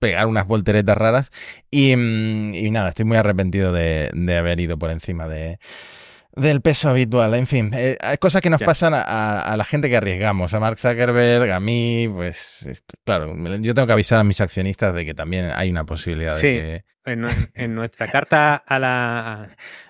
pegar 0.00 0.26
unas 0.26 0.46
volteretas 0.46 0.96
raras. 0.98 1.30
Y, 1.70 1.94
mm, 1.96 2.54
y 2.54 2.70
nada, 2.72 2.88
estoy 2.90 3.04
muy 3.04 3.16
arrepentido 3.16 3.72
de, 3.72 4.10
de 4.12 4.36
haber 4.36 4.58
ido 4.60 4.76
por 4.78 4.90
encima 4.90 5.28
de, 5.28 5.58
del 6.34 6.60
peso 6.62 6.88
habitual. 6.88 7.34
En 7.34 7.46
fin, 7.46 7.70
eh, 7.74 7.96
hay 8.00 8.16
cosas 8.18 8.40
que 8.42 8.50
nos 8.50 8.62
pasan 8.62 8.94
a, 8.94 9.02
a- 9.02 9.52
a 9.52 9.56
la 9.56 9.64
gente 9.64 9.88
que 9.90 9.96
arriesgamos, 9.96 10.54
a 10.54 10.60
Mark 10.60 10.78
Zuckerberg, 10.78 11.50
a 11.52 11.60
mí, 11.60 12.08
pues 12.12 12.62
es- 12.66 12.82
claro, 13.04 13.34
yo 13.60 13.74
tengo 13.74 13.86
que 13.86 13.92
avisar 13.92 14.18
a 14.18 14.24
mis 14.24 14.40
accionistas 14.40 14.94
de 14.94 15.04
que 15.04 15.14
también 15.14 15.50
hay 15.54 15.70
una 15.70 15.84
posibilidad 15.84 16.36
Sí. 16.36 16.46
de 16.48 16.60
que... 16.60 16.84
En, 17.04 17.26
en 17.54 17.74
nuestra 17.74 18.06
carta 18.06 18.54
a 18.54 18.78
la... 18.78 19.48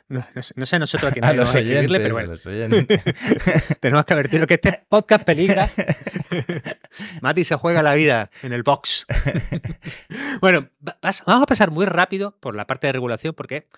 No, 0.08 0.24
no 0.34 0.42
sé, 0.42 0.52
no 0.56 0.66
sé 0.66 0.78
nosotros 0.78 1.10
a 1.10 1.12
quién 1.12 1.24
A 1.26 1.32
los 1.34 1.54
oyentes, 1.54 1.90
pero 2.02 2.10
a 2.18 2.22
bueno, 2.24 2.32
los 2.32 2.42
tenemos 3.80 4.04
que 4.04 4.12
advertir 4.14 4.46
que 4.46 4.54
este 4.54 4.82
podcast 4.88 5.24
peligra. 5.24 5.68
Mati 7.22 7.44
se 7.44 7.54
juega 7.56 7.82
la 7.82 7.94
vida 7.94 8.30
en 8.42 8.52
el 8.52 8.62
box. 8.62 9.06
bueno, 10.40 10.68
vas- 11.00 11.22
vamos 11.26 11.42
a 11.44 11.46
pasar 11.46 11.70
muy 11.70 11.86
rápido 11.86 12.36
por 12.40 12.54
la 12.54 12.66
parte 12.66 12.86
de 12.88 12.92
regulación 12.94 13.34
porque 13.34 13.68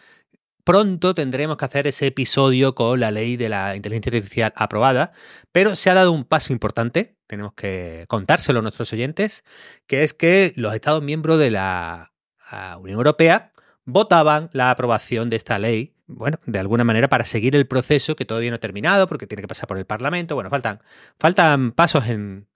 pronto 0.65 1.15
tendremos 1.15 1.57
que 1.57 1.65
hacer 1.67 1.87
ese 1.87 2.09
episodio 2.09 2.75
con 2.75 2.99
la 2.99 3.11
ley 3.11 3.37
de 3.37 3.49
la 3.49 3.77
inteligencia 3.77 4.11
artificial 4.11 4.53
aprobada, 4.57 5.13
pero 5.53 5.77
se 5.77 5.91
ha 5.91 5.95
dado 5.95 6.13
un 6.13 6.25
paso 6.25 6.53
importante, 6.53 7.17
tenemos 7.27 7.53
que 7.55 8.07
contárselo 8.09 8.59
a 8.59 8.63
nuestros 8.63 8.93
oyentes, 8.93 9.45
que 9.87 10.03
es 10.03 10.15
que 10.15 10.53
los 10.57 10.75
Estados 10.75 11.03
miembros 11.03 11.39
de 11.39 11.51
la 11.51 12.13
Unión 12.79 12.99
Europea 12.99 13.53
votaban 13.85 14.49
la 14.53 14.71
aprobación 14.71 15.31
de 15.31 15.37
esta 15.37 15.59
ley, 15.59 15.95
bueno, 16.07 16.39
de 16.47 16.59
alguna 16.59 16.85
manera 16.85 17.09
para 17.09 17.25
seguir 17.25 17.55
el 17.57 17.67
proceso 17.67 18.17
que 18.17 18.25
todavía 18.25 18.51
no 18.51 18.57
ha 18.57 18.61
terminado, 18.61 19.07
porque 19.07 19.27
tiene 19.27 19.43
que 19.43 19.49
pasar 19.49 19.67
por 19.67 19.79
el 19.79 19.87
Parlamento, 19.87 20.35
bueno, 20.35 20.51
faltan, 20.51 20.81
faltan 21.19 21.73
pasos 21.73 22.07
en, 22.07 22.49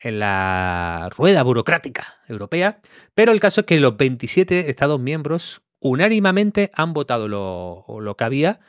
en 0.00 0.18
la 0.18 1.08
rueda 1.16 1.42
burocrática 1.42 2.20
europea, 2.28 2.80
pero 3.14 3.32
el 3.32 3.40
caso 3.40 3.60
es 3.60 3.66
que 3.66 3.80
los 3.80 3.96
27 3.96 4.70
Estados 4.70 5.00
miembros 5.00 5.62
unánimemente 5.82 6.70
han 6.74 6.92
votado 6.94 7.28
lo, 7.28 8.16
que 8.16 8.24
había. 8.24 8.60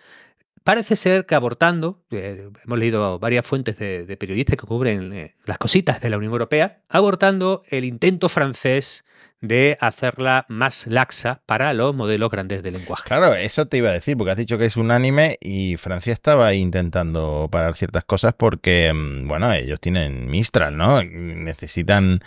Parece 0.63 0.95
ser 0.95 1.25
que 1.25 1.35
abortando, 1.35 2.01
eh, 2.11 2.49
hemos 2.63 2.79
leído 2.79 3.19
varias 3.19 3.45
fuentes 3.45 3.77
de, 3.77 4.17
periodistas 4.17 4.57
que 4.57 4.65
cubren 4.65 5.11
eh, 5.13 5.35
las 5.45 5.57
cositas 5.57 5.99
de 5.99 6.09
la 6.09 6.17
Unión 6.17 6.31
Europea, 6.31 6.81
abortando 6.89 7.63
el 7.69 7.83
intento 7.83 8.29
francés 8.29 9.03
de 9.43 9.77
hacerla 9.81 10.45
más 10.47 10.87
laxa 10.87 11.41
para 11.45 11.73
los 11.73 11.93
modelos 11.93 12.31
grandes 12.31 12.63
de 12.63 12.71
lenguaje. 12.71 13.03
Claro, 13.05 13.35
eso 13.35 13.67
te 13.67 13.75
iba 13.75 13.89
a 13.89 13.93
decir, 13.93 14.15
porque 14.15 14.31
has 14.31 14.37
dicho 14.37 14.57
que 14.57 14.65
es 14.65 14.77
unánime 14.77 15.37
y 15.41 15.75
Francia 15.75 16.13
estaba 16.13 16.53
intentando 16.53 17.49
parar 17.51 17.75
ciertas 17.75 18.05
cosas 18.05 18.33
porque, 18.35 18.93
mm, 18.93 19.27
bueno, 19.27 19.51
ellos 19.51 19.81
tienen 19.81 20.31
Mistral, 20.31 20.77
¿no? 20.77 21.03
Necesitan 21.03 22.21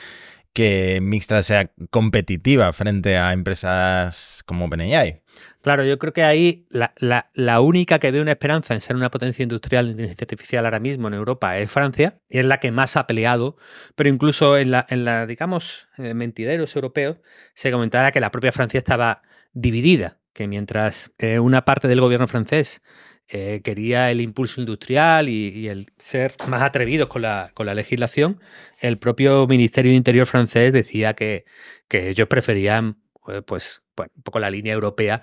que 0.57 1.01
Mistral 1.03 1.45
sea 1.45 1.71
competitiva 1.91 2.73
frente 2.73 3.19
a 3.19 3.35
empresas 3.35 4.43
como 4.47 4.65
OpenAI. 4.65 5.21
Claro, 5.61 5.85
yo 5.85 5.99
creo 5.99 6.15
que 6.15 6.23
ahí 6.23 6.65
la, 6.71 6.95
la- 6.97 7.29
la 7.35 7.61
única 7.61 7.99
que 7.99 8.11
ve 8.11 8.23
una 8.23 8.31
esperanza 8.33 8.73
en 8.73 8.81
ser 8.81 8.97
una 8.97 9.11
potencia 9.11 9.43
industrial 9.43 9.85
de 9.85 9.91
inteligencia 9.91 10.25
artificial 10.25 10.65
ahora 10.65 10.81
mismo 10.81 11.09
en 11.09 11.15
Europa 11.15 11.59
es 11.59 11.71
Francia, 11.71 12.21
y 12.31 12.39
es 12.39 12.47
la 12.47 12.59
que 12.59 12.71
más 12.73 12.97
ha 12.97 13.07
peleado, 13.07 13.59
pero 13.97 14.09
incluso 14.09 14.57
en 14.57 14.71
la, 14.71 14.87
en 14.89 15.05
la 15.05 15.27
digamos, 15.27 15.89
eh, 15.99 16.15
mentideros 16.15 16.75
europeos, 16.75 17.19
se 17.53 17.71
comentaba 17.71 18.11
que 18.11 18.21
la 18.21 18.31
propia 18.31 18.51
Francia 18.53 18.79
estaba 18.79 19.21
dividida, 19.53 20.21
que 20.33 20.49
mientras 20.49 21.13
eh, 21.19 21.39
una 21.39 21.67
parte 21.67 21.87
del 21.87 22.01
gobierno 22.01 22.29
francés 22.29 22.81
eh, 23.29 23.61
quería 23.65 24.11
el 24.13 24.21
impulso 24.21 24.61
industrial 24.61 25.29
y, 25.29 25.69
el 25.69 25.89
ser 25.99 26.35
más 26.47 26.63
atrevidos 26.63 27.09
con 27.09 27.23
la, 27.23 27.51
con 27.55 27.67
la 27.67 27.75
legislación, 27.75 28.41
el 28.81 28.99
propio 28.99 29.47
Ministerio 29.49 29.91
de 29.91 29.97
Interior 29.97 30.27
francés 30.27 30.73
decía 30.73 31.15
que, 31.15 31.45
que 31.89 32.11
ellos 32.11 32.29
preferían 32.29 33.03
eh, 33.29 33.43
pues, 33.43 33.83
bueno, 33.97 34.13
un 34.17 34.23
poco 34.23 34.39
la 34.39 34.51
línea 34.51 34.75
europea 34.75 35.23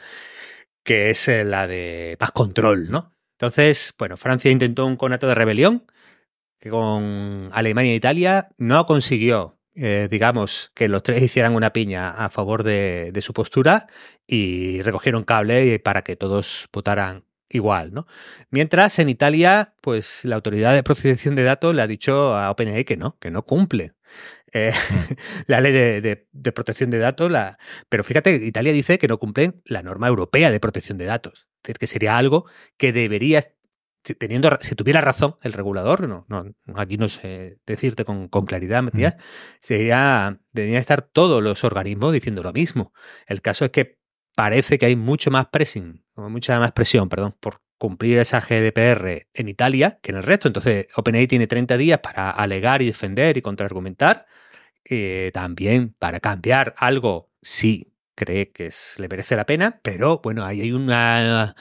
que 0.83 1.11
es 1.11 1.27
eh, 1.29 1.45
la 1.45 1.67
de 1.67 2.17
más 2.19 2.31
control, 2.31 2.91
¿no? 2.91 3.15
Entonces, 3.33 3.93
bueno, 3.97 4.17
Francia 4.17 4.51
intentó 4.51 4.85
un 4.85 4.97
conato 4.97 5.27
de 5.27 5.35
rebelión 5.35 5.85
que 6.59 6.69
con 6.69 7.49
Alemania 7.53 7.93
e 7.93 7.95
Italia 7.95 8.49
no 8.57 8.85
consiguió, 8.85 9.59
digamos, 9.75 10.71
que 10.75 10.87
los 10.87 11.03
tres 11.03 11.21
hicieran 11.23 11.55
una 11.55 11.73
piña 11.73 12.11
a 12.11 12.29
favor 12.29 12.63
de, 12.63 13.11
de 13.11 13.21
su 13.21 13.33
postura 13.33 13.87
y 14.27 14.81
recogieron 14.81 15.23
cable 15.23 15.79
para 15.79 16.03
que 16.03 16.15
todos 16.15 16.69
votaran 16.71 17.25
igual, 17.55 17.93
¿no? 17.93 18.07
Mientras 18.51 18.99
en 18.99 19.09
Italia, 19.09 19.75
pues 19.81 20.23
la 20.25 20.35
autoridad 20.35 20.73
de 20.73 20.83
protección 20.83 21.35
de 21.35 21.43
datos 21.43 21.73
le 21.75 21.81
ha 21.81 21.87
dicho 21.87 22.35
a 22.35 22.51
OpenAI 22.51 22.85
que 22.85 22.97
no, 22.97 23.17
que 23.19 23.31
no 23.31 23.45
cumple. 23.45 23.93
Eh, 24.53 24.71
la 25.47 25.61
ley 25.61 25.71
de, 25.73 26.01
de- 26.01 26.27
de 26.31 26.51
protección 26.51 26.89
de 26.91 26.99
datos, 26.99 27.32
la, 27.32 27.57
pero 27.89 28.03
fíjate, 28.03 28.36
Italia 28.36 28.71
dice 28.73 28.97
que 28.99 29.07
no 29.07 29.17
cumplen 29.19 29.61
la 29.65 29.82
norma 29.84 30.07
europea 30.07 30.51
de 30.51 30.59
protección 30.59 30.97
de 30.97 31.05
datos. 31.05 31.47
Es 31.63 31.67
decir, 31.67 31.78
que 31.80 31.88
sería 31.88 32.17
algo 32.17 32.45
que 32.78 32.93
debería 32.93 33.43
si, 34.03 34.15
teniendo, 34.15 34.49
si 34.61 34.75
tuviera 34.75 35.01
razón 35.01 35.38
el 35.41 35.53
regulador, 35.53 36.07
no, 36.09 36.25
no 36.28 36.53
aquí 36.75 36.97
no 36.97 37.07
sé 37.09 37.59
decirte 37.65 38.03
con, 38.05 38.28
claridad, 38.28 38.84
Matías, 38.84 39.15
sería, 39.59 40.39
deberían 40.51 40.82
estar 40.82 41.01
todos 41.03 41.41
los 41.41 41.63
organismos 41.63 42.11
diciendo 42.13 42.43
lo 42.43 42.51
mismo. 42.53 42.93
El 43.28 43.41
caso 43.41 43.65
es 43.65 43.71
que 43.71 43.97
parece 44.36 44.78
que 44.78 44.88
hay 44.88 44.95
mucho 44.97 45.32
más 45.32 45.47
pressing, 45.47 46.03
mucha 46.16 46.59
más 46.59 46.72
presión, 46.72 47.09
perdón, 47.09 47.36
por 47.39 47.61
cumplir 47.78 48.18
esa 48.18 48.39
GDPR 48.39 49.28
en 49.34 49.49
Italia 49.49 49.99
que 50.01 50.11
en 50.11 50.18
el 50.18 50.24
resto. 50.24 50.47
Entonces, 50.47 50.88
OpenAI 50.95 51.28
tiene 51.28 51.47
30 51.47 51.78
días 51.78 51.99
para 51.99 52.30
alegar 52.30 52.82
y 52.82 52.88
defender 52.88 53.38
y 53.38 53.41
contraargumentar. 53.41 54.26
Eh, 54.89 55.32
también 55.34 55.95
para 55.97 56.20
cambiar 56.20 56.76
algo, 56.78 57.32
sí, 57.41 57.93
cree 58.16 58.51
que 58.51 58.72
le 58.97 59.07
merece 59.09 59.36
la 59.36 59.45
pena, 59.45 59.80
pero 59.84 60.20
bueno, 60.24 60.45
ahí 60.45 60.61
hay 60.61 60.72
una, 60.72 61.55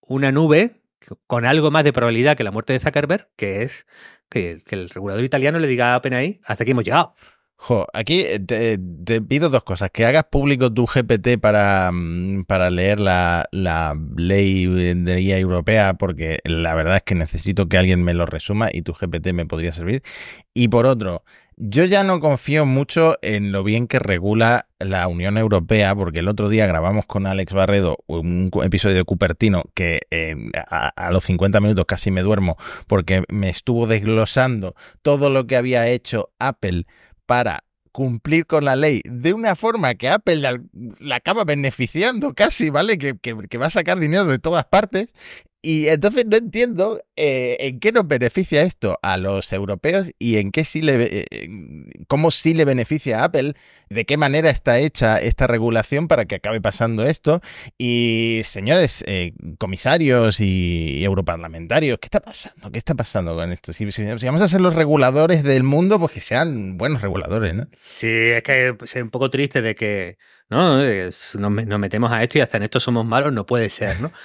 una 0.00 0.32
nube 0.32 0.82
con 1.26 1.44
algo 1.44 1.70
más 1.70 1.84
de 1.84 1.92
probabilidad 1.92 2.36
que 2.36 2.44
la 2.44 2.50
muerte 2.50 2.72
de 2.72 2.80
Zuckerberg, 2.80 3.30
que 3.36 3.62
es 3.62 3.86
que, 4.28 4.62
el 4.70 4.90
regulador 4.90 5.24
italiano 5.24 5.58
le 5.58 5.68
diga 5.68 5.94
a 5.94 5.96
OpenAI, 5.98 6.40
hasta 6.44 6.64
aquí 6.64 6.72
hemos 6.72 6.84
llegado. 6.84 7.14
Jo, 7.60 7.88
aquí 7.92 8.20
eh, 8.20 8.38
te, 8.38 9.20
pido 9.20 9.50
dos 9.50 9.64
cosas. 9.64 9.90
Que 9.90 10.06
hagas 10.06 10.24
público 10.30 10.72
tu 10.72 10.86
GPT 10.86 11.38
para, 11.40 11.90
mm, 11.92 12.44
para 12.44 12.70
leer 12.70 13.00
la, 13.00 13.48
la 13.50 13.96
ley 14.16 14.66
de 14.66 15.16
guía 15.16 15.38
europea, 15.38 15.94
porque 15.94 16.38
la 16.44 16.74
verdad 16.74 16.96
es 16.96 17.02
que 17.02 17.16
necesito 17.16 17.68
que 17.68 17.76
alguien 17.76 18.04
me 18.04 18.14
lo 18.14 18.26
resuma 18.26 18.68
y 18.72 18.82
tu 18.82 18.94
GPT 18.94 19.32
me 19.32 19.44
podría 19.44 19.72
servir. 19.72 20.02
Y 20.54 20.68
por 20.68 20.86
otro, 20.86 21.24
yo 21.56 21.84
ya 21.84 22.04
no 22.04 22.20
confío 22.20 22.64
mucho 22.64 23.16
en 23.22 23.50
lo 23.50 23.64
bien 23.64 23.88
que 23.88 23.98
regula 23.98 24.68
la 24.78 25.08
Unión 25.08 25.36
Europea, 25.36 25.96
porque 25.96 26.20
el 26.20 26.28
otro 26.28 26.48
día 26.48 26.68
grabamos 26.68 27.06
con 27.06 27.26
Alex 27.26 27.52
Barredo 27.52 27.98
un 28.06 28.50
episodio 28.62 28.94
de 28.94 29.04
Cupertino 29.04 29.64
que 29.74 30.02
eh, 30.12 30.36
a, 30.70 30.88
a, 30.90 31.10
los 31.10 31.24
50 31.24 31.60
minutos 31.60 31.84
casi 31.86 32.12
me 32.12 32.22
duermo 32.22 32.56
porque 32.86 33.24
me 33.28 33.48
estuvo 33.48 33.88
desglosando 33.88 34.76
todo 35.02 35.30
lo 35.30 35.48
que 35.48 35.56
había 35.56 35.88
hecho 35.88 36.30
Apple 36.38 36.86
para 37.28 37.62
cumplir 37.92 38.46
con 38.46 38.64
la 38.64 38.74
ley 38.74 39.02
de 39.04 39.34
una 39.34 39.54
forma 39.54 39.94
que 39.94 40.08
Apple 40.08 40.36
la, 40.36 41.14
acaba 41.14 41.44
beneficiando 41.44 42.34
casi, 42.34 42.70
¿vale? 42.70 42.96
Que, 42.96 43.18
que, 43.18 43.58
va 43.58 43.66
a 43.66 43.70
sacar 43.70 43.98
dinero 43.98 44.24
de 44.24 44.38
todas 44.38 44.64
partes 44.64 45.12
y 45.60 45.88
entonces 45.88 46.24
no 46.26 46.36
entiendo 46.36 47.02
eh, 47.16 47.56
en 47.60 47.80
qué 47.80 47.90
nos 47.90 48.06
beneficia 48.06 48.62
esto 48.62 48.96
a 49.02 49.16
los 49.16 49.52
europeos 49.52 50.12
y 50.16 50.36
en 50.36 50.52
qué 50.52 50.64
sí 50.64 50.82
le, 50.82 51.26
eh, 51.30 51.48
cómo 52.06 52.30
sí 52.30 52.54
le 52.54 52.64
beneficia 52.64 53.20
a 53.20 53.24
Apple, 53.24 53.54
de 53.90 54.04
qué 54.04 54.16
manera 54.16 54.50
está 54.50 54.78
hecha 54.78 55.16
esta 55.18 55.48
regulación 55.48 56.06
para 56.06 56.26
que 56.26 56.36
acabe 56.36 56.60
pasando 56.60 57.04
esto. 57.04 57.40
Y 57.76 58.42
señores 58.44 59.02
eh, 59.08 59.32
comisarios 59.58 60.38
y, 60.38 61.02
europarlamentarios, 61.02 61.98
¿qué 61.98 62.06
está 62.06 62.20
pasando? 62.20 62.70
¿Qué 62.70 62.78
está 62.78 62.94
pasando 62.94 63.34
con 63.34 63.50
esto? 63.50 63.72
Si, 63.72 63.84
vamos 64.24 64.42
a 64.42 64.48
ser 64.48 64.60
los 64.60 64.76
reguladores 64.76 65.42
del 65.42 65.64
mundo, 65.64 65.98
pues 65.98 66.12
que 66.12 66.20
sean 66.20 66.78
buenos 66.78 67.02
reguladores, 67.02 67.54
¿no? 67.54 67.66
Sí, 67.82 68.06
es 68.06 68.44
que 68.44 68.76
es 68.80 68.94
un 68.94 69.10
poco 69.10 69.28
triste 69.28 69.60
de 69.60 69.74
que 69.74 70.18
no, 70.50 70.78
nos 70.78 71.80
metemos 71.80 72.12
a 72.12 72.22
esto 72.22 72.38
y 72.38 72.42
hasta 72.42 72.58
en 72.58 72.62
esto 72.62 72.78
somos 72.78 73.04
malos, 73.04 73.32
no 73.32 73.44
puede 73.44 73.70
ser, 73.70 74.00
¿no? 74.00 74.12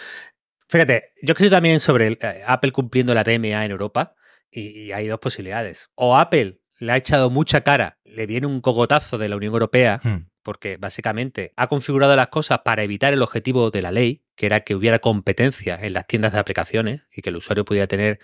Fíjate, 0.67 1.13
yo 1.21 1.35
creo 1.35 1.49
también 1.49 1.79
sobre 1.79 2.17
eh, 2.19 2.43
Apple 2.45 2.71
cumpliendo 2.71 3.13
la 3.13 3.23
TMA 3.23 3.65
en 3.65 3.71
Europa 3.71 4.15
y, 4.51 4.91
hay 4.91 5.07
dos 5.07 5.19
posibilidades. 5.19 5.91
O 5.95 6.17
Apple 6.17 6.59
le 6.79 6.91
ha 6.91 6.97
echado 6.97 7.29
mucha 7.29 7.61
cara, 7.61 7.99
le 8.03 8.25
viene 8.27 8.47
un 8.47 8.61
cogotazo 8.61 9.17
de 9.17 9.29
la 9.29 9.35
Unión 9.35 9.53
Europea, 9.53 10.01
hmm. 10.03 10.27
porque 10.43 10.77
básicamente 10.77 11.53
ha 11.55 11.67
configurado 11.67 12.15
las 12.15 12.27
cosas 12.27 12.59
para 12.65 12.83
evitar 12.83 13.13
el 13.13 13.21
objetivo 13.21 13.71
de 13.71 13.81
la 13.81 13.91
ley, 13.91 14.23
que 14.35 14.47
era 14.47 14.61
que 14.61 14.75
hubiera 14.75 14.99
competencia 14.99 15.79
en 15.81 15.93
las 15.93 16.07
tiendas 16.07 16.33
de 16.33 16.39
aplicaciones 16.39 17.05
y 17.15 17.21
que 17.21 17.29
el 17.29 17.37
usuario 17.37 17.65
pudiera 17.65 17.87
tener, 17.87 18.19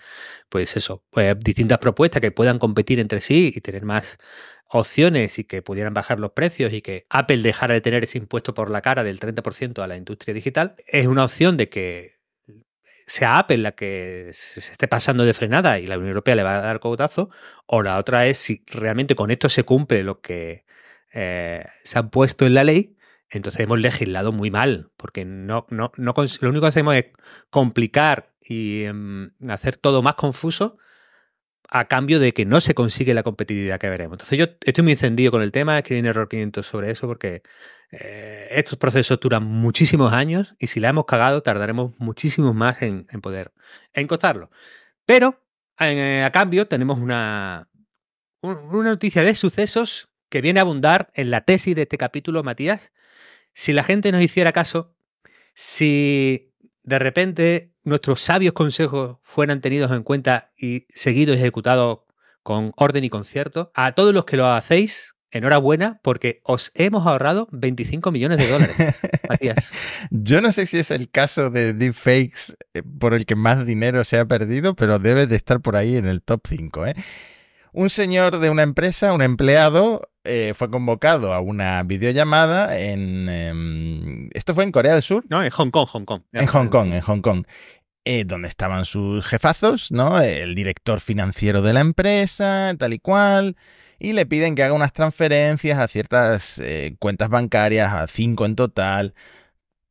pues 0.48 0.76
eso, 0.76 1.04
pues, 1.10 1.38
distintas 1.38 1.78
propuestas 1.78 2.20
que 2.20 2.32
puedan 2.32 2.58
competir 2.58 3.00
entre 3.00 3.20
sí 3.20 3.52
y 3.54 3.60
tener 3.60 3.84
más 3.84 4.18
opciones 4.72 5.38
y 5.38 5.44
que 5.44 5.62
pudieran 5.62 5.94
bajar 5.94 6.20
los 6.20 6.32
precios 6.32 6.72
y 6.72 6.80
que 6.80 7.06
Apple 7.10 7.38
dejara 7.38 7.74
de 7.74 7.80
tener 7.80 8.04
ese 8.04 8.18
impuesto 8.18 8.54
por 8.54 8.70
la 8.70 8.82
cara 8.82 9.02
del 9.02 9.18
30% 9.18 9.82
a 9.82 9.86
la 9.86 9.96
industria 9.96 10.32
digital, 10.32 10.76
es 10.86 11.06
una 11.06 11.24
opción 11.24 11.56
de 11.56 11.68
que 11.68 12.19
sea 13.10 13.38
Apple 13.38 13.58
la 13.58 13.72
que 13.72 14.30
se 14.32 14.60
esté 14.60 14.86
pasando 14.86 15.24
de 15.24 15.34
frenada 15.34 15.80
y 15.80 15.86
la 15.88 15.96
Unión 15.96 16.10
Europea 16.10 16.36
le 16.36 16.44
va 16.44 16.58
a 16.58 16.60
dar 16.60 16.78
cogotazo, 16.78 17.28
o 17.66 17.82
la 17.82 17.98
otra 17.98 18.26
es 18.26 18.38
si 18.38 18.64
realmente 18.68 19.16
con 19.16 19.32
esto 19.32 19.48
se 19.48 19.64
cumple 19.64 20.04
lo 20.04 20.20
que 20.20 20.64
eh, 21.12 21.64
se 21.82 21.98
han 21.98 22.10
puesto 22.10 22.46
en 22.46 22.54
la 22.54 22.62
ley, 22.62 22.96
entonces 23.28 23.62
hemos 23.62 23.80
legislado 23.80 24.30
muy 24.30 24.52
mal, 24.52 24.92
porque 24.96 25.24
no, 25.24 25.66
no, 25.70 25.90
no 25.96 26.14
lo 26.40 26.48
único 26.48 26.62
que 26.62 26.68
hacemos 26.68 26.94
es 26.94 27.06
complicar 27.50 28.32
y 28.40 28.84
em, 28.84 29.32
hacer 29.48 29.76
todo 29.76 30.02
más 30.02 30.14
confuso 30.14 30.78
a 31.68 31.86
cambio 31.86 32.20
de 32.20 32.32
que 32.32 32.44
no 32.44 32.60
se 32.60 32.74
consigue 32.74 33.12
la 33.12 33.24
competitividad 33.24 33.80
que 33.80 33.90
veremos. 33.90 34.14
Entonces 34.14 34.38
yo 34.38 34.46
estoy 34.64 34.84
muy 34.84 34.92
encendido 34.92 35.32
con 35.32 35.42
el 35.42 35.50
tema, 35.50 35.78
escribí 35.78 35.98
en 35.98 36.06
Error 36.06 36.28
500 36.28 36.64
sobre 36.64 36.90
eso 36.92 37.08
porque 37.08 37.42
eh, 37.92 38.46
estos 38.50 38.78
procesos 38.78 39.18
duran 39.18 39.44
muchísimos 39.44 40.12
años 40.12 40.54
y 40.58 40.68
si 40.68 40.78
la 40.78 40.90
hemos 40.90 41.06
cagado 41.06 41.42
tardaremos 41.42 41.92
muchísimos 41.98 42.54
más 42.54 42.82
en, 42.82 43.04
poder 43.20 43.52
encotarlo. 43.92 44.50
Pero 45.04 45.42
eh, 45.80 46.22
a 46.24 46.30
cambio 46.30 46.68
tenemos 46.68 46.98
una, 46.98 47.68
una 48.42 48.90
noticia 48.90 49.22
de 49.22 49.34
sucesos 49.34 50.08
que 50.28 50.40
viene 50.40 50.60
a 50.60 50.62
abundar 50.62 51.10
en 51.14 51.30
la 51.30 51.40
tesis 51.40 51.74
de 51.74 51.82
este 51.82 51.98
capítulo, 51.98 52.44
Matías. 52.44 52.92
Si 53.52 53.72
la 53.72 53.82
gente 53.82 54.12
nos 54.12 54.22
hiciera 54.22 54.52
caso, 54.52 54.94
si 55.54 56.52
de 56.84 56.98
repente 56.98 57.74
nuestros 57.82 58.20
sabios 58.22 58.54
consejos 58.54 59.18
fueran 59.22 59.60
tenidos 59.60 59.90
en 59.90 60.04
cuenta 60.04 60.52
y 60.56 60.86
seguidos 60.88 61.36
y 61.36 61.40
ejecutados 61.40 62.00
con 62.44 62.72
orden 62.76 63.02
y 63.02 63.10
concierto, 63.10 63.72
a 63.74 63.92
todos 63.92 64.14
los 64.14 64.24
que 64.24 64.36
lo 64.36 64.46
hacéis, 64.46 65.16
enhorabuena 65.30 66.00
porque 66.02 66.40
os 66.44 66.72
hemos 66.74 67.06
ahorrado 67.06 67.48
25 67.52 68.10
millones 68.10 68.38
de 68.38 68.48
dólares, 68.48 68.76
Matías. 69.28 69.72
Yo 70.10 70.40
no 70.40 70.52
sé 70.52 70.66
si 70.66 70.78
es 70.78 70.90
el 70.90 71.10
caso 71.10 71.50
de 71.50 71.72
deepfakes 71.72 72.54
eh, 72.74 72.82
por 72.82 73.14
el 73.14 73.26
que 73.26 73.36
más 73.36 73.64
dinero 73.66 74.04
se 74.04 74.18
ha 74.18 74.24
perdido, 74.26 74.74
pero 74.74 74.98
debe 74.98 75.26
de 75.26 75.36
estar 75.36 75.60
por 75.60 75.76
ahí 75.76 75.96
en 75.96 76.06
el 76.06 76.22
top 76.22 76.46
5. 76.48 76.86
¿eh? 76.86 76.94
Un 77.72 77.90
señor 77.90 78.38
de 78.38 78.50
una 78.50 78.62
empresa, 78.62 79.12
un 79.12 79.22
empleado, 79.22 80.10
eh, 80.24 80.52
fue 80.54 80.70
convocado 80.70 81.32
a 81.32 81.40
una 81.40 81.82
videollamada 81.82 82.78
en... 82.78 83.28
Em, 83.28 84.28
¿Esto 84.34 84.54
fue 84.54 84.64
en 84.64 84.72
Corea 84.72 84.94
del 84.94 85.02
Sur? 85.02 85.24
No, 85.30 85.42
en 85.42 85.50
Hong 85.50 85.70
Kong, 85.70 85.88
Hong 85.88 86.04
Kong. 86.04 86.22
En 86.32 86.46
Hong 86.46 86.68
Kong, 86.68 86.92
en 86.92 87.00
Hong 87.00 87.20
Kong. 87.20 87.44
Eh, 88.04 88.24
donde 88.24 88.48
estaban 88.48 88.86
sus 88.86 89.24
jefazos, 89.24 89.92
¿no? 89.92 90.20
El 90.20 90.54
director 90.54 91.00
financiero 91.00 91.62
de 91.62 91.74
la 91.74 91.80
empresa, 91.80 92.74
tal 92.78 92.94
y 92.94 92.98
cual. 92.98 93.56
Y 94.02 94.14
le 94.14 94.24
piden 94.24 94.54
que 94.54 94.62
haga 94.62 94.72
unas 94.72 94.94
transferencias 94.94 95.78
a 95.78 95.86
ciertas 95.86 96.58
eh, 96.58 96.96
cuentas 96.98 97.28
bancarias, 97.28 97.92
a 97.92 98.06
cinco 98.06 98.46
en 98.46 98.56
total. 98.56 99.14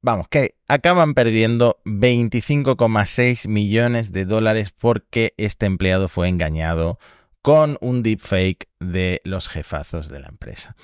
Vamos, 0.02 0.28
que 0.30 0.56
acaban 0.68 1.14
perdiendo 1.14 1.80
25,6 1.86 3.48
millones 3.48 4.12
de 4.12 4.26
dólares 4.26 4.72
porque 4.72 5.34
este 5.38 5.68
empleado 5.68 6.08
fue 6.08 6.28
engañado 6.28 6.98
con 7.44 7.78
un 7.82 8.02
deepfake 8.02 8.68
de 8.80 9.22
los 9.26 9.48
jefazos 9.48 10.10
de 10.10 10.20
la 10.20 10.28
empresa. 10.28 10.76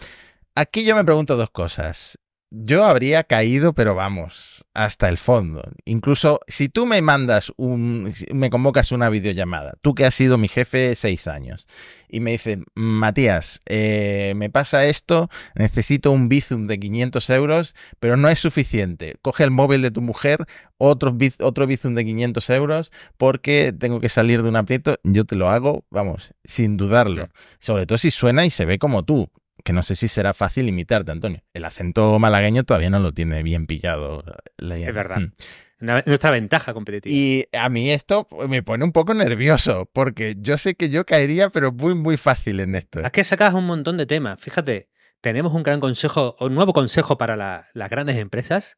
Aquí 0.54 0.86
yo 0.86 0.96
me 0.96 1.04
pregunto 1.04 1.36
dos 1.36 1.50
cosas. 1.50 2.20
Yo 2.58 2.86
habría 2.86 3.26
caído, 3.26 3.74
pero 3.74 3.96
vamos, 3.96 4.64
hasta 4.74 5.10
el 5.10 5.18
fondo. 5.18 5.62
Incluso 5.84 6.40
si 6.48 6.70
tú 6.70 6.86
me 6.86 7.02
mandas 7.02 7.52
un, 7.58 8.14
me 8.34 8.50
convocas 8.50 8.94
una 8.94 9.10
videollamada, 9.10 9.74
tú 9.82 9.94
que 9.94 10.06
has 10.06 10.16
sido 10.16 10.38
mi 10.38 10.48
jefe 10.48 10.96
seis 10.96 11.28
años, 11.28 11.68
y 12.08 12.22
me 12.22 12.32
dices, 12.32 12.60
Matías, 12.74 13.60
eh, 13.66 14.32
me 14.38 14.50
pasa 14.50 14.86
esto, 14.86 15.30
necesito 15.56 16.12
un 16.12 16.30
Bizum 16.30 16.68
de 16.68 16.80
500 16.80 17.30
euros, 17.32 17.76
pero 18.00 18.16
no 18.16 18.30
es 18.30 18.40
suficiente. 18.40 19.16
Coge 19.22 19.44
el 19.44 19.52
móvil 19.52 19.82
de 19.82 19.92
tu 19.92 20.00
mujer, 20.00 20.46
otro, 20.78 21.18
otro 21.42 21.68
Bizum 21.68 21.94
de 21.94 22.06
500 22.06 22.50
euros, 22.52 22.92
porque 23.18 23.74
tengo 23.78 24.00
que 24.00 24.08
salir 24.08 24.44
de 24.44 24.50
un 24.50 24.56
aprieto, 24.56 24.96
yo 25.04 25.26
te 25.26 25.36
lo 25.36 25.50
hago, 25.50 25.84
vamos, 25.90 26.32
sin 26.46 26.78
dudarlo. 26.78 27.28
Sobre 27.60 27.86
todo 27.86 27.98
si 27.98 28.12
suena 28.12 28.46
y 28.46 28.50
se 28.50 28.64
ve 28.64 28.80
como 28.80 29.04
tú 29.04 29.30
que 29.66 29.74
no 29.74 29.82
sé 29.82 29.96
si 29.96 30.08
será 30.08 30.36
fácil 30.36 30.70
imitarte, 30.70 31.12
Antonio. 31.12 31.44
El 31.52 31.66
acento 31.66 32.20
malagueño 32.20 32.64
todavía 32.64 32.92
no 32.92 33.00
lo 33.00 33.14
tiene 33.14 33.42
bien 33.42 33.66
pillado. 33.66 34.24
es 34.60 34.94
verdad. 34.94 35.18
Hmm. 35.18 35.32
nuestra 35.80 36.30
ventaja 36.30 36.72
competitiva. 36.74 37.14
Y 37.14 37.48
a 37.52 37.68
mí 37.68 37.90
esto 37.90 38.28
me 38.48 38.62
pone 38.62 38.86
un 38.86 38.92
poco 38.92 39.16
nervioso, 39.16 39.90
porque 39.92 40.36
yo 40.38 40.60
sé 40.60 40.76
que 40.76 40.92
yo 40.92 41.04
caería, 41.04 41.50
pero 41.50 41.72
muy, 41.72 41.96
muy 41.96 42.16
fácil 42.16 42.60
en 42.60 42.76
esto. 42.76 43.02
Es 43.02 43.12
que 43.12 43.24
sacas 43.24 43.56
un 43.56 43.66
montón 43.66 43.98
de 43.98 44.06
temas. 44.06 44.40
Fíjate, 44.40 44.90
tenemos 45.20 45.52
un 45.52 45.64
gran 45.64 45.80
consejo, 45.80 46.36
un 46.40 46.54
nuevo 46.54 46.72
consejo 46.72 47.18
para 47.18 47.36
las 47.74 47.90
grandes 47.90 48.18
empresas, 48.18 48.78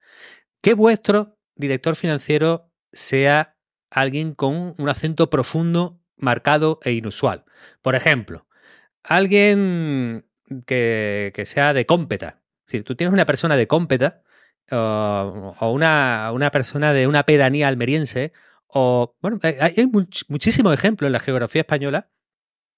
que 0.61 0.73
vuestro 0.73 1.37
director 1.57 1.97
financiero 1.97 2.71
sea 2.93 3.57
alguien 3.91 4.33
con 4.33 4.73
un 4.77 4.89
acento 4.89 5.29
profundo, 5.29 6.01
marcado 6.15 6.79
e 6.83 6.93
inusual. 6.93 7.43
Por 7.81 7.95
ejemplo, 7.95 8.47
alguien 9.03 10.26
que, 10.65 11.43
sea 11.45 11.73
de 11.73 11.85
cómpeta. 11.85 12.41
Decir, 12.65 12.83
tú 12.83 12.95
tienes 12.95 13.13
una 13.13 13.25
persona 13.25 13.55
de 13.55 13.67
cómpeta 13.67 14.23
o, 14.71 15.55
una, 15.71 16.31
una, 16.33 16.51
persona 16.51 16.93
de 16.93 17.07
una 17.07 17.23
pedanía 17.23 17.67
almeriense 17.69 18.33
O, 18.67 19.15
bueno, 19.21 19.39
hay 19.41 19.89
muchísimos 20.27 20.73
ejemplos 20.73 21.07
en 21.07 21.13
la 21.13 21.19
geografía 21.19 21.61
española 21.61 22.09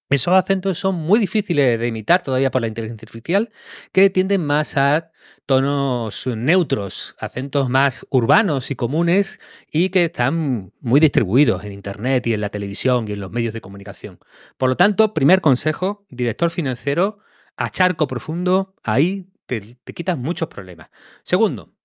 esos 0.09 0.33
acentos 0.33 0.79
son 0.79 0.95
muy 0.95 1.19
difíciles 1.19 1.79
de 1.79 1.87
imitar 1.87 2.23
todavía 2.23 2.49
por 2.49 2.61
la 2.61 2.67
inteligencia 2.67 3.05
artificial, 3.05 3.51
que 3.91 4.09
tienden 4.09 4.43
más 4.43 4.75
a 4.75 5.11
tonos 5.45 6.25
neutros, 6.25 7.15
acentos 7.19 7.69
más 7.69 8.07
urbanos 8.09 8.71
y 8.71 8.75
comunes 8.75 9.39
y 9.71 9.89
que 9.89 10.05
están 10.05 10.73
muy 10.81 10.99
distribuidos 10.99 11.63
en 11.63 11.73
Internet 11.73 12.25
y 12.25 12.33
en 12.33 12.41
la 12.41 12.49
televisión 12.49 13.05
y 13.07 13.11
en 13.11 13.19
los 13.19 13.31
medios 13.31 13.53
de 13.53 13.61
comunicación. 13.61 14.17
Por 14.57 14.69
lo 14.69 14.77
tanto, 14.77 15.13
primer 15.13 15.41
consejo, 15.41 16.07
director 16.09 16.49
financiero, 16.49 17.19
a 17.59 17.69
charco 17.69 18.07
profundo, 18.07 18.73
ahí 18.83 19.29
te, 19.45 19.77
te 19.83 19.93
quitas 19.93 20.17
muchos 20.17 20.47
problemas. 20.47 20.89
Segundo, 21.23 21.75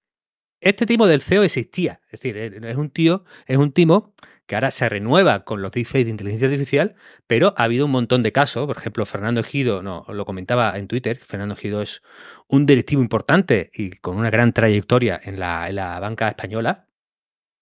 este 0.60 0.86
timo 0.86 1.06
del 1.06 1.20
CEO 1.20 1.42
existía, 1.42 2.00
es 2.06 2.20
decir, 2.20 2.36
es 2.36 2.76
un 2.76 2.90
tío, 2.90 3.24
es 3.46 3.56
un 3.58 3.72
timo 3.72 4.14
que 4.46 4.54
ahora 4.54 4.70
se 4.70 4.88
renueva 4.88 5.44
con 5.44 5.62
los 5.62 5.72
deepfakes 5.72 6.04
de 6.04 6.10
inteligencia 6.10 6.46
artificial, 6.46 6.94
pero 7.26 7.54
ha 7.56 7.64
habido 7.64 7.86
un 7.86 7.90
montón 7.90 8.22
de 8.22 8.30
casos. 8.30 8.66
Por 8.66 8.76
ejemplo, 8.76 9.04
Fernando 9.04 9.40
Ejido, 9.40 9.82
no, 9.82 10.04
lo 10.08 10.24
comentaba 10.24 10.78
en 10.78 10.86
Twitter, 10.86 11.18
Fernando 11.18 11.54
Ejido 11.54 11.82
es 11.82 12.02
un 12.46 12.66
directivo 12.66 13.02
importante 13.02 13.70
y 13.74 13.96
con 13.96 14.16
una 14.16 14.30
gran 14.30 14.52
trayectoria 14.52 15.20
en 15.22 15.40
la, 15.40 15.68
en 15.68 15.76
la 15.76 15.98
banca 15.98 16.28
española. 16.28 16.88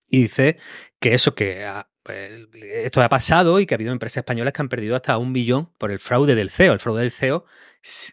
Y 0.08 0.24
dice 0.24 0.58
que 1.00 1.14
eso 1.14 1.34
que 1.34 1.66
pues, 2.02 2.48
esto 2.84 3.00
ha 3.00 3.08
pasado 3.08 3.60
y 3.60 3.66
que 3.66 3.74
ha 3.74 3.76
habido 3.76 3.92
empresas 3.92 4.18
españolas 4.18 4.52
que 4.52 4.62
han 4.62 4.68
perdido 4.68 4.96
hasta 4.96 5.16
un 5.18 5.32
billón 5.32 5.72
por 5.78 5.90
el 5.90 5.98
fraude 5.98 6.34
del 6.34 6.50
CEO. 6.50 6.72
El 6.72 6.80
fraude 6.80 7.02
del 7.02 7.10
CEO 7.10 7.46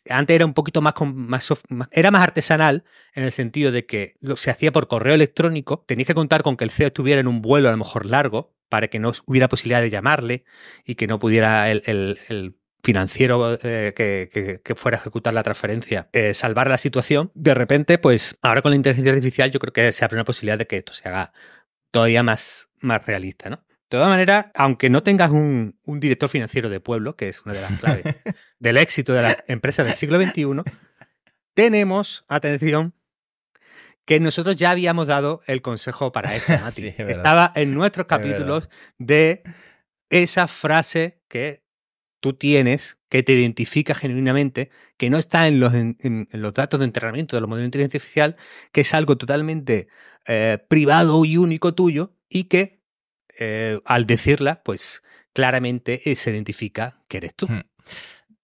antes 0.09 0.35
era 0.35 0.45
un 0.45 0.53
poquito 0.53 0.81
más, 0.81 0.95
más, 1.13 1.49
era 1.91 2.11
más 2.11 2.23
artesanal 2.23 2.83
en 3.13 3.23
el 3.23 3.31
sentido 3.31 3.71
de 3.71 3.85
que 3.85 4.15
lo, 4.19 4.35
se 4.35 4.49
hacía 4.51 4.71
por 4.71 4.87
correo 4.87 5.13
electrónico. 5.13 5.83
Tenías 5.87 6.07
que 6.07 6.15
contar 6.15 6.43
con 6.43 6.57
que 6.57 6.63
el 6.63 6.71
CEO 6.71 6.87
estuviera 6.87 7.21
en 7.21 7.27
un 7.27 7.41
vuelo 7.41 7.69
a 7.69 7.71
lo 7.71 7.77
mejor 7.77 8.05
largo 8.05 8.55
para 8.69 8.87
que 8.87 8.99
no 8.99 9.11
hubiera 9.25 9.49
posibilidad 9.49 9.81
de 9.81 9.89
llamarle 9.89 10.43
y 10.85 10.95
que 10.95 11.07
no 11.07 11.19
pudiera 11.19 11.69
el, 11.71 12.55
financiero 12.81 13.59
eh, 13.61 13.93
que, 14.63 14.75
fuera 14.75 14.97
a 14.97 15.01
ejecutar 15.01 15.33
la 15.33 15.43
transferencia 15.43 16.09
eh, 16.13 16.33
salvar 16.33 16.69
la 16.69 16.77
situación, 16.77 17.29
de 17.35 17.53
repente, 17.53 17.97
pues 17.97 18.37
ahora 18.41 18.61
con 18.61 18.71
la 18.71 18.77
inteligencia 18.77 19.11
artificial 19.11 19.51
yo 19.51 19.59
creo 19.59 19.73
que 19.73 19.91
se 19.91 20.05
abre 20.05 20.15
una 20.15 20.23
posibilidad 20.23 20.57
de 20.57 20.65
que 20.65 20.77
esto 20.77 20.93
se 20.93 21.09
haga 21.09 21.33
todavía 21.91 22.23
más, 22.23 22.69
más 22.79 23.05
realista, 23.05 23.49
¿no? 23.49 23.65
De 23.89 23.97
todas 23.97 24.09
maneras, 24.09 24.47
aunque 24.53 24.91
no 24.91 25.01
tengas 25.01 25.31
un, 25.31 25.79
un, 25.85 25.99
director 25.99 26.29
financiero 26.29 26.69
de 26.69 26.79
pueblo, 26.79 27.15
que 27.15 27.27
es 27.27 27.43
una 27.43 27.55
de 27.55 27.61
las 27.61 27.79
claves 27.79 28.03
del 28.59 28.77
éxito 28.77 29.13
de 29.13 29.23
las 29.23 29.37
empresas 29.47 29.87
del 29.87 29.95
siglo 29.95 30.21
XXI, 30.21 30.61
tenemos, 31.55 32.23
atención, 32.27 32.93
que 34.05 34.19
nosotros 34.19 34.55
ya 34.55 34.71
habíamos 34.71 35.07
dado 35.07 35.41
el 35.45 35.61
consejo 35.61 36.11
para 36.11 36.35
esto, 36.35 36.53
Mati. 36.63 36.87
Estaba 36.97 37.51
en 37.55 37.73
nuestros 37.73 38.05
capítulos 38.05 38.69
de 38.97 39.43
esa 40.09 40.47
frase 40.47 41.21
que 41.27 41.63
tú 42.19 42.33
tienes, 42.33 42.97
que 43.07 43.23
te 43.23 43.33
identifica 43.33 43.93
genuinamente, 43.95 44.69
que 44.97 45.09
no 45.09 45.17
está 45.17 45.47
en 45.47 45.59
los, 45.59 45.73
en, 45.73 46.27
los 46.31 46.53
datos 46.53 46.79
de 46.79 46.85
entrenamiento 46.85 47.35
de 47.35 47.41
los 47.41 47.49
modelos 47.49 47.63
de 47.63 47.67
inteligencia 47.67 47.97
artificial, 47.97 48.35
que 48.71 48.81
es 48.81 48.93
algo 48.93 49.17
totalmente 49.17 49.87
eh, 50.27 50.57
privado 50.67 51.23
y 51.25 51.37
único 51.37 51.73
tuyo 51.73 52.13
y 52.29 52.45
que 52.45 52.78
eh, 53.39 53.79
al 53.85 54.05
decirla, 54.05 54.61
pues 54.63 55.01
claramente 55.33 56.01
se 56.15 56.31
identifica 56.31 57.01
que 57.07 57.17
eres 57.17 57.33
tú. 57.35 57.47
Hmm. 57.47 57.63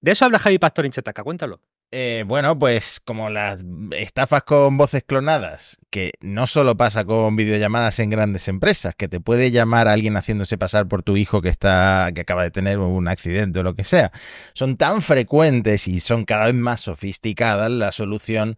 De 0.01 0.11
eso 0.11 0.25
habla 0.25 0.39
Javi 0.39 0.57
Pastor 0.57 0.85
en 0.85 0.91
Chataca, 0.91 1.23
cuéntalo. 1.23 1.61
Eh, 1.91 2.25
bueno, 2.27 2.57
pues 2.57 2.99
como 2.99 3.29
las 3.29 3.63
estafas 3.91 4.43
con 4.43 4.77
voces 4.77 5.03
clonadas, 5.05 5.77
que 5.89 6.11
no 6.19 6.45
solo 6.45 6.75
pasa 6.75 7.05
con 7.05 7.35
videollamadas 7.35 7.99
en 7.99 8.09
grandes 8.09 8.47
empresas, 8.47 8.95
que 8.95 9.07
te 9.07 9.19
puede 9.19 9.51
llamar 9.51 9.87
a 9.87 9.93
alguien 9.93 10.17
haciéndose 10.17 10.57
pasar 10.57 10.87
por 10.87 11.03
tu 11.03 11.15
hijo 11.15 11.41
que 11.41 11.49
está, 11.49 12.11
que 12.13 12.21
acaba 12.21 12.43
de 12.43 12.51
tener 12.51 12.79
un 12.79 13.07
accidente 13.07 13.59
o 13.59 13.63
lo 13.63 13.75
que 13.75 13.83
sea, 13.83 14.11
son 14.53 14.77
tan 14.77 15.01
frecuentes 15.01 15.87
y 15.87 15.99
son 15.99 16.25
cada 16.25 16.47
vez 16.47 16.55
más 16.55 16.81
sofisticadas, 16.81 17.71
la 17.71 17.91
solución 17.91 18.57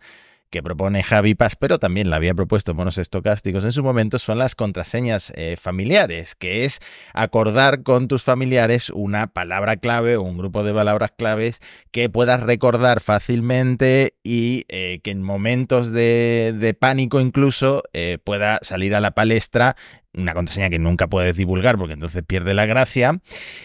que 0.49 0.63
propone 0.63 1.03
Javi 1.03 1.35
Paz, 1.35 1.55
pero 1.55 1.79
también 1.79 2.09
la 2.09 2.15
había 2.15 2.33
propuesto 2.33 2.73
monos 2.73 2.97
estocásticos 2.97 3.63
en 3.63 3.71
su 3.71 3.83
momento, 3.83 4.19
son 4.19 4.37
las 4.37 4.55
contraseñas 4.55 5.33
eh, 5.35 5.55
familiares, 5.59 6.35
que 6.35 6.63
es 6.63 6.79
acordar 7.13 7.83
con 7.83 8.07
tus 8.07 8.23
familiares 8.23 8.89
una 8.89 9.27
palabra 9.27 9.77
clave 9.77 10.15
o 10.15 10.21
un 10.21 10.37
grupo 10.37 10.63
de 10.63 10.73
palabras 10.73 11.11
claves 11.17 11.59
que 11.91 12.09
puedas 12.09 12.41
recordar 12.43 13.01
fácilmente 13.01 14.15
y 14.23 14.65
eh, 14.69 14.99
que 15.03 15.11
en 15.11 15.21
momentos 15.21 15.91
de, 15.91 16.75
pánico 16.79 17.19
incluso 17.19 17.83
eh, 17.93 18.17
pueda 18.23 18.59
salir 18.61 18.95
a 18.95 18.99
la 18.99 19.11
palestra 19.11 19.75
una 20.13 20.33
contraseña 20.33 20.69
que 20.69 20.79
nunca 20.79 21.07
puedes 21.07 21.35
divulgar 21.35 21.77
porque 21.77 21.93
entonces 21.93 22.23
pierde 22.25 22.55
la 22.55 22.65
gracia. 22.65 23.19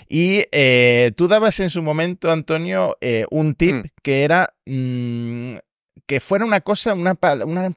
Y 0.07 0.45
tú 1.17 1.27
dabas 1.27 1.61
en 1.61 1.71
su 1.71 1.83
momento, 1.83 2.31
Antonio, 2.31 2.99
un 3.31 3.55
tip 3.55 3.75
mm. 3.77 3.83
que 4.03 4.25
era 4.25 4.53
mm, 4.67 5.57
que 6.07 6.21
fuera 6.21 6.45
una 6.45 6.61
cosa, 6.61 6.95
una, 6.95 7.17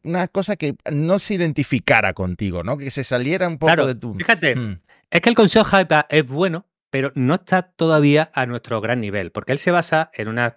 una, 0.03 0.27
cosa 0.27 0.55
que 0.55 0.75
no 0.91 1.19
se 1.19 1.35
identificara 1.35 2.13
contigo, 2.13 2.63
¿no? 2.63 2.77
Que 2.77 2.91
se 2.91 3.03
saliera 3.03 3.47
un 3.47 3.57
poco 3.57 3.85
de 3.85 3.95
tu. 3.95 4.13
Fíjate, 4.15 4.55
mm. 4.55 4.81
es 5.09 5.21
que 5.21 5.29
el 5.29 5.35
consejo 5.35 5.65
Hype 5.65 6.05
es 6.09 6.27
bueno, 6.27 6.67
pero 6.89 7.11
no 7.15 7.35
está 7.35 7.63
todavía 7.63 8.31
a 8.33 8.45
nuestro 8.45 8.81
gran 8.81 9.01
nivel, 9.01 9.31
porque 9.31 9.51
él 9.51 9.59
se 9.59 9.71
basa 9.71 10.09
en 10.13 10.27
unas 10.27 10.53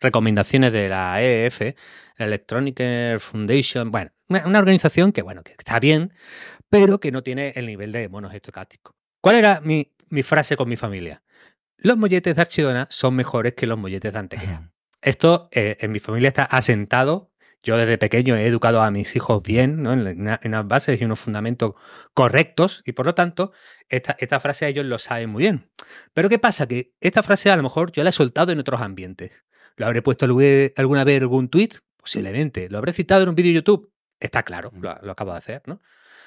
recomendaciones 0.00 0.72
de 0.72 0.88
la 0.88 1.22
EF, 1.22 1.74
Electronic 2.16 3.18
Foundation, 3.18 3.90
bueno, 3.90 4.10
una, 4.28 4.58
organización 4.58 5.12
que, 5.12 5.22
bueno, 5.22 5.42
que 5.42 5.52
está 5.52 5.78
bien, 5.80 6.12
pero 6.68 7.00
que 7.00 7.12
no 7.12 7.22
tiene 7.22 7.52
el 7.56 7.66
nivel 7.66 7.92
de 7.92 8.08
monos 8.08 8.34
estocásticos. 8.34 8.94
¿Cuál 9.20 9.36
era 9.36 9.60
mi, 9.60 9.92
mi 10.08 10.22
frase 10.22 10.56
con 10.56 10.68
mi 10.68 10.76
familia? 10.76 11.22
Los 11.78 11.96
molletes 11.96 12.34
de 12.36 12.42
Archidona 12.42 12.86
son 12.90 13.14
mejores 13.14 13.54
que 13.54 13.66
los 13.66 13.78
molletes 13.78 14.12
de 14.12 14.18
Antequera. 14.18 14.72
Esto 15.04 15.50
eh, 15.52 15.76
en 15.80 15.92
mi 15.92 16.00
familia 16.00 16.28
está 16.28 16.44
asentado. 16.44 17.30
Yo 17.62 17.76
desde 17.76 17.98
pequeño 17.98 18.36
he 18.36 18.46
educado 18.46 18.80
a 18.82 18.90
mis 18.90 19.16
hijos 19.16 19.42
bien, 19.42 19.82
¿no? 19.82 19.92
en, 19.92 20.18
unas 20.44 20.66
bases 20.66 21.00
y 21.00 21.04
unos 21.04 21.20
fundamentos 21.20 21.74
correctos, 22.14 22.82
y 22.86 22.92
por 22.92 23.04
lo 23.04 23.14
tanto, 23.14 23.52
esta, 23.88 24.40
frase 24.40 24.66
ellos 24.66 24.86
lo 24.86 24.98
saben 24.98 25.28
muy 25.30 25.42
bien. 25.42 25.70
Pero 26.14 26.30
¿qué 26.30 26.38
pasa? 26.38 26.66
Que 26.66 26.94
esta 27.00 27.22
frase 27.22 27.50
a 27.50 27.56
lo 27.56 27.62
mejor 27.62 27.92
yo 27.92 28.02
la 28.02 28.10
he 28.10 28.12
soltado 28.12 28.52
en 28.52 28.58
otros 28.58 28.80
ambientes. 28.80 29.44
¿Lo 29.76 29.86
habré 29.86 30.00
puesto 30.00 30.24
alguna 30.24 31.04
vez 31.04 31.16
en 31.16 31.22
algún 31.22 31.48
tweet? 31.48 31.70
Posiblemente. 31.98 32.68
¿Lo 32.70 32.78
habré 32.78 32.94
citado 32.94 33.22
en 33.22 33.28
un 33.28 33.34
vídeo 33.34 33.50
de 33.50 33.56
YouTube? 33.56 33.92
Está 34.20 34.42
claro, 34.42 34.72
lo, 34.74 34.90
acabo 35.10 35.32
de 35.32 35.38
hacer, 35.38 35.62
¿no? 35.66 35.80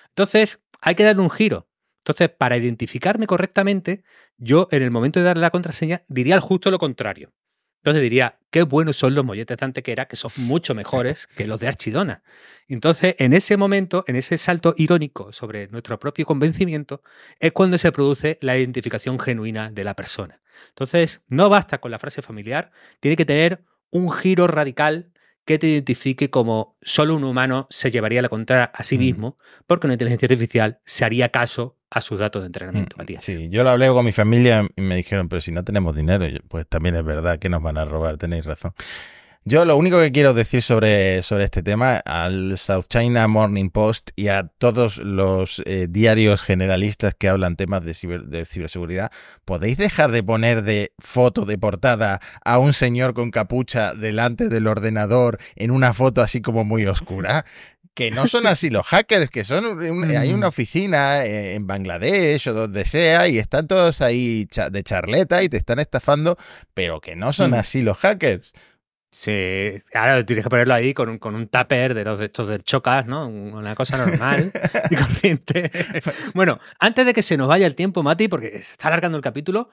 Entonces, 0.10 0.62
hay 0.82 0.94
que 0.94 1.04
darle 1.04 1.22
un 1.24 1.32
giro. 1.32 1.68
Entonces, 2.00 2.30
para 2.30 2.58
identificarme 2.58 3.26
correctamente, 3.26 4.04
yo 4.38 4.68
en 4.72 4.84
el 4.84 4.92
momento 4.92 5.20
de 5.20 5.26
darle 5.26 5.42
la 5.42 5.52
contraseña 5.52 6.04
diría 6.08 6.40
justo 6.42 6.70
lo 6.70 6.78
contrario. 6.80 7.34
Entonces 7.78 8.02
diría, 8.02 8.40
qué 8.50 8.64
buenos 8.64 8.98
son 8.98 9.16
los 9.16 9.24
molletes 9.24 9.58
de 9.58 9.66
Antequera, 9.66 10.08
que 10.08 10.16
son 10.16 10.32
mucho 10.38 10.76
mejores 10.76 11.28
que 11.28 11.48
los 11.48 11.60
de 11.60 11.68
Archidona. 11.68 12.24
Entonces, 12.68 13.16
en 13.20 13.34
ese 13.34 13.56
momento, 13.56 14.04
en 14.08 14.16
ese 14.16 14.38
salto 14.38 14.74
irónico 14.78 15.32
sobre 15.32 15.68
nuestro 15.70 16.00
propio 16.00 16.26
convencimiento, 16.26 17.02
es 17.40 17.52
cuando 17.52 17.78
se 17.78 17.92
produce 17.92 18.38
la 18.42 18.58
identificación 18.58 19.20
genuina 19.20 19.72
de 19.72 19.84
la 19.84 19.96
persona. 19.96 20.42
Entonces, 20.70 21.22
no 21.28 21.50
basta 21.50 21.80
con 21.80 21.92
la 21.92 22.00
frase 22.00 22.22
familiar, 22.22 22.72
tiene 23.00 23.16
que 23.16 23.26
tener 23.26 23.64
un 23.90 24.12
giro 24.12 24.48
radical 24.48 25.12
que 25.46 25.58
te 25.58 25.68
identifique 25.68 26.30
como 26.30 26.78
solo 26.82 27.16
un 27.16 27.24
humano 27.24 27.68
se 27.70 27.90
llevaría 27.90 28.22
la 28.22 28.28
contra 28.28 28.66
a 28.66 28.84
sí 28.84 28.98
mismo, 28.98 29.38
porque 29.66 29.88
una 29.88 29.94
inteligencia 29.94 30.26
artificial 30.26 30.82
se 30.84 31.06
haría 31.06 31.30
caso 31.30 31.77
a 31.90 32.02
sus 32.02 32.20
datos 32.20 32.42
de 32.42 32.48
entrenamiento, 32.48 32.96
mm, 32.96 33.00
Matías. 33.00 33.24
Sí, 33.24 33.50
yo 33.50 33.64
lo 33.64 33.70
hablé 33.70 33.88
con 33.88 34.06
mi 34.06 34.12
familia 34.12 34.68
y 34.76 34.82
me 34.82 34.96
dijeron, 34.96 35.30
pero 35.30 35.42
si 35.42 35.52
no 35.52 35.64
tenemos 35.64 35.96
dinero, 35.96 36.26
pues 36.48 36.68
también 36.68 36.96
es 36.96 37.04
verdad 37.04 37.40
que 37.40 37.50
nos 37.50 37.62
van 37.62 37.78
a 37.78 37.86
robar, 37.86 38.18
tenéis 38.18 38.46
razón. 38.46 38.74
Yo 39.50 39.64
lo 39.64 39.78
único 39.78 40.02
que 40.02 40.12
quiero 40.12 40.34
decir 40.34 40.62
sobre, 40.62 41.24
sobre 41.24 41.46
este 41.46 41.64
tema, 41.64 42.02
al 42.04 42.58
South 42.58 42.88
China 42.90 43.30
Morning 43.30 43.70
Post 43.70 44.10
y 44.18 44.28
a 44.28 44.50
todos 44.58 44.98
los 44.98 45.62
eh, 45.66 45.88
diarios 45.90 46.42
generalistas 46.42 47.16
que 47.16 47.30
hablan 47.30 47.56
temas 47.56 47.86
de, 47.86 47.94
de, 48.26 48.44
ciberseguridad, 48.44 49.10
¿podéis 49.46 49.78
dejar 49.78 50.12
de 50.12 50.22
poner 50.22 50.64
de 50.64 50.92
foto 51.00 51.46
de 51.46 51.58
portada 51.58 52.20
a 52.44 52.58
un 52.58 52.74
señor 52.74 53.14
con 53.14 53.32
capucha 53.32 53.94
delante 53.94 54.50
del 54.50 54.68
ordenador 54.68 55.38
en 55.56 55.72
una 55.72 55.94
foto 55.94 56.22
así 56.22 56.42
como 56.42 56.66
muy 56.66 56.86
oscura? 56.86 57.46
Que 57.98 58.12
no 58.12 58.28
son 58.28 58.46
así 58.46 58.70
los 58.70 58.86
hackers, 58.86 59.32
que 59.32 59.44
son 59.44 59.82
hay 60.16 60.32
una 60.32 60.46
mm. 60.46 60.50
oficina 60.50 61.26
eh, 61.26 61.56
en 61.56 61.66
Bangladesh 61.66 62.50
o 62.50 62.54
donde 62.54 62.86
sea 62.86 63.28
y 63.28 63.40
están 63.40 63.68
todos 63.68 64.02
ahí 64.02 64.48
de 64.70 64.84
charleta 64.84 65.42
y 65.42 65.50
te 65.50 65.58
están 65.58 65.80
estafando, 65.80 66.38
pero 66.76 67.02
que 67.02 67.16
no 67.16 67.34
son 67.34 67.52
mm. 67.52 67.56
así 67.56 67.82
los 67.82 67.98
hackers. 67.98 68.54
Sí, 69.10 69.82
ahora 69.96 70.24
tienes 70.24 70.44
que 70.44 70.50
ponerlo 70.52 70.76
ahí 70.76 70.94
con 70.94 71.10
un, 71.10 71.18
con 71.18 71.34
un 71.34 71.48
tupper 71.48 71.96
de 71.96 72.04
los 72.04 72.20
de 72.20 72.26
estos 72.26 72.48
del 72.48 72.64
chocas, 72.64 73.08
¿no? 73.08 73.28
Una 73.28 73.74
cosa 73.74 73.98
normal 73.98 74.52
y 74.92 74.96
corriente. 74.96 75.72
bueno, 76.36 76.60
antes 76.78 77.04
de 77.04 77.16
que 77.16 77.24
se 77.24 77.36
nos 77.36 77.48
vaya 77.48 77.66
el 77.66 77.74
tiempo, 77.74 78.04
Mati, 78.04 78.28
porque 78.28 78.52
se 78.52 78.74
está 78.74 78.90
alargando 78.90 79.18
el 79.18 79.24
capítulo, 79.24 79.72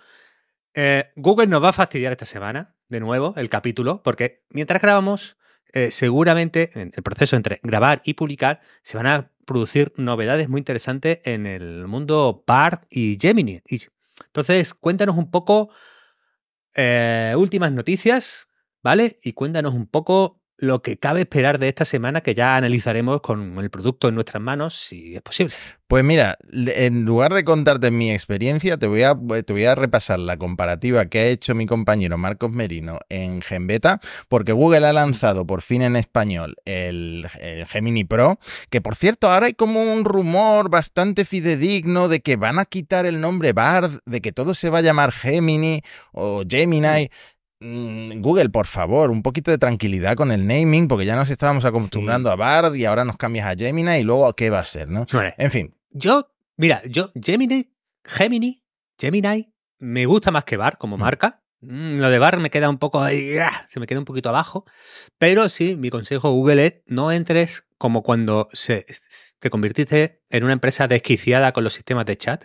eh, 0.73 1.11
Google 1.15 1.49
nos 1.49 1.63
va 1.63 1.69
a 1.69 1.75
fastidiar 1.75 2.13
esta 2.13 2.25
semana, 2.25 2.75
de 2.89 3.01
nuevo, 3.01 3.35
el 3.37 3.51
capítulo, 3.51 4.03
porque 4.03 4.47
mientras 4.49 4.81
grabamos, 4.81 5.37
eh, 5.77 5.91
seguramente 5.91 6.71
en 6.75 6.93
el 6.95 7.03
proceso 7.03 7.35
entre 7.35 7.59
grabar 7.65 8.01
y 8.05 8.15
publicar 8.15 8.61
se 8.83 8.97
van 8.97 9.09
a 9.09 9.33
producir 9.45 9.93
novedades 9.97 10.49
muy 10.49 10.61
interesantes 10.61 11.19
en 11.25 11.47
el 11.47 11.89
mundo 11.89 12.45
Bard 12.47 12.87
y 12.91 13.19
Gemini. 13.21 13.61
Entonces, 14.27 14.73
cuéntanos 14.73 15.17
un 15.17 15.33
poco 15.33 15.71
eh, 16.77 17.35
últimas 17.37 17.73
noticias, 17.73 18.51
¿vale? 18.85 19.19
Y 19.25 19.33
cuéntanos 19.33 19.75
un 19.75 19.89
poco 19.89 20.44
lo 20.57 20.83
que 20.83 20.99
cabe 20.99 21.21
esperar 21.21 21.59
de 21.59 21.69
esta 21.69 21.85
semana 21.85 22.21
que 22.21 22.35
ya 22.35 22.57
analizaremos 22.57 23.21
con 23.21 23.59
el 23.59 23.71
producto 23.71 24.09
en 24.09 24.15
nuestras 24.15 24.43
manos, 24.43 24.75
si 24.75 25.15
es 25.17 25.23
posible. 25.23 25.55
Pues 25.87 26.03
mira, 26.03 26.39
en 26.51 27.05
lugar 27.05 27.35
de 27.35 27.45
contarte 27.45 27.91
mi 27.91 28.11
experiencia, 28.11 28.79
te 28.79 28.87
voy 28.87 29.03
a, 29.03 29.15
te 29.45 29.53
voy 29.53 29.67
a 29.67 29.75
repasar 29.75 30.19
la 30.19 30.39
comparativa 30.39 31.07
que 31.07 31.19
ha 31.19 31.27
hecho 31.27 31.55
mi 31.55 31.67
compañero 31.67 32.17
Marcos 32.17 32.51
Merino 32.51 33.01
en 33.11 33.43
Genbeta, 33.43 34.01
porque 34.29 34.53
Google 34.53 34.87
ha 34.87 34.93
lanzado 34.93 35.47
por 35.47 35.61
fin 35.61 35.83
en 35.83 35.97
español 35.97 36.57
el, 36.65 37.29
Gemini 37.69 38.05
Pro, 38.05 38.39
que 38.71 38.81
por 38.81 38.97
cierto 38.97 39.31
ahora 39.31 39.47
hay 39.47 39.55
como 39.55 39.83
un 39.83 40.05
rumor 40.05 40.71
bastante 40.71 41.25
fidedigno 41.27 42.09
de 42.09 42.21
que 42.21 42.37
van 42.37 42.59
a 42.59 42.65
quitar 42.65 43.05
el 43.05 43.21
nombre 43.21 43.53
Bard, 43.53 44.01
de 44.07 44.23
que 44.23 44.33
todo 44.33 44.55
se 44.55 44.71
va 44.71 44.79
a 44.79 44.83
llamar 44.83 45.13
Gemini 45.13 45.83
o 46.13 46.45
Gemini. 46.49 47.11
Mm, 47.67 48.21
Google, 48.21 48.51
por 48.51 48.67
favor, 48.67 49.11
un 49.11 49.23
poquito 49.23 49.51
de 49.51 49.57
tranquilidad 49.57 50.17
con 50.17 50.31
el 50.31 50.47
naming, 50.47 50.87
porque 50.87 51.07
ya 51.07 51.17
nos 51.17 51.31
estábamos 51.31 51.65
acostumbrando 51.65 52.31
a 52.31 52.37
Bard 52.37 52.75
y 52.75 52.85
ahora 52.85 53.07
nos 53.07 53.17
cambias 53.17 53.47
a 53.47 53.57
Gemini 53.57 53.97
y 53.97 54.03
luego 54.03 54.31
qué 54.35 54.51
va 54.51 54.59
a 54.59 54.65
ser, 54.67 54.91
¿no? 54.91 55.07
En 55.39 55.51
fin. 55.51 55.75
Yo, 55.91 56.31
mira, 56.59 56.83
yo, 56.87 57.11
Gemini, 57.15 57.73
Gemini, 58.05 58.63
Gemini, 58.99 59.51
me 59.79 60.05
gusta 60.05 60.31
más 60.31 60.45
que 60.45 60.59
Bard 60.59 60.77
como 60.77 60.99
mm. 60.99 61.01
marca. 61.01 61.43
Mm, 61.63 62.01
lo 62.01 62.11
de 62.11 62.19
Bard 62.19 62.39
me 62.39 62.51
queda 62.51 62.69
un 62.69 62.77
poco 62.77 63.03
ahí, 63.03 63.39
¡ah! 63.39 63.65
se 63.67 63.81
me 63.81 63.87
queda 63.87 63.99
un 63.99 64.05
poquito 64.05 64.29
abajo. 64.29 64.67
Pero 65.17 65.49
sí, 65.49 65.75
mi 65.75 65.89
consejo 65.89 66.33
Google 66.33 66.67
es 66.67 66.75
no 66.85 67.13
entres 67.13 67.65
como 67.79 68.03
cuando 68.03 68.51
se, 68.53 68.85
te 69.39 69.49
convirtiste 69.49 70.23
en 70.29 70.45
una 70.45 70.53
empresa 70.53 70.87
desquiciada 70.87 71.53
con 71.53 71.65
los 71.65 71.73
sistemas 71.73 72.05
de 72.05 72.19
chat 72.19 72.45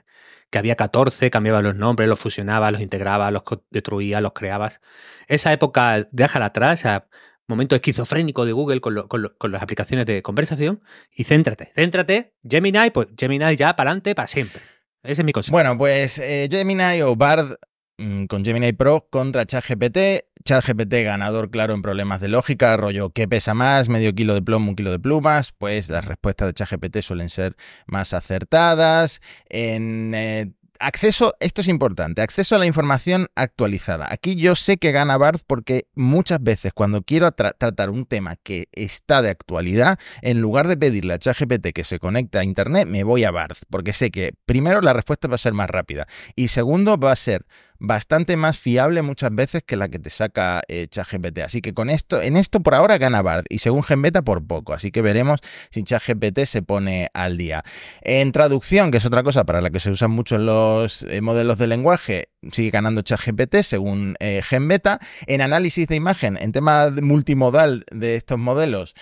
que 0.50 0.58
había 0.58 0.76
14, 0.76 1.30
cambiaba 1.30 1.62
los 1.62 1.76
nombres, 1.76 2.10
los 2.10 2.20
fusionaba, 2.20 2.72
los 2.72 2.82
integraba, 2.82 3.32
los 3.32 3.44
destruía, 3.70 4.22
los 4.22 4.34
creabas. 4.34 4.82
Esa 5.28 5.54
época, 5.54 6.08
déjala 6.12 6.46
atrás, 6.46 6.86
ese 6.86 7.02
momento 7.48 7.76
esquizofrénico 7.76 8.46
de 8.46 8.52
Google 8.52 8.82
con, 8.82 9.52
las 9.52 9.62
aplicaciones 9.62 10.06
de 10.06 10.22
conversación 10.22 10.82
y 11.12 11.24
céntrate, 11.24 11.72
céntrate, 11.76 12.36
Gemini, 12.48 12.92
pues 12.92 13.08
Gemini 13.18 13.56
ya 13.56 13.76
para 13.76 13.92
adelante, 13.92 14.16
para 14.16 14.28
siempre. 14.28 14.62
Ese 15.04 15.22
es 15.22 15.26
mi 15.26 15.32
consejo. 15.32 15.54
Bueno, 15.54 15.78
pues 15.78 16.20
eh, 16.20 16.48
Gemini 16.52 17.02
o 17.02 17.16
Bard 17.16 17.58
mm, 17.98 18.26
con 18.26 18.44
Gemini 18.44 18.74
Pro 18.74 19.08
contra 19.10 19.46
ChatGPT. 19.46 19.98
ChatGPT 20.44 21.04
ganador 21.04 21.50
claro 21.52 21.74
en 21.74 21.82
problemas 21.82 22.22
de 22.22 22.30
lógica, 22.30 22.76
rollo 22.78 23.10
¿qué 23.12 23.28
pesa 23.28 23.54
más? 23.54 23.90
Medio 23.90 24.14
kilo 24.14 24.34
de 24.34 24.42
plomo, 24.42 24.70
un 24.70 24.76
kilo 24.76 24.92
de 24.92 25.00
plumas. 25.00 25.52
Pues 25.52 25.90
las 25.90 26.06
respuestas 26.06 26.48
de 26.48 26.54
ChatGPT 26.54 27.02
suelen 27.02 27.30
ser 27.30 27.56
más 27.86 28.14
acertadas. 28.14 29.22
En 29.50 30.14
eh, 30.16 30.52
acceso, 30.80 31.36
esto 31.40 31.62
es 31.62 31.68
importante, 31.68 32.22
acceso 32.22 32.56
a 32.56 32.60
la 32.60 32.66
información 32.66 33.28
actualizada. 33.36 34.08
Aquí 34.10 34.36
yo 34.36 34.56
sé 34.56 34.78
que 34.78 34.92
gana 34.92 35.18
Bard 35.18 35.42
porque 35.46 35.88
muchas 35.94 36.42
veces 36.42 36.72
cuando 36.74 37.04
quiero 37.04 37.32
tratar 37.32 37.90
un 37.90 38.06
tema 38.06 38.38
que 38.38 38.70
está 38.72 39.22
de 39.22 39.30
actualidad, 39.30 40.00
en 40.22 40.42
lugar 40.42 40.68
de 40.68 40.78
pedirle 40.78 41.14
a 41.14 41.20
ChatGPT 41.20 41.74
que 41.74 41.84
se 41.84 42.00
conecte 42.00 42.40
a 42.40 42.44
Internet, 42.44 42.88
me 42.88 43.04
voy 43.04 43.26
a 43.26 43.32
Bard, 43.32 43.58
porque 43.70 43.94
sé 43.94 44.10
que 44.10 44.34
primero 44.46 44.82
la 44.82 44.94
respuesta 44.94 45.28
va 45.28 45.36
a 45.36 45.40
ser 45.40 45.54
más 45.54 45.70
rápida 45.70 46.08
y 46.36 46.48
segundo 46.48 46.98
va 46.98 47.12
a 47.12 47.18
ser 47.18 47.46
bastante 47.80 48.36
más 48.38 48.58
fiable 48.58 49.02
muchas 49.02 49.34
veces 49.34 49.64
que 49.64 49.78
la 49.78 49.88
que 49.88 50.00
te 50.00 50.10
saca 50.10 50.62
eh, 50.68 50.88
ChatGPT. 50.88 51.40
Así 51.40 51.62
que 51.62 51.74
con 51.74 51.90
esto, 51.90 52.22
en 52.22 52.38
esto 52.38 52.60
por 52.60 52.76
ahora 52.76 52.98
gana 52.98 53.22
Bard 53.22 53.46
y 53.50 53.60
según 53.60 53.84
Genbeta 53.84 54.22
por 54.22 54.46
poco. 54.46 54.74
Así 54.74 54.92
que 54.92 55.02
veremos 55.02 55.40
si 55.72 55.84
ChatGPT 55.84 56.46
se 56.46 56.62
pone 56.62 57.10
al 57.14 57.38
día. 57.38 57.64
En 58.02 58.32
traducción, 58.32 58.92
que 58.92 58.98
es 58.98 59.06
otra 59.06 59.24
cosa 59.24 59.46
para 59.46 59.62
la 59.62 59.70
que 59.70 59.80
se 59.80 59.90
usan 59.90 60.12
mucho 60.12 60.38
los 60.38 61.04
eh, 61.04 61.22
modelos 61.22 61.58
de 61.58 61.68
lenguaje, 61.68 62.30
sigue 62.52 62.70
ganando 62.70 63.02
ChatGPT 63.02 63.62
según 63.64 64.16
eh, 64.20 64.42
Genbeta. 64.44 65.00
En 65.28 65.42
análisis 65.42 65.88
de 65.88 65.96
imagen, 65.96 66.38
en 66.38 66.52
tema 66.52 66.90
multimodal 66.90 67.86
de 67.92 68.16
estos 68.16 68.38
modelos, 68.38 68.94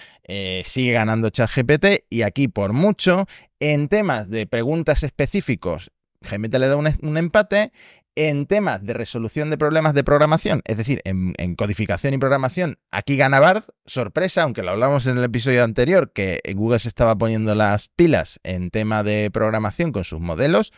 sigue 0.66 0.92
ganando 0.92 1.30
ChatGPT 1.30 2.06
y 2.10 2.24
aquí 2.24 2.48
por 2.48 2.74
mucho. 2.74 3.28
En 3.60 3.88
temas 3.88 4.30
de 4.30 4.46
preguntas 4.46 5.04
específicos, 5.04 5.92
Genbeta 6.22 6.60
le 6.60 6.68
da 6.68 6.76
un, 6.76 7.18
empate 7.18 7.72
en 8.18 8.48
temas 8.48 8.84
de 8.84 8.96
resolución 8.96 9.52
de 9.52 9.60
problemas 9.60 9.94
de 9.94 10.04
programación, 10.04 10.64
es 10.66 10.76
decir, 10.76 11.02
en, 11.06 11.56
codificación 11.56 12.16
y 12.16 12.18
programación, 12.18 12.80
aquí 12.90 13.16
gana 13.16 13.40
Bard, 13.40 13.64
sorpresa, 13.86 14.42
aunque 14.42 14.64
lo 14.64 14.72
hablamos 14.72 15.06
en 15.06 15.20
el 15.20 15.24
episodio 15.24 15.64
anterior, 15.64 16.12
que 16.12 16.42
Google 16.56 16.80
se 16.80 16.90
estaba 16.90 17.16
poniendo 17.16 17.54
las 17.54 17.90
pilas 17.90 18.40
en 18.44 18.72
tema 18.72 19.04
de 19.04 19.30
programación 19.32 19.92
con 19.92 20.04
sus 20.04 20.20
modelos, 20.20 20.74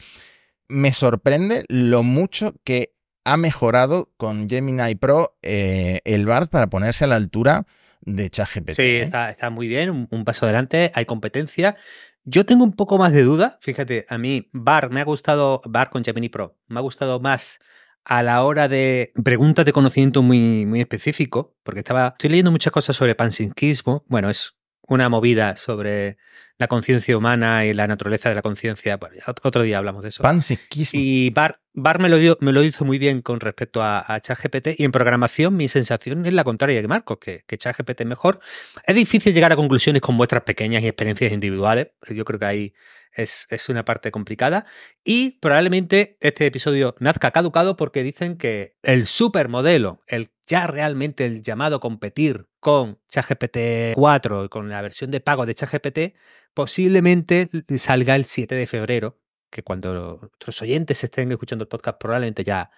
me 0.68 0.92
sorprende 0.92 1.64
lo 1.70 2.04
mucho 2.04 2.56
que 2.66 2.94
ha 3.24 3.38
mejorado 3.38 4.12
con 4.18 4.50
Gemini 4.50 4.96
Pro 4.96 5.38
eh, 5.42 6.02
el 6.04 6.26
Bard 6.26 6.50
para 6.50 6.68
ponerse 6.68 7.06
a 7.06 7.08
la 7.08 7.16
altura 7.16 7.66
de 8.02 8.30
ChatGPT. 8.30 8.72
Sí, 8.72 8.82
¿eh? 8.82 9.02
está, 9.04 9.50
muy 9.50 9.70
bien, 9.70 10.08
un 10.10 10.26
paso 10.26 10.46
adelante, 10.46 10.92
hay 10.94 11.06
competencia. 11.06 11.78
Yo 12.26 12.46
tengo 12.46 12.64
un 12.64 12.74
poco 12.74 12.98
más 12.98 13.14
de 13.14 13.24
duda, 13.24 13.58
fíjate, 13.62 14.06
a 14.10 14.18
mí 14.18 14.50
Bar 14.54 14.92
me 14.92 15.02
ha 15.02 15.06
gustado, 15.06 15.62
Bar 15.66 15.90
con 15.90 16.04
Gemini 16.04 16.30
Pro, 16.30 16.58
me 16.68 16.80
ha 16.80 16.82
gustado 16.82 17.20
más 17.20 17.60
a 18.04 18.24
la 18.24 18.44
hora 18.44 18.68
de 18.68 19.14
preguntas 19.24 19.66
de 19.66 19.74
conocimiento 19.74 20.22
muy, 20.22 20.66
muy 20.66 20.82
específico, 20.82 21.56
porque 21.64 21.80
estaba, 21.80 22.10
estoy 22.10 22.30
leyendo 22.32 22.52
muchas 22.52 22.74
cosas 22.74 22.96
sobre 22.96 23.16
panpsiquismo, 23.16 24.04
bueno, 24.08 24.30
es 24.30 24.59
una 24.90 25.10
movida 25.10 25.56
sobre 25.56 26.18
la 26.58 26.68
conciencia 26.68 27.18
humana 27.18 27.66
y 27.66 27.74
la 27.74 27.88
naturaleza 27.88 28.30
de 28.30 28.36
la 28.36 28.42
conciencia. 28.42 29.00
otro 29.44 29.64
día 29.64 29.78
hablamos 29.78 30.04
de 30.04 30.10
eso. 30.10 30.24
Panpsiquismo. 30.24 31.00
Y 31.00 31.30
Bar, 31.30 31.62
Bar 31.74 32.00
me, 32.00 32.10
lo 32.10 32.18
dio, 32.18 32.38
me 32.42 32.52
lo 32.52 32.64
hizo 32.64 32.84
muy 32.84 32.98
bien 32.98 33.22
con 33.22 33.40
respecto 33.40 33.82
a, 33.82 34.04
a, 34.14 34.20
ChatGPT 34.20 34.80
y 34.80 34.84
en 34.84 34.92
programación 34.92 35.56
mi 35.56 35.70
sensación 35.70 36.26
es 36.26 36.34
la 36.34 36.44
contraria 36.44 36.82
que 36.82 36.88
Marcos, 36.88 37.20
que, 37.20 37.44
que 37.48 37.58
ChatGPT 37.58 38.02
es 38.02 38.08
mejor. 38.08 38.40
Es 38.86 38.96
difícil 38.96 39.34
llegar 39.34 39.54
a 39.54 39.56
conclusiones 39.56 40.02
con 40.02 40.18
vuestras 40.18 40.44
pequeñas 40.44 40.84
y 40.84 40.88
experiencias 40.88 41.32
individuales. 41.32 41.90
Yo 42.10 42.26
creo 42.26 42.40
que 42.40 42.46
ahí 42.46 42.74
es, 43.14 43.48
es, 43.52 43.70
una 43.70 43.86
parte 43.86 44.12
complicada. 44.12 44.66
Y 45.04 45.40
probablemente 45.40 46.18
este 46.20 46.46
episodio 46.46 46.96
nazca 47.00 47.32
caducado 47.32 47.78
porque 47.78 48.04
dicen 48.04 48.38
que 48.38 48.76
el 48.84 49.08
supermodelo, 49.08 50.04
el 50.08 50.32
ya 50.50 50.68
realmente 50.68 51.26
el 51.26 51.44
llamado 51.44 51.80
competir 51.80 52.49
con 52.60 53.00
ChatGPT 53.08 53.96
4 53.96 54.46
y 54.46 54.50
con 54.50 54.70
la 54.70 54.82
versión 54.82 55.12
de 55.12 55.20
pago 55.20 55.46
de 55.46 55.56
ChatGPT, 55.56 56.16
posiblemente 56.54 57.50
salga 57.78 58.16
el 58.16 58.26
7 58.26 58.56
de 58.56 58.68
febrero, 58.68 59.20
que 59.50 59.64
cuando 59.64 60.18
nuestros 60.22 60.62
oyentes 60.62 61.04
estén 61.04 61.32
escuchando 61.32 61.64
el 61.64 61.68
podcast 61.68 62.00
probablemente 62.00 62.44
ya, 62.44 62.70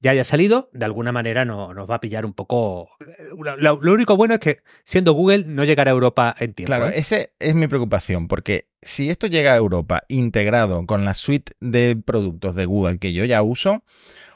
ya 0.00 0.10
haya 0.10 0.24
salido, 0.24 0.68
de 0.72 0.84
alguna 0.84 1.12
manera 1.12 1.44
no, 1.44 1.72
nos 1.72 1.88
va 1.88 1.96
a 1.96 2.00
pillar 2.00 2.26
un 2.26 2.34
poco... 2.34 2.88
Eh, 3.00 3.56
lo, 3.58 3.76
único 3.92 4.16
bueno 4.16 4.34
es 4.34 4.40
que 4.40 4.58
siendo 4.84 5.12
Google 5.12 5.44
no 5.46 5.64
llegará 5.64 5.90
a 5.90 5.94
Europa 5.94 6.34
en 6.38 6.54
tiempo. 6.54 6.68
Claro, 6.68 6.88
¿eh? 6.88 6.98
esa 6.98 7.16
es 7.38 7.54
mi 7.54 7.66
preocupación, 7.66 8.28
porque 8.28 8.68
si 8.82 9.10
esto 9.10 9.26
llega 9.26 9.54
a 9.54 9.56
Europa 9.56 10.04
integrado 10.08 10.84
con 10.86 11.04
la 11.04 11.14
suite 11.14 11.52
de 11.60 11.96
productos 11.96 12.54
de 12.54 12.66
Google 12.66 12.98
que 12.98 13.12
yo 13.12 13.24
ya 13.24 13.42
uso, 13.42 13.82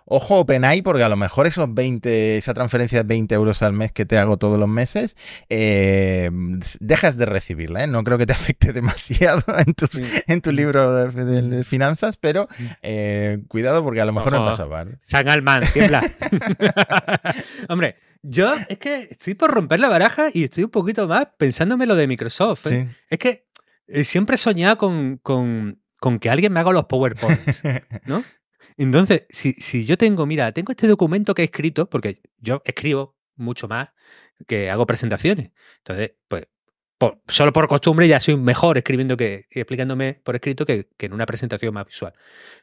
Ojo 0.04 0.40
OpenAI, 0.40 0.82
porque 0.82 1.02
a 1.02 1.08
lo 1.08 1.16
mejor 1.16 1.46
esos 1.46 1.72
20, 1.72 2.36
esa 2.36 2.54
transferencia 2.54 2.98
de 2.98 3.04
20 3.04 3.34
euros 3.34 3.62
al 3.62 3.72
mes 3.72 3.92
que 3.92 4.04
te 4.04 4.18
hago 4.18 4.36
todos 4.36 4.58
los 4.58 4.68
meses, 4.68 5.16
eh, 5.48 6.30
dejas 6.80 7.16
de 7.16 7.26
recibirla. 7.26 7.84
¿eh? 7.84 7.86
No 7.86 8.02
creo 8.04 8.18
que 8.18 8.26
te 8.26 8.32
afecte 8.32 8.72
demasiado 8.72 9.42
en, 9.58 9.74
en 10.26 10.40
tu 10.40 10.52
libro 10.52 10.92
de, 10.94 11.64
finanzas, 11.64 12.16
pero 12.16 12.48
eh, 12.82 13.42
cuidado 13.48 13.82
porque 13.82 14.00
a 14.00 14.04
lo 14.04 14.12
mejor 14.12 14.32
no 14.32 14.44
pasa 14.44 14.66
mal. 14.66 14.98
San 15.02 15.28
Alman, 15.28 15.64
tiembla. 15.72 16.02
Hombre, 17.68 17.96
yo 18.22 18.52
es 18.68 18.78
que 18.78 19.08
estoy 19.10 19.34
por 19.34 19.50
romper 19.50 19.80
la 19.80 19.88
baraja 19.88 20.26
y 20.32 20.44
estoy 20.44 20.64
un 20.64 20.70
poquito 20.70 21.06
más 21.08 21.28
pensándome 21.36 21.86
lo 21.86 21.96
de 21.96 22.06
Microsoft. 22.06 22.66
Es 23.08 23.18
que 23.18 23.46
siempre 24.04 24.36
he 24.36 24.38
soñado 24.38 24.78
con, 24.78 25.18
con, 25.18 25.80
con 25.98 26.18
que 26.18 26.30
alguien 26.30 26.52
me 26.52 26.60
haga 26.60 26.72
los 26.72 26.86
PowerPoints, 26.86 27.62
¿no? 28.06 28.24
Entonces, 28.76 29.26
si, 29.28 29.52
si 29.52 29.84
yo 29.84 29.96
tengo, 29.96 30.26
mira, 30.26 30.52
tengo 30.52 30.72
este 30.72 30.86
documento 30.86 31.34
que 31.34 31.42
he 31.42 31.44
escrito, 31.46 31.88
porque 31.88 32.22
yo 32.38 32.62
escribo 32.64 33.16
mucho 33.36 33.68
más 33.68 33.90
que 34.46 34.70
hago 34.70 34.86
presentaciones. 34.86 35.50
Entonces, 35.78 36.12
pues, 36.28 36.46
solo 37.28 37.52
por 37.52 37.68
costumbre 37.68 38.06
ya 38.08 38.20
soy 38.20 38.36
mejor 38.36 38.78
escribiendo 38.78 39.16
que 39.16 39.46
explicándome 39.50 40.14
por 40.22 40.34
escrito 40.34 40.64
que, 40.64 40.88
que, 40.96 41.06
en 41.06 41.12
una 41.12 41.26
presentación 41.26 41.74
más 41.74 41.86
visual. 41.86 42.12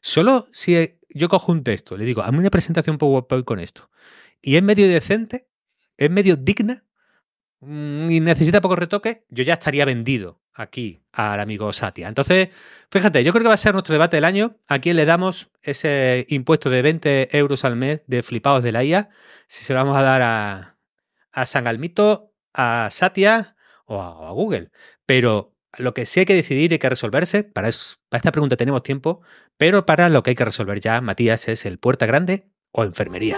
Solo 0.02 0.48
si 0.52 0.98
yo 1.10 1.30
cojo 1.30 1.52
un 1.52 1.64
texto, 1.64 1.98
le 1.98 2.06
digo, 2.06 2.22
hazme 2.22 2.40
una 2.40 2.50
presentación 2.50 2.98
PowerPoint 2.98 3.46
con 3.46 3.60
esto, 3.60 3.90
y 4.42 4.56
es 4.56 4.64
medio 4.64 4.88
decente, 4.88 5.50
es 5.98 6.10
medio 6.10 6.36
digna, 6.36 6.86
y 7.62 8.20
necesita 8.22 8.62
poco 8.62 8.76
retoque, 8.76 9.26
yo 9.30 9.44
ya 9.44 9.54
estaría 9.54 9.86
vendido 9.86 10.42
aquí 10.54 11.02
al 11.14 11.40
amigo 11.40 11.72
Satya. 11.74 12.08
Entonces, 12.08 12.50
fíjate, 12.92 13.24
yo 13.24 13.32
creo 13.32 13.44
que 13.44 13.50
va 13.50 13.54
a 13.54 13.58
ser 13.58 13.74
nuestro 13.74 13.94
debate 13.94 14.18
del 14.18 14.26
año. 14.26 14.58
¿A 14.68 14.80
quién 14.80 14.96
le 14.96 15.06
damos 15.06 15.50
ese 15.62 16.26
impuesto 16.30 16.70
de 16.70 16.82
20 16.82 17.38
euros 17.38 17.66
al 17.66 17.76
mes 17.76 18.04
de 18.08 18.24
flipados 18.24 18.64
de 18.64 18.72
la 18.72 18.84
IA? 18.84 19.10
Si 19.48 19.64
se 19.64 19.74
lo 19.74 19.80
vamos 19.80 19.98
a 19.98 20.04
dar 20.04 20.22
a, 20.22 20.78
a 21.32 21.46
San 21.46 21.68
Almito, 21.68 22.34
a 22.54 22.90
Satya 22.92 23.56
o 23.86 24.02
a, 24.02 24.32
Google. 24.32 24.72
Pero 25.06 25.56
lo 25.78 25.94
que 25.94 26.06
sí 26.06 26.22
hay 26.22 26.26
que 26.26 26.36
decidir 26.36 26.72
y 26.72 26.76
hay 26.76 26.80
que 26.80 26.90
resolverse, 26.90 27.44
para, 27.44 27.70
para 28.10 28.20
esta 28.20 28.32
pregunta 28.32 28.58
tenemos 28.58 28.84
tiempo, 28.84 29.22
pero 29.58 29.86
para 29.86 30.10
lo 30.10 30.24
que 30.24 30.32
hay 30.32 30.36
que 30.36 30.46
resolver 30.46 30.80
ya, 30.80 31.02
Matías, 31.02 31.48
es 31.48 31.66
el 31.66 31.80
puerta 31.80 32.06
grande 32.06 32.50
o 32.72 32.84
enfermería. 32.84 33.38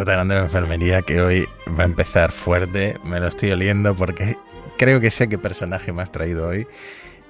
Puerta 0.00 0.14
grande 0.14 0.34
o 0.34 0.44
enfermería 0.44 1.02
que 1.02 1.20
hoy 1.20 1.46
va 1.78 1.82
a 1.82 1.84
empezar 1.84 2.32
fuerte, 2.32 2.98
me 3.04 3.20
lo 3.20 3.26
estoy 3.26 3.50
oliendo 3.50 3.94
porque 3.94 4.38
creo 4.78 4.98
que 4.98 5.10
sé 5.10 5.28
qué 5.28 5.36
personaje 5.36 5.92
me 5.92 6.00
has 6.00 6.10
traído 6.10 6.48
hoy. 6.48 6.66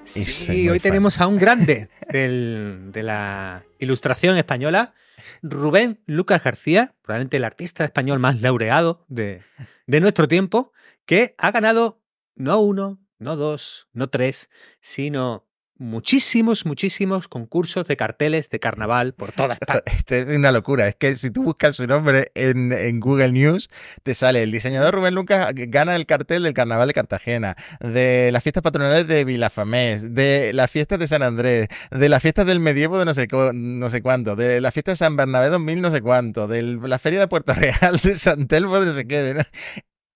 Sí, 0.05 0.69
hoy 0.69 0.79
tenemos 0.79 1.19
a 1.19 1.27
un 1.27 1.35
grande 1.35 1.89
de 2.13 3.03
la 3.03 3.65
ilustración 3.77 4.37
española, 4.37 4.93
Rubén 5.41 5.99
Lucas 6.05 6.41
García, 6.41 6.95
probablemente 7.01 7.35
el 7.35 7.43
artista 7.43 7.83
español 7.83 8.19
más 8.19 8.39
laureado 8.39 9.03
de, 9.09 9.41
de 9.85 9.99
nuestro 9.99 10.29
tiempo, 10.29 10.71
que 11.05 11.35
ha 11.39 11.51
ganado 11.51 12.01
no 12.35 12.61
uno, 12.61 13.01
no 13.19 13.35
dos, 13.35 13.89
no 13.91 14.09
tres, 14.09 14.49
sino 14.79 15.45
muchísimos, 15.81 16.65
muchísimos 16.65 17.27
concursos 17.27 17.87
de 17.87 17.97
carteles 17.97 18.49
de 18.49 18.59
carnaval 18.59 19.13
por 19.13 19.31
toda 19.31 19.53
España. 19.59 19.81
Esto 19.87 20.15
es 20.15 20.27
una 20.27 20.51
locura. 20.51 20.87
Es 20.87 20.95
que 20.95 21.17
si 21.17 21.31
tú 21.31 21.43
buscas 21.43 21.75
su 21.75 21.87
nombre 21.87 22.31
en, 22.35 22.99
Google 22.99 23.31
News, 23.31 23.67
te 24.03 24.13
sale 24.13 24.43
el 24.43 24.51
diseñador 24.51 24.93
Rubén 24.93 25.15
Lucas 25.15 25.51
gana 25.53 25.95
el 25.95 26.05
cartel 26.05 26.43
del 26.43 26.53
carnaval 26.53 26.87
de 26.87 26.93
Cartagena, 26.93 27.55
de 27.79 28.29
las 28.31 28.43
fiestas 28.43 28.61
patronales 28.61 29.07
de 29.07 29.25
Vilafamés, 29.25 30.13
de 30.13 30.53
las 30.53 30.69
fiestas 30.69 30.99
de 30.99 31.07
San 31.07 31.23
Andrés, 31.23 31.67
de 31.89 32.09
las 32.09 32.21
fiestas 32.21 32.45
del 32.45 32.59
medievo 32.59 32.99
de 32.99 33.05
no 33.05 33.13
sé, 33.15 33.27
no 33.53 33.89
sé 33.89 34.01
cuánto, 34.03 34.35
de 34.35 34.61
la 34.61 34.71
fiesta 34.71 34.91
de 34.91 34.97
San 34.97 35.15
Bernabé 35.15 35.49
2000 35.49 35.81
no 35.81 35.89
sé 35.89 36.01
cuánto, 36.01 36.47
de 36.47 36.61
la 36.61 36.99
feria 36.99 37.19
de 37.19 37.27
Puerto 37.27 37.53
Real, 37.55 37.99
de 38.03 38.17
San 38.17 38.47
Telmo 38.47 38.79
de 38.79 38.85
no 38.85 38.93
sé 38.93 39.07
qué 39.07 39.35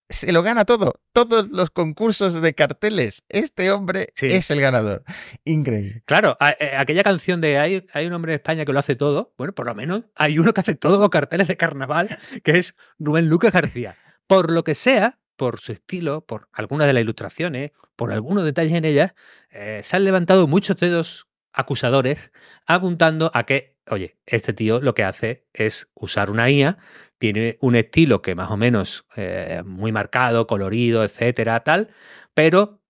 se 0.09 0.31
lo 0.31 0.43
gana 0.43 0.65
todo. 0.65 1.01
Todos 1.13 1.49
los 1.49 1.69
concursos 1.69 2.41
de 2.41 2.53
carteles. 2.53 3.23
Este 3.29 3.71
hombre 3.71 4.13
es 4.15 4.51
el 4.51 4.61
ganador. 4.61 5.03
Increíble. 5.43 6.03
Claro, 6.05 6.37
eh, 6.59 6.75
aquella 6.77 7.03
canción 7.03 7.41
de 7.41 7.57
hay, 7.57 7.85
hay, 7.93 8.05
un 8.05 8.13
hombre 8.13 8.33
en 8.33 8.39
España 8.39 8.65
que 8.65 8.73
lo 8.73 8.79
hace 8.79 8.95
todo. 8.95 9.33
Bueno, 9.37 9.53
por 9.53 9.65
lo 9.65 9.75
menos 9.75 10.03
hay 10.15 10.39
uno 10.39 10.53
que 10.53 10.61
hace 10.61 10.75
todos 10.75 10.99
los 10.99 11.09
carteles 11.09 11.47
de 11.47 11.57
carnaval, 11.57 12.17
que 12.43 12.57
es 12.57 12.75
Rubén 12.99 13.29
Lucas 13.29 13.51
García. 13.51 13.95
Por 14.27 14.51
lo 14.51 14.63
que 14.63 14.75
sea, 14.75 15.19
por 15.35 15.59
su 15.59 15.71
estilo, 15.71 16.25
por 16.25 16.49
algunas 16.53 16.87
de 16.87 16.93
las 16.93 17.01
ilustraciones, 17.01 17.71
por 17.95 18.11
algunos 18.11 18.43
detalles 18.43 18.73
en 18.73 18.85
ellas, 18.85 19.15
eh, 19.51 19.81
se 19.83 19.95
han 19.95 20.03
levantado 20.03 20.47
muchos 20.47 20.77
dedos 20.77 21.27
acusadores 21.53 22.31
apuntando 22.65 23.31
a 23.33 23.45
que, 23.45 23.77
oye, 23.89 24.17
este 24.25 24.53
tío 24.53 24.81
lo 24.81 24.93
que 24.93 25.03
hace 25.03 25.47
es 25.53 25.89
usar 25.95 26.29
una 26.29 26.49
IA 26.49 26.77
tiene 27.17 27.57
un 27.61 27.75
estilo 27.75 28.21
que 28.21 28.35
más 28.35 28.51
o 28.51 28.57
menos 28.57 29.05
eh, 29.15 29.63
muy 29.65 29.91
marcado, 29.91 30.47
colorido, 30.47 31.03
etcétera, 31.03 31.63
tal, 31.63 31.89
pero 32.33 32.81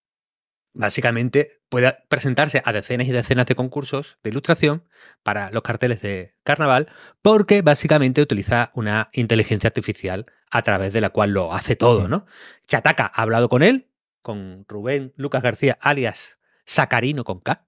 básicamente 0.73 1.61
puede 1.69 1.97
presentarse 2.09 2.61
a 2.63 2.73
decenas 2.73 3.07
y 3.07 3.11
decenas 3.11 3.45
de 3.45 3.55
concursos 3.55 4.19
de 4.23 4.29
ilustración 4.29 4.83
para 5.23 5.49
los 5.51 5.63
carteles 5.63 6.01
de 6.01 6.35
carnaval, 6.43 6.89
porque 7.21 7.61
básicamente 7.61 8.21
utiliza 8.21 8.71
una 8.75 9.09
inteligencia 9.13 9.69
artificial 9.69 10.25
a 10.51 10.61
través 10.61 10.93
de 10.93 11.01
la 11.01 11.09
cual 11.09 11.31
lo 11.31 11.53
hace 11.53 11.75
todo, 11.75 12.07
¿no? 12.07 12.25
Chataka 12.67 13.11
ha 13.13 13.21
hablado 13.21 13.49
con 13.49 13.63
él, 13.63 13.89
con 14.21 14.65
Rubén 14.67 15.13
Lucas 15.15 15.41
García, 15.41 15.77
alias 15.81 16.39
Sacarino 16.65 17.23
con 17.23 17.39
K, 17.39 17.67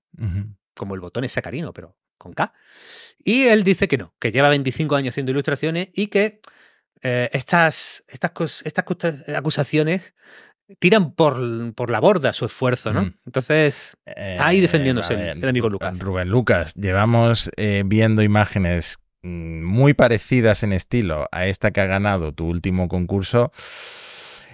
como 0.76 0.96
el 0.96 1.02
botón 1.02 1.24
es 1.24 1.32
Sacarino, 1.32 1.74
pero 1.74 1.97
con 2.18 2.34
K. 2.34 2.54
Y 3.24 3.44
él 3.44 3.64
dice 3.64 3.88
que 3.88 3.98
no, 3.98 4.14
que 4.20 4.32
lleva 4.32 4.50
25 4.50 4.96
años 4.96 5.14
haciendo 5.14 5.32
ilustraciones 5.32 5.90
y 5.94 6.08
que 6.08 6.40
eh, 7.04 7.30
estas, 7.34 8.04
estas, 8.08 8.62
estas 8.64 8.86
acusaciones 9.36 10.14
tiran 10.80 11.12
por, 11.12 11.74
por, 11.74 11.90
la 11.90 12.00
borda 12.00 12.34
su 12.34 12.46
esfuerzo, 12.46 12.94
¿no? 12.94 13.04
Mm. 13.04 13.14
Entonces, 13.26 13.98
está 14.06 14.48
ahí 14.48 14.60
eh, 14.60 14.62
defendiéndose 14.62 15.14
el, 15.14 15.48
amigo 15.48 15.70
Lucas. 15.70 16.00
Rubén 16.00 16.30
Lucas, 16.30 16.74
llevamos 16.76 17.50
eh, 17.56 17.84
viendo 17.86 18.22
imágenes 18.22 18.98
mm, 19.24 19.64
muy 19.64 19.94
parecidas 19.94 20.64
en 20.64 20.74
estilo 20.74 21.28
a 21.32 21.46
esta 21.46 21.72
que 21.72 21.82
ha 21.82 21.86
ganado 21.86 22.34
tu 22.34 22.48
último 22.48 22.88
concurso 22.88 23.52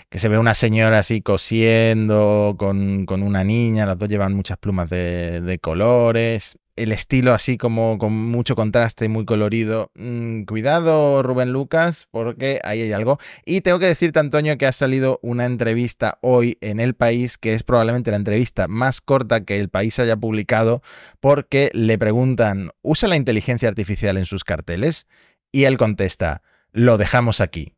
que 0.10 0.20
se 0.20 0.30
ve 0.30 0.38
una 0.38 0.54
señora 0.54 1.00
así 1.00 1.22
cosiendo 1.22 2.56
con, 2.60 3.08
con, 3.08 3.24
una 3.24 3.44
niña, 3.44 3.88
las 3.88 3.98
dos 3.98 4.08
llevan 4.08 4.36
muchas 4.36 4.60
plumas 4.60 4.88
de, 4.92 5.42
de 5.42 5.58
colores 5.58 6.60
el 6.76 6.92
estilo 6.92 7.34
así 7.34 7.58
como 7.58 7.98
con 7.98 8.14
mucho 8.14 8.56
contraste, 8.56 9.10
muy 9.10 9.26
colorido. 9.26 9.92
Mm, 9.96 10.44
cuidado, 10.44 11.22
Rubén 11.24 11.52
Lucas, 11.52 12.08
porque 12.10 12.60
ahí 12.64 12.82
hay 12.82 12.92
algo. 12.94 13.20
Y 13.46 13.62
tengo 13.62 13.80
que 13.80 13.86
decirte, 13.86 14.20
Antonio, 14.20 14.58
que 14.58 14.66
ha 14.66 14.72
salido 14.72 15.20
una 15.22 15.46
entrevista 15.46 16.18
hoy 16.22 16.58
en 16.62 16.80
El 16.80 16.96
País, 16.96 17.38
que 17.38 17.54
es 17.54 17.64
probablemente 17.64 18.12
la 18.12 18.18
entrevista 18.18 18.68
más 18.68 19.02
corta 19.02 19.44
que 19.44 19.60
El 19.60 19.70
País 19.70 20.00
haya 20.00 20.18
publicado, 20.18 20.82
porque 21.20 21.70
le 21.74 21.98
preguntan, 21.98 22.72
¿usa 22.82 23.08
la 23.08 23.16
inteligencia 23.16 23.70
artificial 23.70 24.18
en 24.18 24.26
sus 24.26 24.44
carteles? 24.44 25.08
Y 25.52 25.66
él 25.66 25.78
contesta, 25.78 26.42
lo 26.72 26.98
dejamos 26.98 27.42
aquí. 27.42 27.76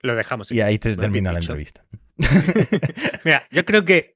Lo 0.00 0.14
dejamos. 0.14 0.50
Y 0.50 0.62
ahí 0.62 0.78
te 0.78 0.96
termina 0.96 1.32
la 1.32 1.40
entrevista. 1.40 1.84
Mira, 3.24 3.46
yo 3.50 3.64
creo 3.66 3.84
que 3.84 4.14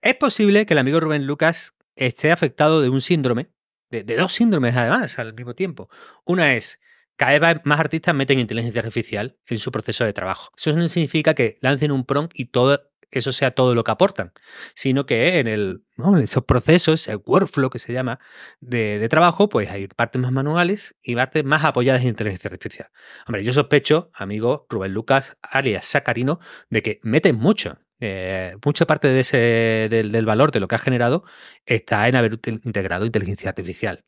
es 0.00 0.14
posible 0.16 0.66
que 0.66 0.74
el 0.74 0.78
amigo 0.78 0.98
Rubén 0.98 1.26
Lucas 1.26 1.74
esté 1.96 2.32
afectado 2.32 2.80
de 2.80 2.88
un 2.88 3.00
síndrome, 3.00 3.50
de, 3.90 4.02
dos 4.04 4.34
síndromes 4.34 4.74
además 4.76 5.18
al 5.18 5.34
mismo 5.34 5.54
tiempo. 5.54 5.88
Una 6.24 6.54
es, 6.54 6.80
cada 7.16 7.38
vez 7.38 7.62
más 7.64 7.80
artistas 7.80 8.14
meten 8.14 8.38
inteligencia 8.38 8.80
artificial 8.80 9.38
en 9.46 9.58
su 9.58 9.70
proceso 9.70 10.04
de 10.04 10.12
trabajo. 10.12 10.50
Eso 10.56 10.72
no 10.72 10.88
significa 10.88 11.34
que 11.34 11.58
lancen 11.60 11.92
un 11.92 12.04
prompt 12.04 12.38
y 12.38 12.46
todo 12.46 12.92
eso 13.12 13.30
sea 13.30 13.50
todo 13.50 13.74
lo 13.74 13.84
que 13.84 13.90
aportan, 13.90 14.32
sino 14.74 15.04
que 15.06 15.38
en, 15.38 15.46
el, 15.46 15.84
esos 16.22 16.44
procesos, 16.44 17.06
el 17.08 17.20
workflow 17.24 17.68
que 17.68 17.78
se 17.78 17.92
llama 17.92 18.18
de, 18.60 19.06
trabajo, 19.08 19.50
pues 19.50 19.70
hay 19.70 19.86
partes 19.86 20.20
más 20.20 20.32
manuales 20.32 20.96
y 21.02 21.14
partes 21.14 21.44
más 21.44 21.62
apoyadas 21.62 22.02
en 22.02 22.08
inteligencia 22.08 22.48
artificial. 22.50 22.90
Hombre, 23.26 23.44
yo 23.44 23.52
sospecho, 23.52 24.10
amigo 24.14 24.66
Rubén 24.70 24.94
Lucas, 24.94 25.36
alias 25.42 25.84
Sacarino, 25.84 26.40
de 26.70 26.82
que 26.82 27.00
meten 27.02 27.36
mucho 27.36 27.78
eh, 28.04 28.56
mucha 28.64 28.84
parte 28.84 29.06
de 29.06 29.20
ese, 29.20 29.86
del, 29.88 30.26
valor 30.26 30.50
de 30.50 30.58
lo 30.58 30.66
que 30.66 30.74
ha 30.74 30.78
generado 30.78 31.22
está 31.66 32.08
en 32.08 32.16
haber 32.16 32.32
integrado 32.64 33.06
inteligencia 33.06 33.48
artificial 33.48 34.04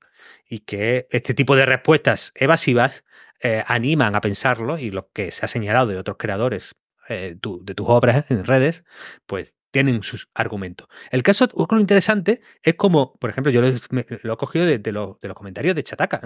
y 0.51 0.61
que 0.61 1.07
este 1.13 1.33
tipo 1.33 1.55
de 1.55 1.65
respuestas 1.65 2.33
evasivas 2.35 3.05
eh, 3.41 3.63
animan 3.69 4.17
a 4.17 4.21
pensarlo 4.21 4.79
y 4.79 4.91
lo 4.91 5.11
que 5.13 5.31
se 5.31 5.45
ha 5.45 5.49
señalado 5.49 5.87
de 5.87 5.97
otros 5.97 6.17
creadores 6.19 6.75
eh, 7.09 7.37
de 7.41 7.75
tus 7.77 7.89
obras 7.89 8.29
en 8.33 8.45
redes, 8.45 8.83
pues 9.27 9.55
tienen 9.71 10.03
sus 10.03 10.29
argumentos. 10.35 10.89
El 11.13 11.23
caso 11.23 11.49
lo 11.55 11.79
interesante 11.79 12.41
es 12.65 12.75
como, 12.75 13.15
por 13.21 13.31
ejemplo, 13.31 13.53
yo 13.53 13.61
lo, 13.61 13.69
he 13.69 14.37
cogido 14.37 14.67
de, 14.67 14.93
los 14.93 15.19
comentarios 15.35 15.77
de 15.77 15.85
Chataca. 15.85 16.21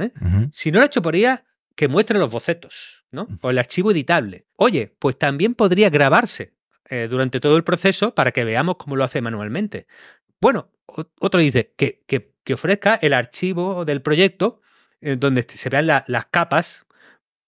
Si 0.53 0.73
no 0.73 0.79
lo 0.79 0.85
he 0.85 0.87
hecho 0.87 1.03
por 1.03 1.17
ella, 1.17 1.45
que 1.75 1.87
muestre 1.87 2.19
los 2.19 2.31
bocetos, 2.31 3.05
¿no? 3.11 3.29
O 3.43 3.51
el 3.51 3.59
archivo 3.59 3.91
editable. 3.91 4.47
Oye, 4.57 4.97
pues 4.99 5.19
también 5.19 5.55
podría 5.55 5.91
grabarse 5.91 6.58
eh, 6.91 7.07
durante 7.09 7.39
todo 7.39 7.57
el 7.59 7.65
proceso 7.65 8.15
para 8.15 8.33
que 8.33 8.45
veamos 8.45 8.77
cómo 8.77 8.97
lo 8.97 9.05
hace 9.05 9.21
manualmente. 9.21 9.87
Bueno, 10.41 10.71
otro 10.87 11.39
dice 11.39 11.75
que, 11.77 12.03
que, 12.07 12.55
ofrezca 12.55 12.95
el 13.03 13.13
archivo 13.13 13.85
del 13.85 14.01
proyecto 14.01 14.63
eh, 15.03 15.17
donde 15.17 15.43
se 15.43 15.69
vean 15.69 15.87
las 15.87 16.27
capas 16.31 16.87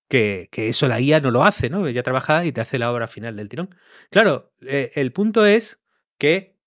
que, 0.09 0.51
que, 0.53 0.69
eso 0.69 0.89
la 0.89 1.01
IA 1.01 1.21
no 1.21 1.31
lo 1.31 1.43
hace, 1.45 1.71
¿no? 1.71 1.87
Ella 1.87 2.03
trabaja 2.03 2.45
y 2.45 2.53
te 2.53 2.61
hace 2.61 2.79
la 2.79 2.93
obra 2.93 3.07
final 3.07 3.35
del 3.35 3.49
tirón. 3.49 3.75
Claro, 4.11 4.53
eh, 4.61 4.93
el 4.95 5.13
punto 5.13 5.47
es 5.47 5.81
que 6.19 6.59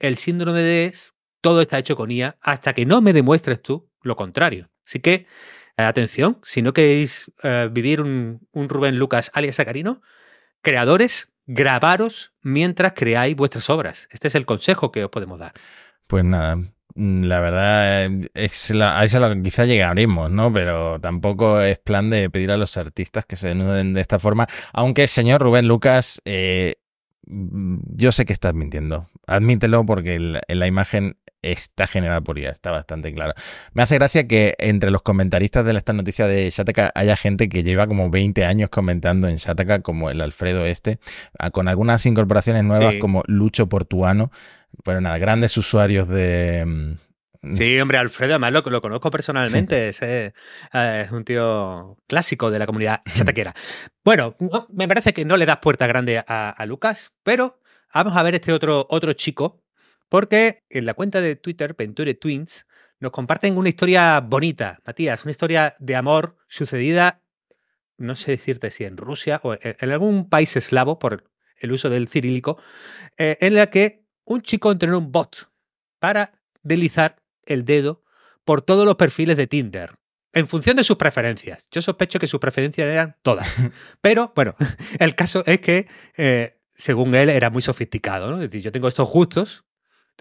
el 0.00 0.16
síndrome 0.16 0.62
de 0.62 0.92
todo 1.40 1.60
está 1.60 1.78
hecho 1.78 1.94
con 1.94 2.10
IA 2.10 2.36
hasta 2.40 2.72
que 2.72 2.84
no 2.84 3.00
me 3.00 3.12
demuestres 3.12 3.62
tú 3.62 3.88
lo 4.00 4.16
contrario. 4.16 4.72
Así 4.84 4.98
que, 4.98 5.28
atención, 5.76 6.40
si 6.42 6.62
no 6.62 6.72
queréis 6.72 7.30
vivir 7.70 8.00
un, 8.00 8.44
un, 8.50 8.68
Rubén 8.68 8.98
Lucas 8.98 9.30
alias 9.34 9.54
Sacarino, 9.54 10.02
creadores, 10.62 11.31
grabaros 11.46 12.32
mientras 12.42 12.92
creáis 12.92 13.36
vuestras 13.36 13.70
obras. 13.70 14.08
Este 14.10 14.28
es 14.28 14.34
el 14.34 14.46
consejo 14.46 14.92
que 14.92 15.04
os 15.04 15.10
podemos 15.10 15.38
dar. 15.38 15.52
Pues 16.06 16.24
nada, 16.24 16.56
mm, 16.94 17.24
la 17.24 17.40
verdad 17.40 18.10
es 18.34 18.70
la, 18.70 18.98
a 18.98 19.04
eso 19.04 19.20
lo 19.20 19.34
que 19.34 19.42
quizá 19.42 19.64
llegaremos, 19.64 20.30
¿no? 20.30 20.52
Pero 20.52 21.00
tampoco 21.00 21.60
es 21.60 21.78
plan 21.78 22.10
de 22.10 22.30
pedir 22.30 22.50
a 22.50 22.56
los 22.56 22.76
artistas 22.76 23.24
que 23.26 23.36
se 23.36 23.48
denuden 23.48 23.94
de 23.94 24.00
esta 24.00 24.18
forma. 24.18 24.46
Aunque, 24.72 25.08
señor 25.08 25.42
Rubén 25.42 25.68
Lucas, 25.68 26.20
eh, 26.24 26.76
mm, 27.26 27.78
yo 27.94 28.12
sé 28.12 28.24
que 28.24 28.32
estás 28.32 28.54
mintiendo. 28.54 29.08
Admítelo 29.26 29.86
porque 29.86 30.14
en 30.16 30.58
la 30.58 30.66
imagen 30.66 31.16
está 31.42 31.86
generada 31.86 32.20
por 32.20 32.38
IA, 32.38 32.50
está 32.50 32.70
bastante 32.70 33.12
claro. 33.12 33.34
Me 33.72 33.82
hace 33.82 33.96
gracia 33.96 34.26
que 34.26 34.54
entre 34.58 34.90
los 34.90 35.02
comentaristas 35.02 35.64
de 35.64 35.76
esta 35.76 35.92
noticia 35.92 36.26
de 36.26 36.48
Shataka 36.48 36.92
haya 36.94 37.16
gente 37.16 37.48
que 37.48 37.62
lleva 37.62 37.86
como 37.86 38.10
20 38.10 38.44
años 38.44 38.70
comentando 38.70 39.28
en 39.28 39.36
Shataka, 39.36 39.80
como 39.82 40.10
el 40.10 40.20
Alfredo 40.20 40.64
este, 40.66 40.98
con 41.52 41.68
algunas 41.68 42.06
incorporaciones 42.06 42.64
nuevas 42.64 42.94
como 43.00 43.22
Lucho 43.26 43.68
Portuano. 43.68 44.30
Pero 44.84 45.00
nada, 45.00 45.18
grandes 45.18 45.56
usuarios 45.58 46.08
de, 46.08 46.96
Sí, 47.54 47.80
hombre, 47.80 47.98
Alfredo, 47.98 48.34
además 48.34 48.52
lo, 48.52 48.62
lo 48.70 48.80
conozco 48.80 49.10
personalmente. 49.10 49.88
Es, 49.88 50.00
eh, 50.02 50.32
es, 50.72 51.10
un 51.10 51.24
tío 51.24 51.96
clásico 52.06 52.52
de 52.52 52.60
la 52.60 52.66
comunidad 52.66 53.02
chataquera. 53.12 53.52
bueno, 54.04 54.36
me 54.72 54.86
parece 54.86 55.12
que 55.12 55.24
no 55.24 55.36
le 55.36 55.46
das 55.46 55.58
puerta 55.58 55.88
grande 55.88 56.18
a, 56.18 56.50
a, 56.50 56.66
Lucas, 56.66 57.12
pero 57.24 57.60
vamos 57.92 58.16
a 58.16 58.22
ver 58.22 58.36
este 58.36 58.52
otro, 58.52 58.86
otro 58.88 59.12
chico, 59.14 59.60
porque 60.12 60.62
en 60.68 60.84
la 60.84 60.92
cuenta 60.92 61.22
de 61.22 61.36
Twitter, 61.36 61.74
Venture 61.74 62.12
Twins, 62.12 62.66
nos 63.00 63.12
comparten 63.12 63.56
una 63.56 63.70
historia 63.70 64.20
bonita, 64.20 64.78
Matías, 64.84 65.24
una 65.24 65.30
historia 65.30 65.74
de 65.78 65.96
amor 65.96 66.36
sucedida, 66.48 67.22
no 67.96 68.14
sé 68.14 68.32
decirte 68.32 68.70
si 68.70 68.84
en 68.84 68.98
Rusia 68.98 69.40
o 69.42 69.54
en 69.54 69.90
algún 69.90 70.28
país 70.28 70.54
eslavo, 70.54 70.98
por 70.98 71.30
el 71.56 71.72
uso 71.72 71.88
del 71.88 72.08
cirílico, 72.08 72.60
eh, 73.16 73.38
en 73.40 73.54
la 73.54 73.70
que 73.70 74.04
un 74.26 74.42
chico 74.42 74.70
entrenó 74.70 74.98
un 74.98 75.12
bot 75.12 75.50
para 75.98 76.42
deslizar 76.62 77.16
el 77.46 77.64
dedo 77.64 78.04
por 78.44 78.60
todos 78.60 78.84
los 78.84 78.96
perfiles 78.96 79.38
de 79.38 79.46
Tinder. 79.46 79.94
En 80.34 80.46
función 80.46 80.76
de 80.76 80.84
sus 80.84 80.96
preferencias. 80.96 81.68
Yo 81.70 81.80
sospecho 81.80 82.18
que 82.18 82.26
sus 82.26 82.38
preferencias 82.38 82.86
eran 82.86 83.16
todas. 83.22 83.62
Pero, 84.02 84.34
bueno, 84.36 84.56
el 84.98 85.14
caso 85.14 85.42
es 85.46 85.60
que, 85.60 85.88
eh, 86.18 86.60
según 86.74 87.14
él, 87.14 87.30
era 87.30 87.48
muy 87.48 87.62
sofisticado. 87.62 88.30
¿no? 88.30 88.42
Es 88.42 88.50
decir, 88.50 88.60
yo 88.60 88.72
tengo 88.72 88.88
estos 88.88 89.08
gustos. 89.08 89.64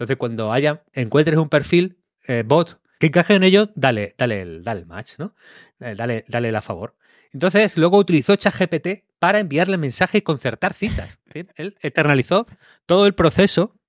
Entonces, 0.01 0.17
cuando 0.17 0.51
haya, 0.51 0.83
encuentres 0.93 1.37
un 1.37 1.47
perfil 1.47 1.99
eh, 2.25 2.41
bot 2.43 2.81
que 2.97 3.05
encaje 3.05 3.35
en 3.35 3.43
ello, 3.43 3.69
dale, 3.75 4.15
dale, 4.17 4.41
el, 4.41 4.63
dale 4.63 4.79
el 4.79 4.87
match, 4.87 5.19
¿no? 5.19 5.35
Eh, 5.79 5.93
dale, 5.95 6.25
dale 6.27 6.49
el 6.49 6.55
a 6.55 6.61
favor. 6.63 6.97
Entonces, 7.31 7.77
luego 7.77 7.99
utilizó 7.99 8.35
ChatGPT 8.35 9.03
para 9.19 9.37
enviarle 9.37 9.77
mensajes 9.77 10.17
y 10.17 10.21
concertar 10.23 10.73
citas. 10.73 11.19
Él 11.55 11.77
eternalizó 11.81 12.47
todo 12.87 13.05
el 13.05 13.13
proceso, 13.13 13.79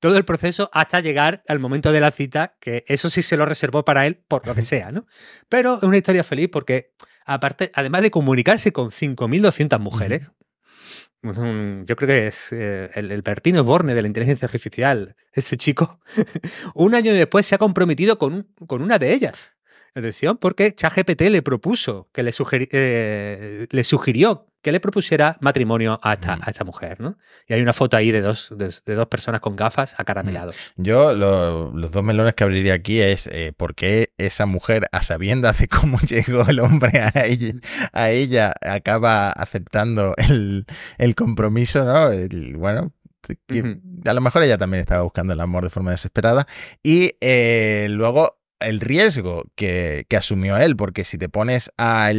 todo 0.00 0.16
el 0.16 0.24
proceso 0.24 0.68
hasta 0.72 0.98
llegar 0.98 1.44
al 1.46 1.60
momento 1.60 1.92
de 1.92 2.00
la 2.00 2.10
cita, 2.10 2.56
que 2.58 2.84
eso 2.88 3.08
sí 3.08 3.22
se 3.22 3.36
lo 3.36 3.46
reservó 3.46 3.84
para 3.84 4.04
él 4.08 4.16
por 4.26 4.48
lo 4.48 4.54
que 4.56 4.62
sea, 4.62 4.90
¿no? 4.90 5.06
Pero 5.48 5.76
es 5.76 5.84
una 5.84 5.96
historia 5.96 6.24
feliz 6.24 6.48
porque, 6.50 6.92
aparte, 7.24 7.70
además 7.72 8.02
de 8.02 8.10
comunicarse 8.10 8.72
con 8.72 8.90
5.200 8.90 9.78
mujeres, 9.78 10.32
yo 11.34 11.96
creo 11.96 12.08
que 12.08 12.26
es 12.26 12.52
eh, 12.52 12.90
el, 12.94 13.10
el 13.10 13.22
Bertino 13.22 13.64
Borne 13.64 13.94
de 13.94 14.02
la 14.02 14.08
inteligencia 14.08 14.46
artificial, 14.46 15.16
este 15.32 15.56
chico, 15.56 16.00
un 16.74 16.94
año 16.94 17.12
después 17.12 17.46
se 17.46 17.54
ha 17.54 17.58
comprometido 17.58 18.18
con, 18.18 18.48
con 18.66 18.82
una 18.82 18.98
de 18.98 19.12
ellas. 19.12 19.52
Atención, 19.94 20.36
porque 20.36 20.74
ChatGPT 20.74 21.22
le 21.30 21.40
propuso, 21.40 22.10
que 22.12 22.22
le, 22.22 22.30
eh, 22.52 23.66
le 23.70 23.84
sugirió 23.84 24.46
que 24.66 24.72
le 24.72 24.80
propusiera 24.80 25.38
matrimonio 25.40 26.00
a 26.02 26.14
esta, 26.14 26.40
a 26.42 26.50
esta 26.50 26.64
mujer, 26.64 27.00
¿no? 27.00 27.16
Y 27.46 27.54
hay 27.54 27.62
una 27.62 27.72
foto 27.72 27.96
ahí 27.96 28.10
de 28.10 28.20
dos, 28.20 28.52
de, 28.58 28.94
dos 28.96 29.06
personas 29.06 29.40
con 29.40 29.54
gafas 29.54 29.94
acaramelados. 29.96 30.56
Yo 30.74 31.14
los 31.14 31.92
dos 31.92 32.02
melones 32.02 32.34
que 32.34 32.42
abriría 32.42 32.74
aquí 32.74 33.00
es 33.00 33.28
eh, 33.28 33.52
por 33.56 33.76
qué 33.76 34.12
esa 34.18 34.44
mujer, 34.44 34.88
a 34.90 35.02
sabiendas 35.02 35.60
de 35.60 35.68
cómo 35.68 36.00
llegó 36.08 36.44
el 36.48 36.58
hombre 36.58 36.98
a 36.98 37.26
ella, 37.26 37.54
a 37.92 38.10
ella 38.10 38.54
acaba 38.60 39.30
aceptando 39.30 40.14
el, 40.16 40.66
el 40.98 41.14
compromiso, 41.14 41.84
¿no? 41.84 42.10
bueno, 42.58 42.92
a 44.04 44.14
lo 44.14 44.20
mejor 44.20 44.42
ella 44.42 44.58
también 44.58 44.80
estaba 44.80 45.02
buscando 45.02 45.32
el 45.32 45.38
amor 45.38 45.62
de 45.62 45.70
forma 45.70 45.92
desesperada. 45.92 46.48
Y 46.82 47.12
eh, 47.20 47.86
luego 47.88 48.40
el 48.58 48.80
riesgo 48.80 49.44
que, 49.54 50.06
que, 50.08 50.16
asumió 50.16 50.56
él, 50.56 50.74
porque 50.74 51.04
si 51.04 51.18
te 51.18 51.28
pones 51.28 51.70
a 51.78 52.10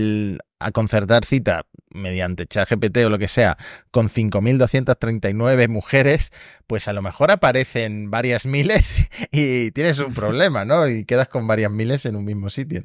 concertar 0.72 1.26
cita 1.26 1.66
mediante 1.98 2.46
ChatGPT 2.46 2.98
o 3.06 3.10
lo 3.10 3.20
que 3.20 3.28
sea 3.28 3.58
con 3.92 4.10
5.239 4.10 5.68
mujeres, 5.68 6.32
pues 6.68 6.88
a 6.88 6.94
lo 6.94 7.02
mejor 7.02 7.32
aparecen 7.32 8.10
varias 8.10 8.46
miles 8.46 9.08
y 9.32 9.72
tienes 9.72 10.00
un 10.00 10.14
problema, 10.14 10.66
¿no? 10.66 10.88
Y 10.88 11.06
quedas 11.06 11.28
con 11.28 11.48
varias 11.48 11.72
miles 11.72 12.06
en 12.06 12.16
un 12.16 12.26
mismo 12.26 12.50
sitio. 12.50 12.84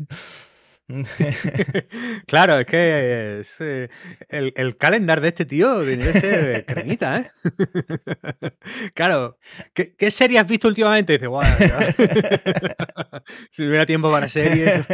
claro, 2.27 2.59
es 2.59 2.67
que 2.67 3.45
eh, 3.61 3.89
el, 4.29 4.53
el 4.57 4.77
calendar 4.77 5.21
de 5.21 5.29
este 5.29 5.45
tío 5.45 5.85
tiene 5.85 6.05
que 6.05 6.13
ser 6.13 6.67
cremita, 6.67 7.21
¿eh? 7.21 7.31
claro, 8.95 9.39
¿qué, 9.73 9.95
¿qué, 9.97 10.11
serie 10.11 10.39
has 10.39 10.47
visto 10.47 10.69
últimamente? 10.69 11.15
Dice, 11.15 11.29
guau, 11.29 11.45
si 13.51 13.65
tuviera 13.65 13.87
tiempo 13.87 14.11
para 14.11 14.29
series, 14.29 14.85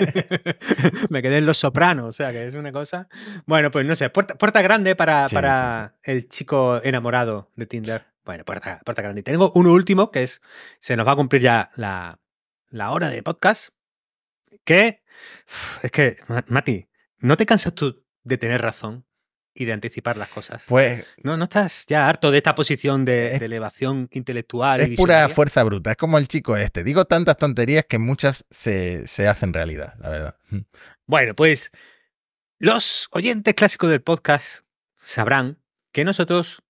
me 1.11 1.23
quedé 1.23 1.39
en 1.39 1.47
Los 1.47 1.59
Sopranos, 1.59 2.07
o 2.07 2.13
sea, 2.13 2.33
que 2.33 2.47
es 2.47 2.55
una 2.55 2.71
cosa. 2.71 3.09
Bueno, 3.47 3.71
pues 3.71 3.87
no 3.87 3.97
sé, 3.97 4.11
puerta, 4.11 4.37
puerta 4.37 4.63
grande 4.63 4.95
para, 4.95 5.29
sí, 5.29 5.35
para 5.35 5.89
sí, 5.89 6.01
sí. 6.05 6.13
el 6.13 6.29
chico 6.29 6.81
enamorado 6.85 7.51
de 7.57 7.67
Tinder. 7.67 8.07
Bueno, 8.25 8.45
puerta, 8.45 8.81
puerta 8.85 9.01
grande. 9.01 9.21
Y 9.21 9.25
tengo 9.25 9.51
uno 9.55 9.73
último, 9.73 10.11
que 10.11 10.23
es, 10.23 10.43
se 10.81 10.97
nos 10.97 11.07
va 11.07 11.13
a 11.13 11.17
cumplir 11.17 11.41
ya 11.41 11.71
la, 11.77 12.21
la 12.69 12.91
hora 12.91 13.09
de 13.09 13.23
podcast, 13.23 13.71
que 14.69 15.03
es 15.83 15.91
que, 15.91 16.19
Mati, 16.49 16.87
¿no 17.21 17.39
te 17.39 17.47
cansas 17.47 17.75
tú 17.75 18.05
de 18.23 18.37
tener 18.37 18.61
razón 18.61 19.07
y 19.55 19.65
de 19.65 19.73
anticipar 19.73 20.19
las 20.19 20.29
cosas? 20.29 20.63
Pues. 20.69 21.07
¿No, 21.23 21.39
no 21.39 21.45
estás 21.45 21.87
ya 21.87 22.07
harto 22.07 22.31
de 22.31 22.37
esta 22.37 22.55
posición 22.55 23.07
de, 23.07 23.33
es, 23.33 23.41
de 23.41 23.47
elevación 23.47 24.11
intelectual? 24.13 24.83
Es 24.83 24.95
pura 24.99 25.27
fuerza 25.31 25.65
bruta. 25.65 25.93
Es 25.93 25.97
como 25.97 26.19
el 26.19 26.29
chico 26.29 26.55
este. 26.55 26.85
Digo 26.85 27.07
tantas 27.07 27.39
tonterías 27.39 27.87
que 27.89 27.99
muchas 27.99 28.45
se, 28.51 29.07
se 29.07 29.27
hacen 29.27 29.55
realidad, 29.55 29.95
la 30.01 30.11
verdad. 30.11 30.37
Bueno, 31.07 31.35
pues 31.35 31.71
los 32.59 33.09
oyentes 33.13 33.55
clásicos 33.55 33.89
del 33.89 34.03
podcast 34.03 34.67
sabrán 34.97 35.63
que 35.93 36.05
nosotros 36.05 36.63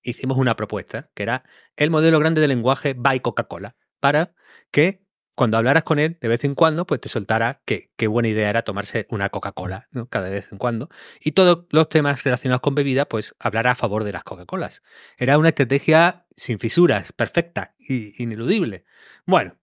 hicimos 0.00 0.38
una 0.38 0.56
propuesta, 0.56 1.10
que 1.14 1.24
era 1.24 1.44
el 1.76 1.90
modelo 1.90 2.18
grande 2.18 2.40
de 2.40 2.48
lenguaje 2.48 2.94
by 2.94 3.20
Coca-Cola, 3.20 3.76
para 4.00 4.34
que 4.70 5.05
cuando 5.36 5.58
hablaras 5.58 5.84
con 5.84 5.98
él 5.98 6.18
de 6.20 6.28
vez 6.28 6.44
en 6.44 6.54
cuando, 6.54 6.86
pues 6.86 7.00
te 7.00 7.08
soltara 7.08 7.60
que 7.64 7.92
qué 7.96 8.08
buena 8.08 8.28
idea 8.28 8.50
era 8.50 8.62
tomarse 8.62 9.06
una 9.10 9.28
Coca-Cola, 9.28 9.86
¿no? 9.92 10.08
Cada 10.08 10.30
vez 10.30 10.50
en 10.50 10.58
cuando. 10.58 10.88
Y 11.20 11.32
todos 11.32 11.66
los 11.70 11.88
temas 11.90 12.24
relacionados 12.24 12.62
con 12.62 12.74
bebida, 12.74 13.04
pues 13.04 13.36
hablar 13.38 13.68
a 13.68 13.74
favor 13.74 14.02
de 14.02 14.12
las 14.12 14.24
Coca-Colas. 14.24 14.82
Era 15.18 15.38
una 15.38 15.50
estrategia 15.50 16.26
sin 16.34 16.58
fisuras, 16.58 17.12
perfecta, 17.12 17.74
y 17.78 18.20
ineludible. 18.20 18.84
Bueno, 19.26 19.58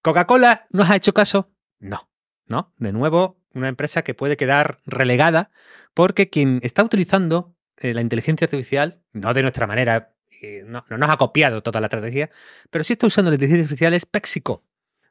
¿Coca-Cola 0.00 0.66
nos 0.70 0.88
ha 0.88 0.96
hecho 0.96 1.12
caso? 1.12 1.52
No, 1.80 2.08
¿no? 2.46 2.72
De 2.78 2.92
nuevo, 2.92 3.42
una 3.52 3.68
empresa 3.68 4.02
que 4.02 4.14
puede 4.14 4.36
quedar 4.36 4.78
relegada 4.86 5.50
porque 5.92 6.30
quien 6.30 6.60
está 6.62 6.84
utilizando 6.84 7.56
eh, 7.78 7.94
la 7.94 8.00
inteligencia 8.00 8.44
artificial, 8.44 9.02
no 9.12 9.34
de 9.34 9.42
nuestra 9.42 9.66
manera, 9.66 10.14
eh, 10.40 10.62
no, 10.64 10.84
no, 10.88 10.98
nos 10.98 11.10
ha 11.10 11.16
copiado 11.16 11.64
toda 11.64 11.80
la 11.80 11.86
estrategia, 11.86 12.30
pero 12.70 12.84
sí 12.84 12.92
está 12.92 13.08
usando 13.08 13.30
la 13.30 13.34
inteligencia 13.34 13.64
artificial 13.64 13.94
es 13.94 14.06
PepsiCo. 14.06 14.64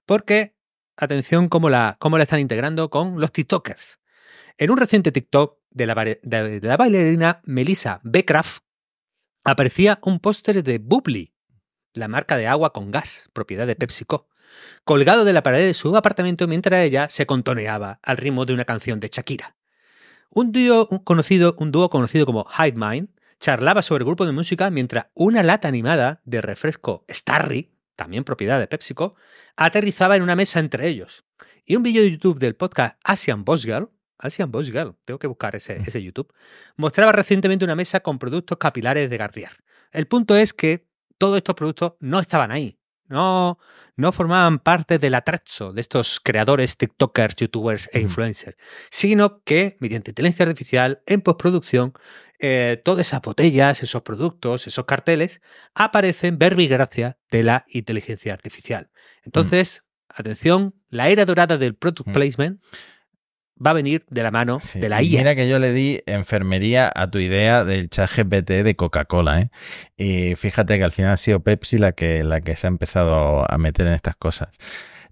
Porque, 0.06 0.56
atención, 0.98 1.50
cómo 1.50 1.70
la, 1.70 1.98
cómo 2.00 2.18
la 2.18 2.24
están 2.24 2.40
integrando 2.40 2.90
con 2.90 3.20
los 3.20 3.32
TikTokers. 3.32 4.00
En 4.58 4.72
un 4.72 4.78
reciente 4.78 5.12
TikTok 5.12 5.60
de 5.72 5.86
la, 5.86 6.78
bailarina 6.78 7.42
Melissa 7.44 8.00
Beckraft 8.04 8.64
aparecía 9.44 10.00
un 10.04 10.20
póster 10.20 10.64
de 10.64 10.80
Bubbly, 10.80 11.34
la 11.94 12.08
marca 12.08 12.38
de 12.38 12.48
agua 12.48 12.72
con 12.72 12.92
gas, 12.92 13.30
propiedad 13.34 13.68
de 13.68 13.76
PepsiCo, 13.76 14.30
colgado 14.84 15.26
de 15.26 15.34
la 15.34 15.44
pared 15.44 15.66
de 15.66 15.74
su 15.74 15.96
apartamento 15.98 16.48
mientras 16.48 16.82
ella 16.82 17.10
se 17.10 17.26
contoneaba 17.26 18.00
al 18.02 18.18
ritmo 18.18 18.46
de 18.46 18.54
una 18.54 18.66
canción 18.66 19.00
de 19.00 19.10
Shakira. 19.12 19.58
Un 20.30 20.52
dúo 20.52 20.88
conocido, 21.04 21.56
un 21.60 21.72
dúo 21.72 21.90
conocido 21.90 22.26
como 22.26 22.48
Hive 22.58 22.78
Mind 22.78 23.10
charlaba 23.40 23.82
sobre 23.82 24.04
el 24.04 24.08
grupo 24.08 24.26
de 24.26 24.32
música 24.32 24.70
mientras 24.70 25.08
una 25.14 25.44
lata 25.44 25.68
animada 25.68 26.22
de 26.24 26.42
refresco 26.42 27.06
Starry 27.10 27.75
también 27.96 28.24
propiedad 28.24 28.60
de 28.60 28.68
PepsiCo, 28.68 29.16
aterrizaba 29.56 30.16
en 30.16 30.24
una 30.24 30.36
mesa 30.36 30.60
entre 30.60 30.88
ellos. 30.88 31.26
Y 31.66 31.76
un 31.76 31.84
vídeo 31.84 32.04
de 32.04 32.12
YouTube 32.12 32.40
del 32.40 32.56
podcast 32.56 32.98
Asian 33.04 33.44
Boss 33.44 33.64
Girl, 33.64 33.90
Asian 34.18 34.52
Boss 34.52 34.72
Girl, 34.72 34.96
tengo 35.06 35.20
que 35.20 35.28
buscar 35.28 35.56
ese, 35.56 35.82
ese 35.86 36.02
YouTube, 36.02 36.32
mostraba 36.78 37.12
recientemente 37.12 37.66
una 37.66 37.76
mesa 37.76 38.00
con 38.00 38.20
productos 38.20 38.58
capilares 38.58 39.10
de 39.10 39.18
Garnier. 39.18 39.52
El 39.92 40.08
punto 40.08 40.36
es 40.36 40.54
que 40.54 40.88
todos 41.18 41.38
estos 41.38 41.56
productos 41.56 41.94
no 42.00 42.20
estaban 42.20 42.52
ahí. 42.52 42.80
No, 43.08 43.60
no 43.98 44.12
formaban 44.12 44.58
parte 44.58 44.98
del 44.98 45.14
atrezzo 45.14 45.74
de 45.74 45.82
estos 45.82 46.20
creadores, 46.20 46.76
TikTokers, 46.76 47.36
YouTubers 47.36 47.90
e 47.94 48.00
influencers, 48.00 48.58
sino 48.90 49.44
que, 49.44 49.78
mediante 49.80 50.10
inteligencia 50.10 50.48
artificial, 50.48 51.04
en 51.06 51.22
postproducción, 51.22 51.94
eh, 52.40 52.82
todas 52.84 53.08
esas 53.08 53.22
botellas, 53.22 53.84
esos 53.84 54.02
productos, 54.02 54.68
esos 54.68 54.86
carteles, 54.86 55.42
aparecen 55.74 56.38
verbigracia 56.38 57.18
de 57.32 57.44
la 57.44 57.66
inteligencia 57.70 58.34
artificial. 58.34 58.90
Entonces, 59.24 59.84
mm. 59.84 60.22
atención, 60.22 60.76
la 60.90 61.10
era 61.10 61.26
dorada 61.26 61.58
del 61.58 61.76
product 61.76 62.12
placement 62.12 62.62
va 63.64 63.72
a 63.72 63.74
venir 63.74 64.06
de 64.10 64.24
la 64.24 64.32
mano 64.32 64.60
sí. 64.60 64.80
de 64.80 64.90
la 64.90 65.02
IA. 65.02 65.20
Mira 65.20 65.36
que 65.36 65.48
yo 65.48 65.60
le 65.60 65.72
di 65.72 66.02
enfermería 66.06 66.92
a 66.94 67.10
tu 67.10 67.20
idea 67.20 67.64
del 67.64 67.90
chat 67.90 68.10
GPT 68.12 68.64
de 68.64 68.76
Coca-Cola, 68.76 69.42
¿eh? 69.42 69.50
Y 69.98 70.36
fíjate 70.36 70.78
que 70.78 70.84
al 70.84 70.92
final 70.92 71.12
ha 71.12 71.18
sido 71.18 71.42
Pepsi 71.42 71.78
la 71.78 71.94
que, 71.94 72.24
la 72.24 72.42
que 72.42 72.56
se 72.56 72.68
ha 72.68 72.70
empezado 72.70 73.50
a 73.50 73.58
meter 73.58 73.88
en 73.88 73.94
estas 73.94 74.16
cosas. 74.16 74.50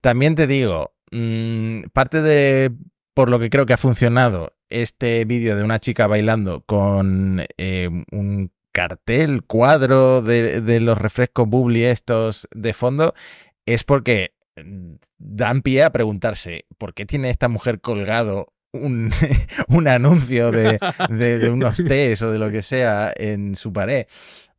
También 0.01 0.35
te 0.35 0.47
digo, 0.47 0.93
mmm, 1.11 1.83
parte 1.93 2.21
de 2.21 2.71
por 3.13 3.29
lo 3.29 3.39
que 3.39 3.49
creo 3.49 3.65
que 3.65 3.73
ha 3.73 3.77
funcionado 3.77 4.52
este 4.73 5.25
vídeo 5.25 5.55
de 5.55 5.63
una 5.63 5.79
chica 5.79 6.07
bailando 6.07 6.63
con 6.65 7.45
eh, 7.57 7.89
un 8.11 8.51
cartel, 8.71 9.43
cuadro 9.43 10.21
de, 10.21 10.61
de 10.61 10.79
los 10.79 10.97
refrescos 10.97 11.47
bubbly 11.47 11.83
estos 11.83 12.47
de 12.53 12.73
fondo, 12.73 13.13
es 13.65 13.83
porque 13.83 14.33
dan 15.17 15.61
pie 15.61 15.83
a 15.83 15.91
preguntarse, 15.91 16.65
¿por 16.77 16.93
qué 16.93 17.05
tiene 17.05 17.29
esta 17.29 17.47
mujer 17.47 17.81
colgado 17.81 18.53
un, 18.71 19.11
un 19.67 19.87
anuncio 19.87 20.51
de, 20.51 20.79
de, 21.09 21.49
unos 21.49 21.77
tés 21.77 22.21
o 22.21 22.31
de 22.31 22.39
lo 22.39 22.51
que 22.51 22.61
sea 22.61 23.13
en 23.15 23.55
su 23.55 23.71
pared? 23.71 24.07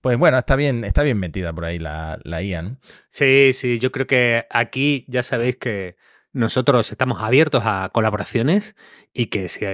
Pues 0.00 0.18
bueno, 0.18 0.38
está 0.38 0.56
bien, 0.56 0.84
está 0.84 1.02
bien 1.02 1.18
metida 1.18 1.52
por 1.52 1.64
ahí 1.64 1.78
la, 1.78 2.18
la 2.24 2.42
Ian. 2.42 2.78
Sí, 3.08 3.52
sí, 3.54 3.78
yo 3.78 3.90
creo 3.90 4.06
que 4.06 4.46
aquí 4.50 5.04
ya 5.08 5.22
sabéis 5.22 5.56
que 5.56 5.96
nosotros 6.35 6.91
estamos 6.91 7.22
abiertos 7.22 7.62
a 7.64 7.89
colaboraciones 7.93 8.74
y 9.14 9.26
que 9.26 9.49
si 9.49 9.64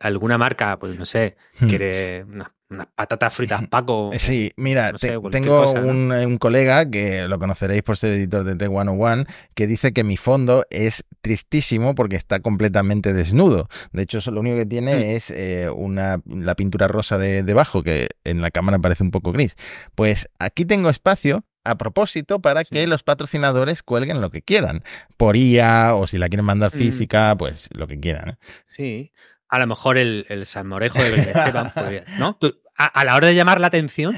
alguna 0.00 0.36
marca, 0.36 0.78
pues 0.78 0.98
no 0.98 1.06
sé, 1.06 1.36
hmm. 1.60 1.68
quiere 1.68 2.24
unas 2.24 2.48
patatas 2.94 3.32
fritas 3.34 3.66
Paco. 3.70 4.10
Eh, 4.12 4.18
sí, 4.18 4.52
mira, 4.56 4.92
tengo 4.92 5.70
un, 5.72 6.38
colega 6.38 6.90
que 6.90 7.26
lo 7.28 7.38
conoceréis 7.38 7.82
por 7.82 7.96
ser 7.96 8.12
editor 8.12 8.44
de 8.44 8.56
T101 8.56 9.26
que 9.54 9.66
dice 9.66 9.92
que 9.92 10.04
mi 10.04 10.16
fondo 10.16 10.64
es 10.70 11.04
tristísimo 11.20 11.94
porque 11.94 12.16
está 12.16 12.40
completamente 12.40 13.12
desnudo. 13.12 13.68
De 13.92 14.02
hecho, 14.02 14.18
lo 14.30 14.40
único 14.40 14.56
que 14.56 14.66
tiene 14.66 14.96
mm. 14.96 15.00
es 15.00 15.30
eh, 15.30 15.70
una, 15.74 16.20
la 16.26 16.56
pintura 16.56 16.88
rosa 16.88 17.16
de 17.16 17.44
debajo, 17.44 17.84
que 17.84 18.08
en 18.24 18.42
la 18.42 18.50
cámara 18.50 18.80
parece 18.80 19.04
un 19.04 19.12
poco 19.12 19.32
gris. 19.32 19.54
Pues 19.94 20.28
aquí 20.40 20.64
tengo 20.64 20.90
espacio 20.90 21.44
a 21.64 21.76
propósito 21.76 22.40
para 22.40 22.64
que 22.64 22.86
los 22.86 23.02
patrocinadores 23.02 23.82
cuelguen 23.82 24.20
lo 24.20 24.30
que 24.30 24.42
quieran. 24.42 24.82
Por 25.16 25.36
IA 25.36 25.94
o 25.94 26.06
si 26.06 26.18
la 26.18 26.28
quieren 26.28 26.46
mandar 26.46 26.74
mm. 26.74 26.78
física, 26.78 27.34
pues 27.38 27.68
lo 27.74 27.86
que 27.86 27.98
quieran. 27.98 28.30
¿eh? 28.30 28.36
Sí 28.66 29.12
a 29.48 29.58
lo 29.58 29.66
mejor 29.66 29.98
el, 29.98 30.26
el 30.28 30.46
salmorejo 30.46 30.98
de 30.98 31.14
Esteban, 31.16 31.72
¿no? 32.18 32.38
a, 32.76 33.04
la 33.04 33.16
hora 33.16 33.28
de 33.28 33.34
llamar 33.34 33.60
la 33.60 33.68
atención, 33.68 34.16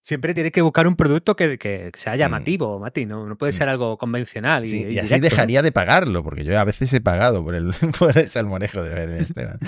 siempre 0.00 0.34
tienes 0.34 0.52
que 0.52 0.62
buscar 0.62 0.86
un 0.86 0.96
producto 0.96 1.36
que, 1.36 1.90
sea 1.96 2.14
mm. 2.14 2.16
llamativo, 2.16 2.78
Mati, 2.78 3.06
¿no? 3.06 3.26
No 3.26 3.36
puede 3.36 3.52
mm. 3.52 3.56
ser 3.56 3.68
algo 3.68 3.98
convencional. 3.98 4.64
Y, 4.64 4.98
así 4.98 5.20
dejaría 5.20 5.62
de 5.62 5.72
pagarlo, 5.72 6.22
porque 6.22 6.44
yo 6.44 6.58
a 6.58 6.64
veces 6.64 6.92
he 6.92 7.00
pagado 7.00 7.44
por 7.44 7.54
el, 7.54 7.72
por 7.98 8.16
el 8.16 8.30
salmorejo 8.30 8.82
de 8.82 9.18
Esteban. 9.20 9.58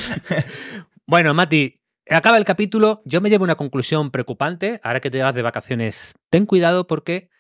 bueno, 1.06 1.34
Mati, 1.34 1.80
acaba 2.10 2.36
el 2.38 2.44
capítulo. 2.44 3.02
Yo 3.04 3.20
me 3.20 3.30
llevo 3.30 3.44
una 3.44 3.56
conclusión 3.56 4.10
preocupante. 4.10 4.80
Ahora 4.82 5.00
que 5.00 5.10
te 5.10 5.22
vas 5.22 5.34
de 5.34 5.42
vacaciones, 5.42 6.14
ten 6.30 6.46
cuidado 6.46 6.86
porque 6.86 7.30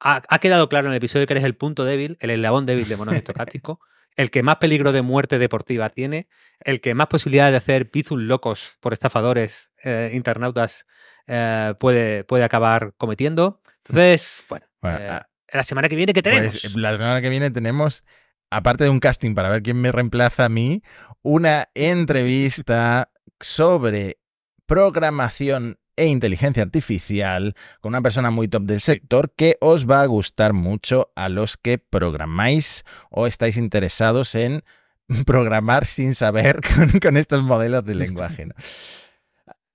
ha, 0.00 0.38
quedado 0.38 0.68
claro 0.68 0.88
en 0.88 0.92
el 0.92 0.98
episodio 0.98 1.26
que 1.26 1.34
eres 1.34 1.44
el 1.44 1.56
punto 1.56 1.84
débil, 1.84 2.16
el 2.20 2.30
eslabón 2.30 2.66
débil 2.66 2.88
de 2.88 2.96
mono 2.96 3.12
estocástico 3.12 3.80
el 4.16 4.30
que 4.30 4.42
más 4.42 4.56
peligro 4.56 4.92
de 4.92 5.02
muerte 5.02 5.38
deportiva 5.38 5.90
tiene, 5.90 6.28
el 6.60 6.80
que 6.80 6.94
más 6.94 7.06
posibilidades 7.06 7.52
de 7.52 7.58
hacer 7.58 7.90
bizus 7.92 8.18
locos 8.18 8.76
por 8.80 8.92
estafadores 8.92 9.72
eh, 9.84 10.10
internautas 10.14 10.86
eh, 11.26 11.74
puede, 11.78 12.24
puede 12.24 12.42
acabar 12.42 12.94
cometiendo. 12.96 13.60
Entonces, 13.84 14.42
bueno, 14.48 14.66
eh, 14.84 15.08
ah, 15.10 15.28
la 15.52 15.62
semana 15.62 15.88
que 15.88 15.96
viene, 15.96 16.14
¿qué 16.14 16.22
pues, 16.22 16.34
tenemos? 16.34 16.76
la 16.76 16.92
semana 16.92 17.20
que 17.20 17.28
viene 17.28 17.50
tenemos, 17.50 18.04
aparte 18.50 18.84
de 18.84 18.90
un 18.90 19.00
casting 19.00 19.34
para 19.34 19.50
ver 19.50 19.62
quién 19.62 19.80
me 19.80 19.92
reemplaza 19.92 20.46
a 20.46 20.48
mí, 20.48 20.82
una 21.22 21.68
entrevista 21.74 23.10
sobre 23.40 24.18
programación 24.66 25.78
e 25.96 26.06
inteligencia 26.06 26.62
artificial 26.62 27.54
con 27.80 27.90
una 27.90 28.02
persona 28.02 28.30
muy 28.30 28.48
top 28.48 28.64
del 28.64 28.80
sector 28.80 29.32
que 29.34 29.56
os 29.60 29.88
va 29.88 30.02
a 30.02 30.06
gustar 30.06 30.52
mucho 30.52 31.10
a 31.16 31.28
los 31.28 31.56
que 31.56 31.78
programáis 31.78 32.84
o 33.10 33.26
estáis 33.26 33.56
interesados 33.56 34.34
en 34.34 34.62
programar 35.26 35.84
sin 35.84 36.14
saber 36.14 36.60
con, 37.02 37.16
estos 37.16 37.42
modelos 37.42 37.84
de 37.84 37.94
lenguaje. 37.94 38.48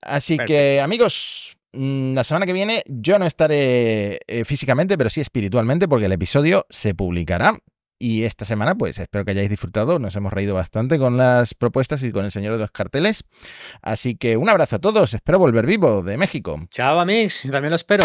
Así 0.00 0.36
que 0.46 0.80
amigos, 0.80 1.56
mm, 1.72 2.14
la 2.14 2.24
semana 2.24 2.46
que 2.46 2.52
viene 2.52 2.82
yo 2.86 3.18
no 3.18 3.26
estaré 3.26 4.20
eh, 4.26 4.44
físicamente, 4.44 4.96
pero 4.96 5.10
sí 5.10 5.20
espiritualmente 5.20 5.88
porque 5.88 6.06
el 6.06 6.12
episodio 6.12 6.66
se 6.70 6.94
publicará 6.94 7.58
y 8.02 8.24
esta 8.24 8.44
semana, 8.44 8.74
pues 8.74 8.98
espero 8.98 9.24
que 9.24 9.30
hayáis 9.30 9.48
disfrutado. 9.48 10.00
Nos 10.00 10.16
hemos 10.16 10.32
reído 10.32 10.56
bastante 10.56 10.98
con 10.98 11.16
las 11.16 11.54
propuestas 11.54 12.02
y 12.02 12.10
con 12.10 12.24
el 12.24 12.32
señor 12.32 12.54
de 12.54 12.58
los 12.58 12.72
carteles. 12.72 13.22
Así 13.80 14.16
que 14.16 14.36
un 14.36 14.48
abrazo 14.48 14.74
a 14.74 14.78
todos. 14.80 15.14
Espero 15.14 15.38
volver 15.38 15.66
vivo 15.66 16.02
de 16.02 16.16
México. 16.16 16.60
Chao, 16.68 16.98
amigos. 16.98 17.42
También 17.48 17.70
lo 17.70 17.76
espero. 17.76 18.04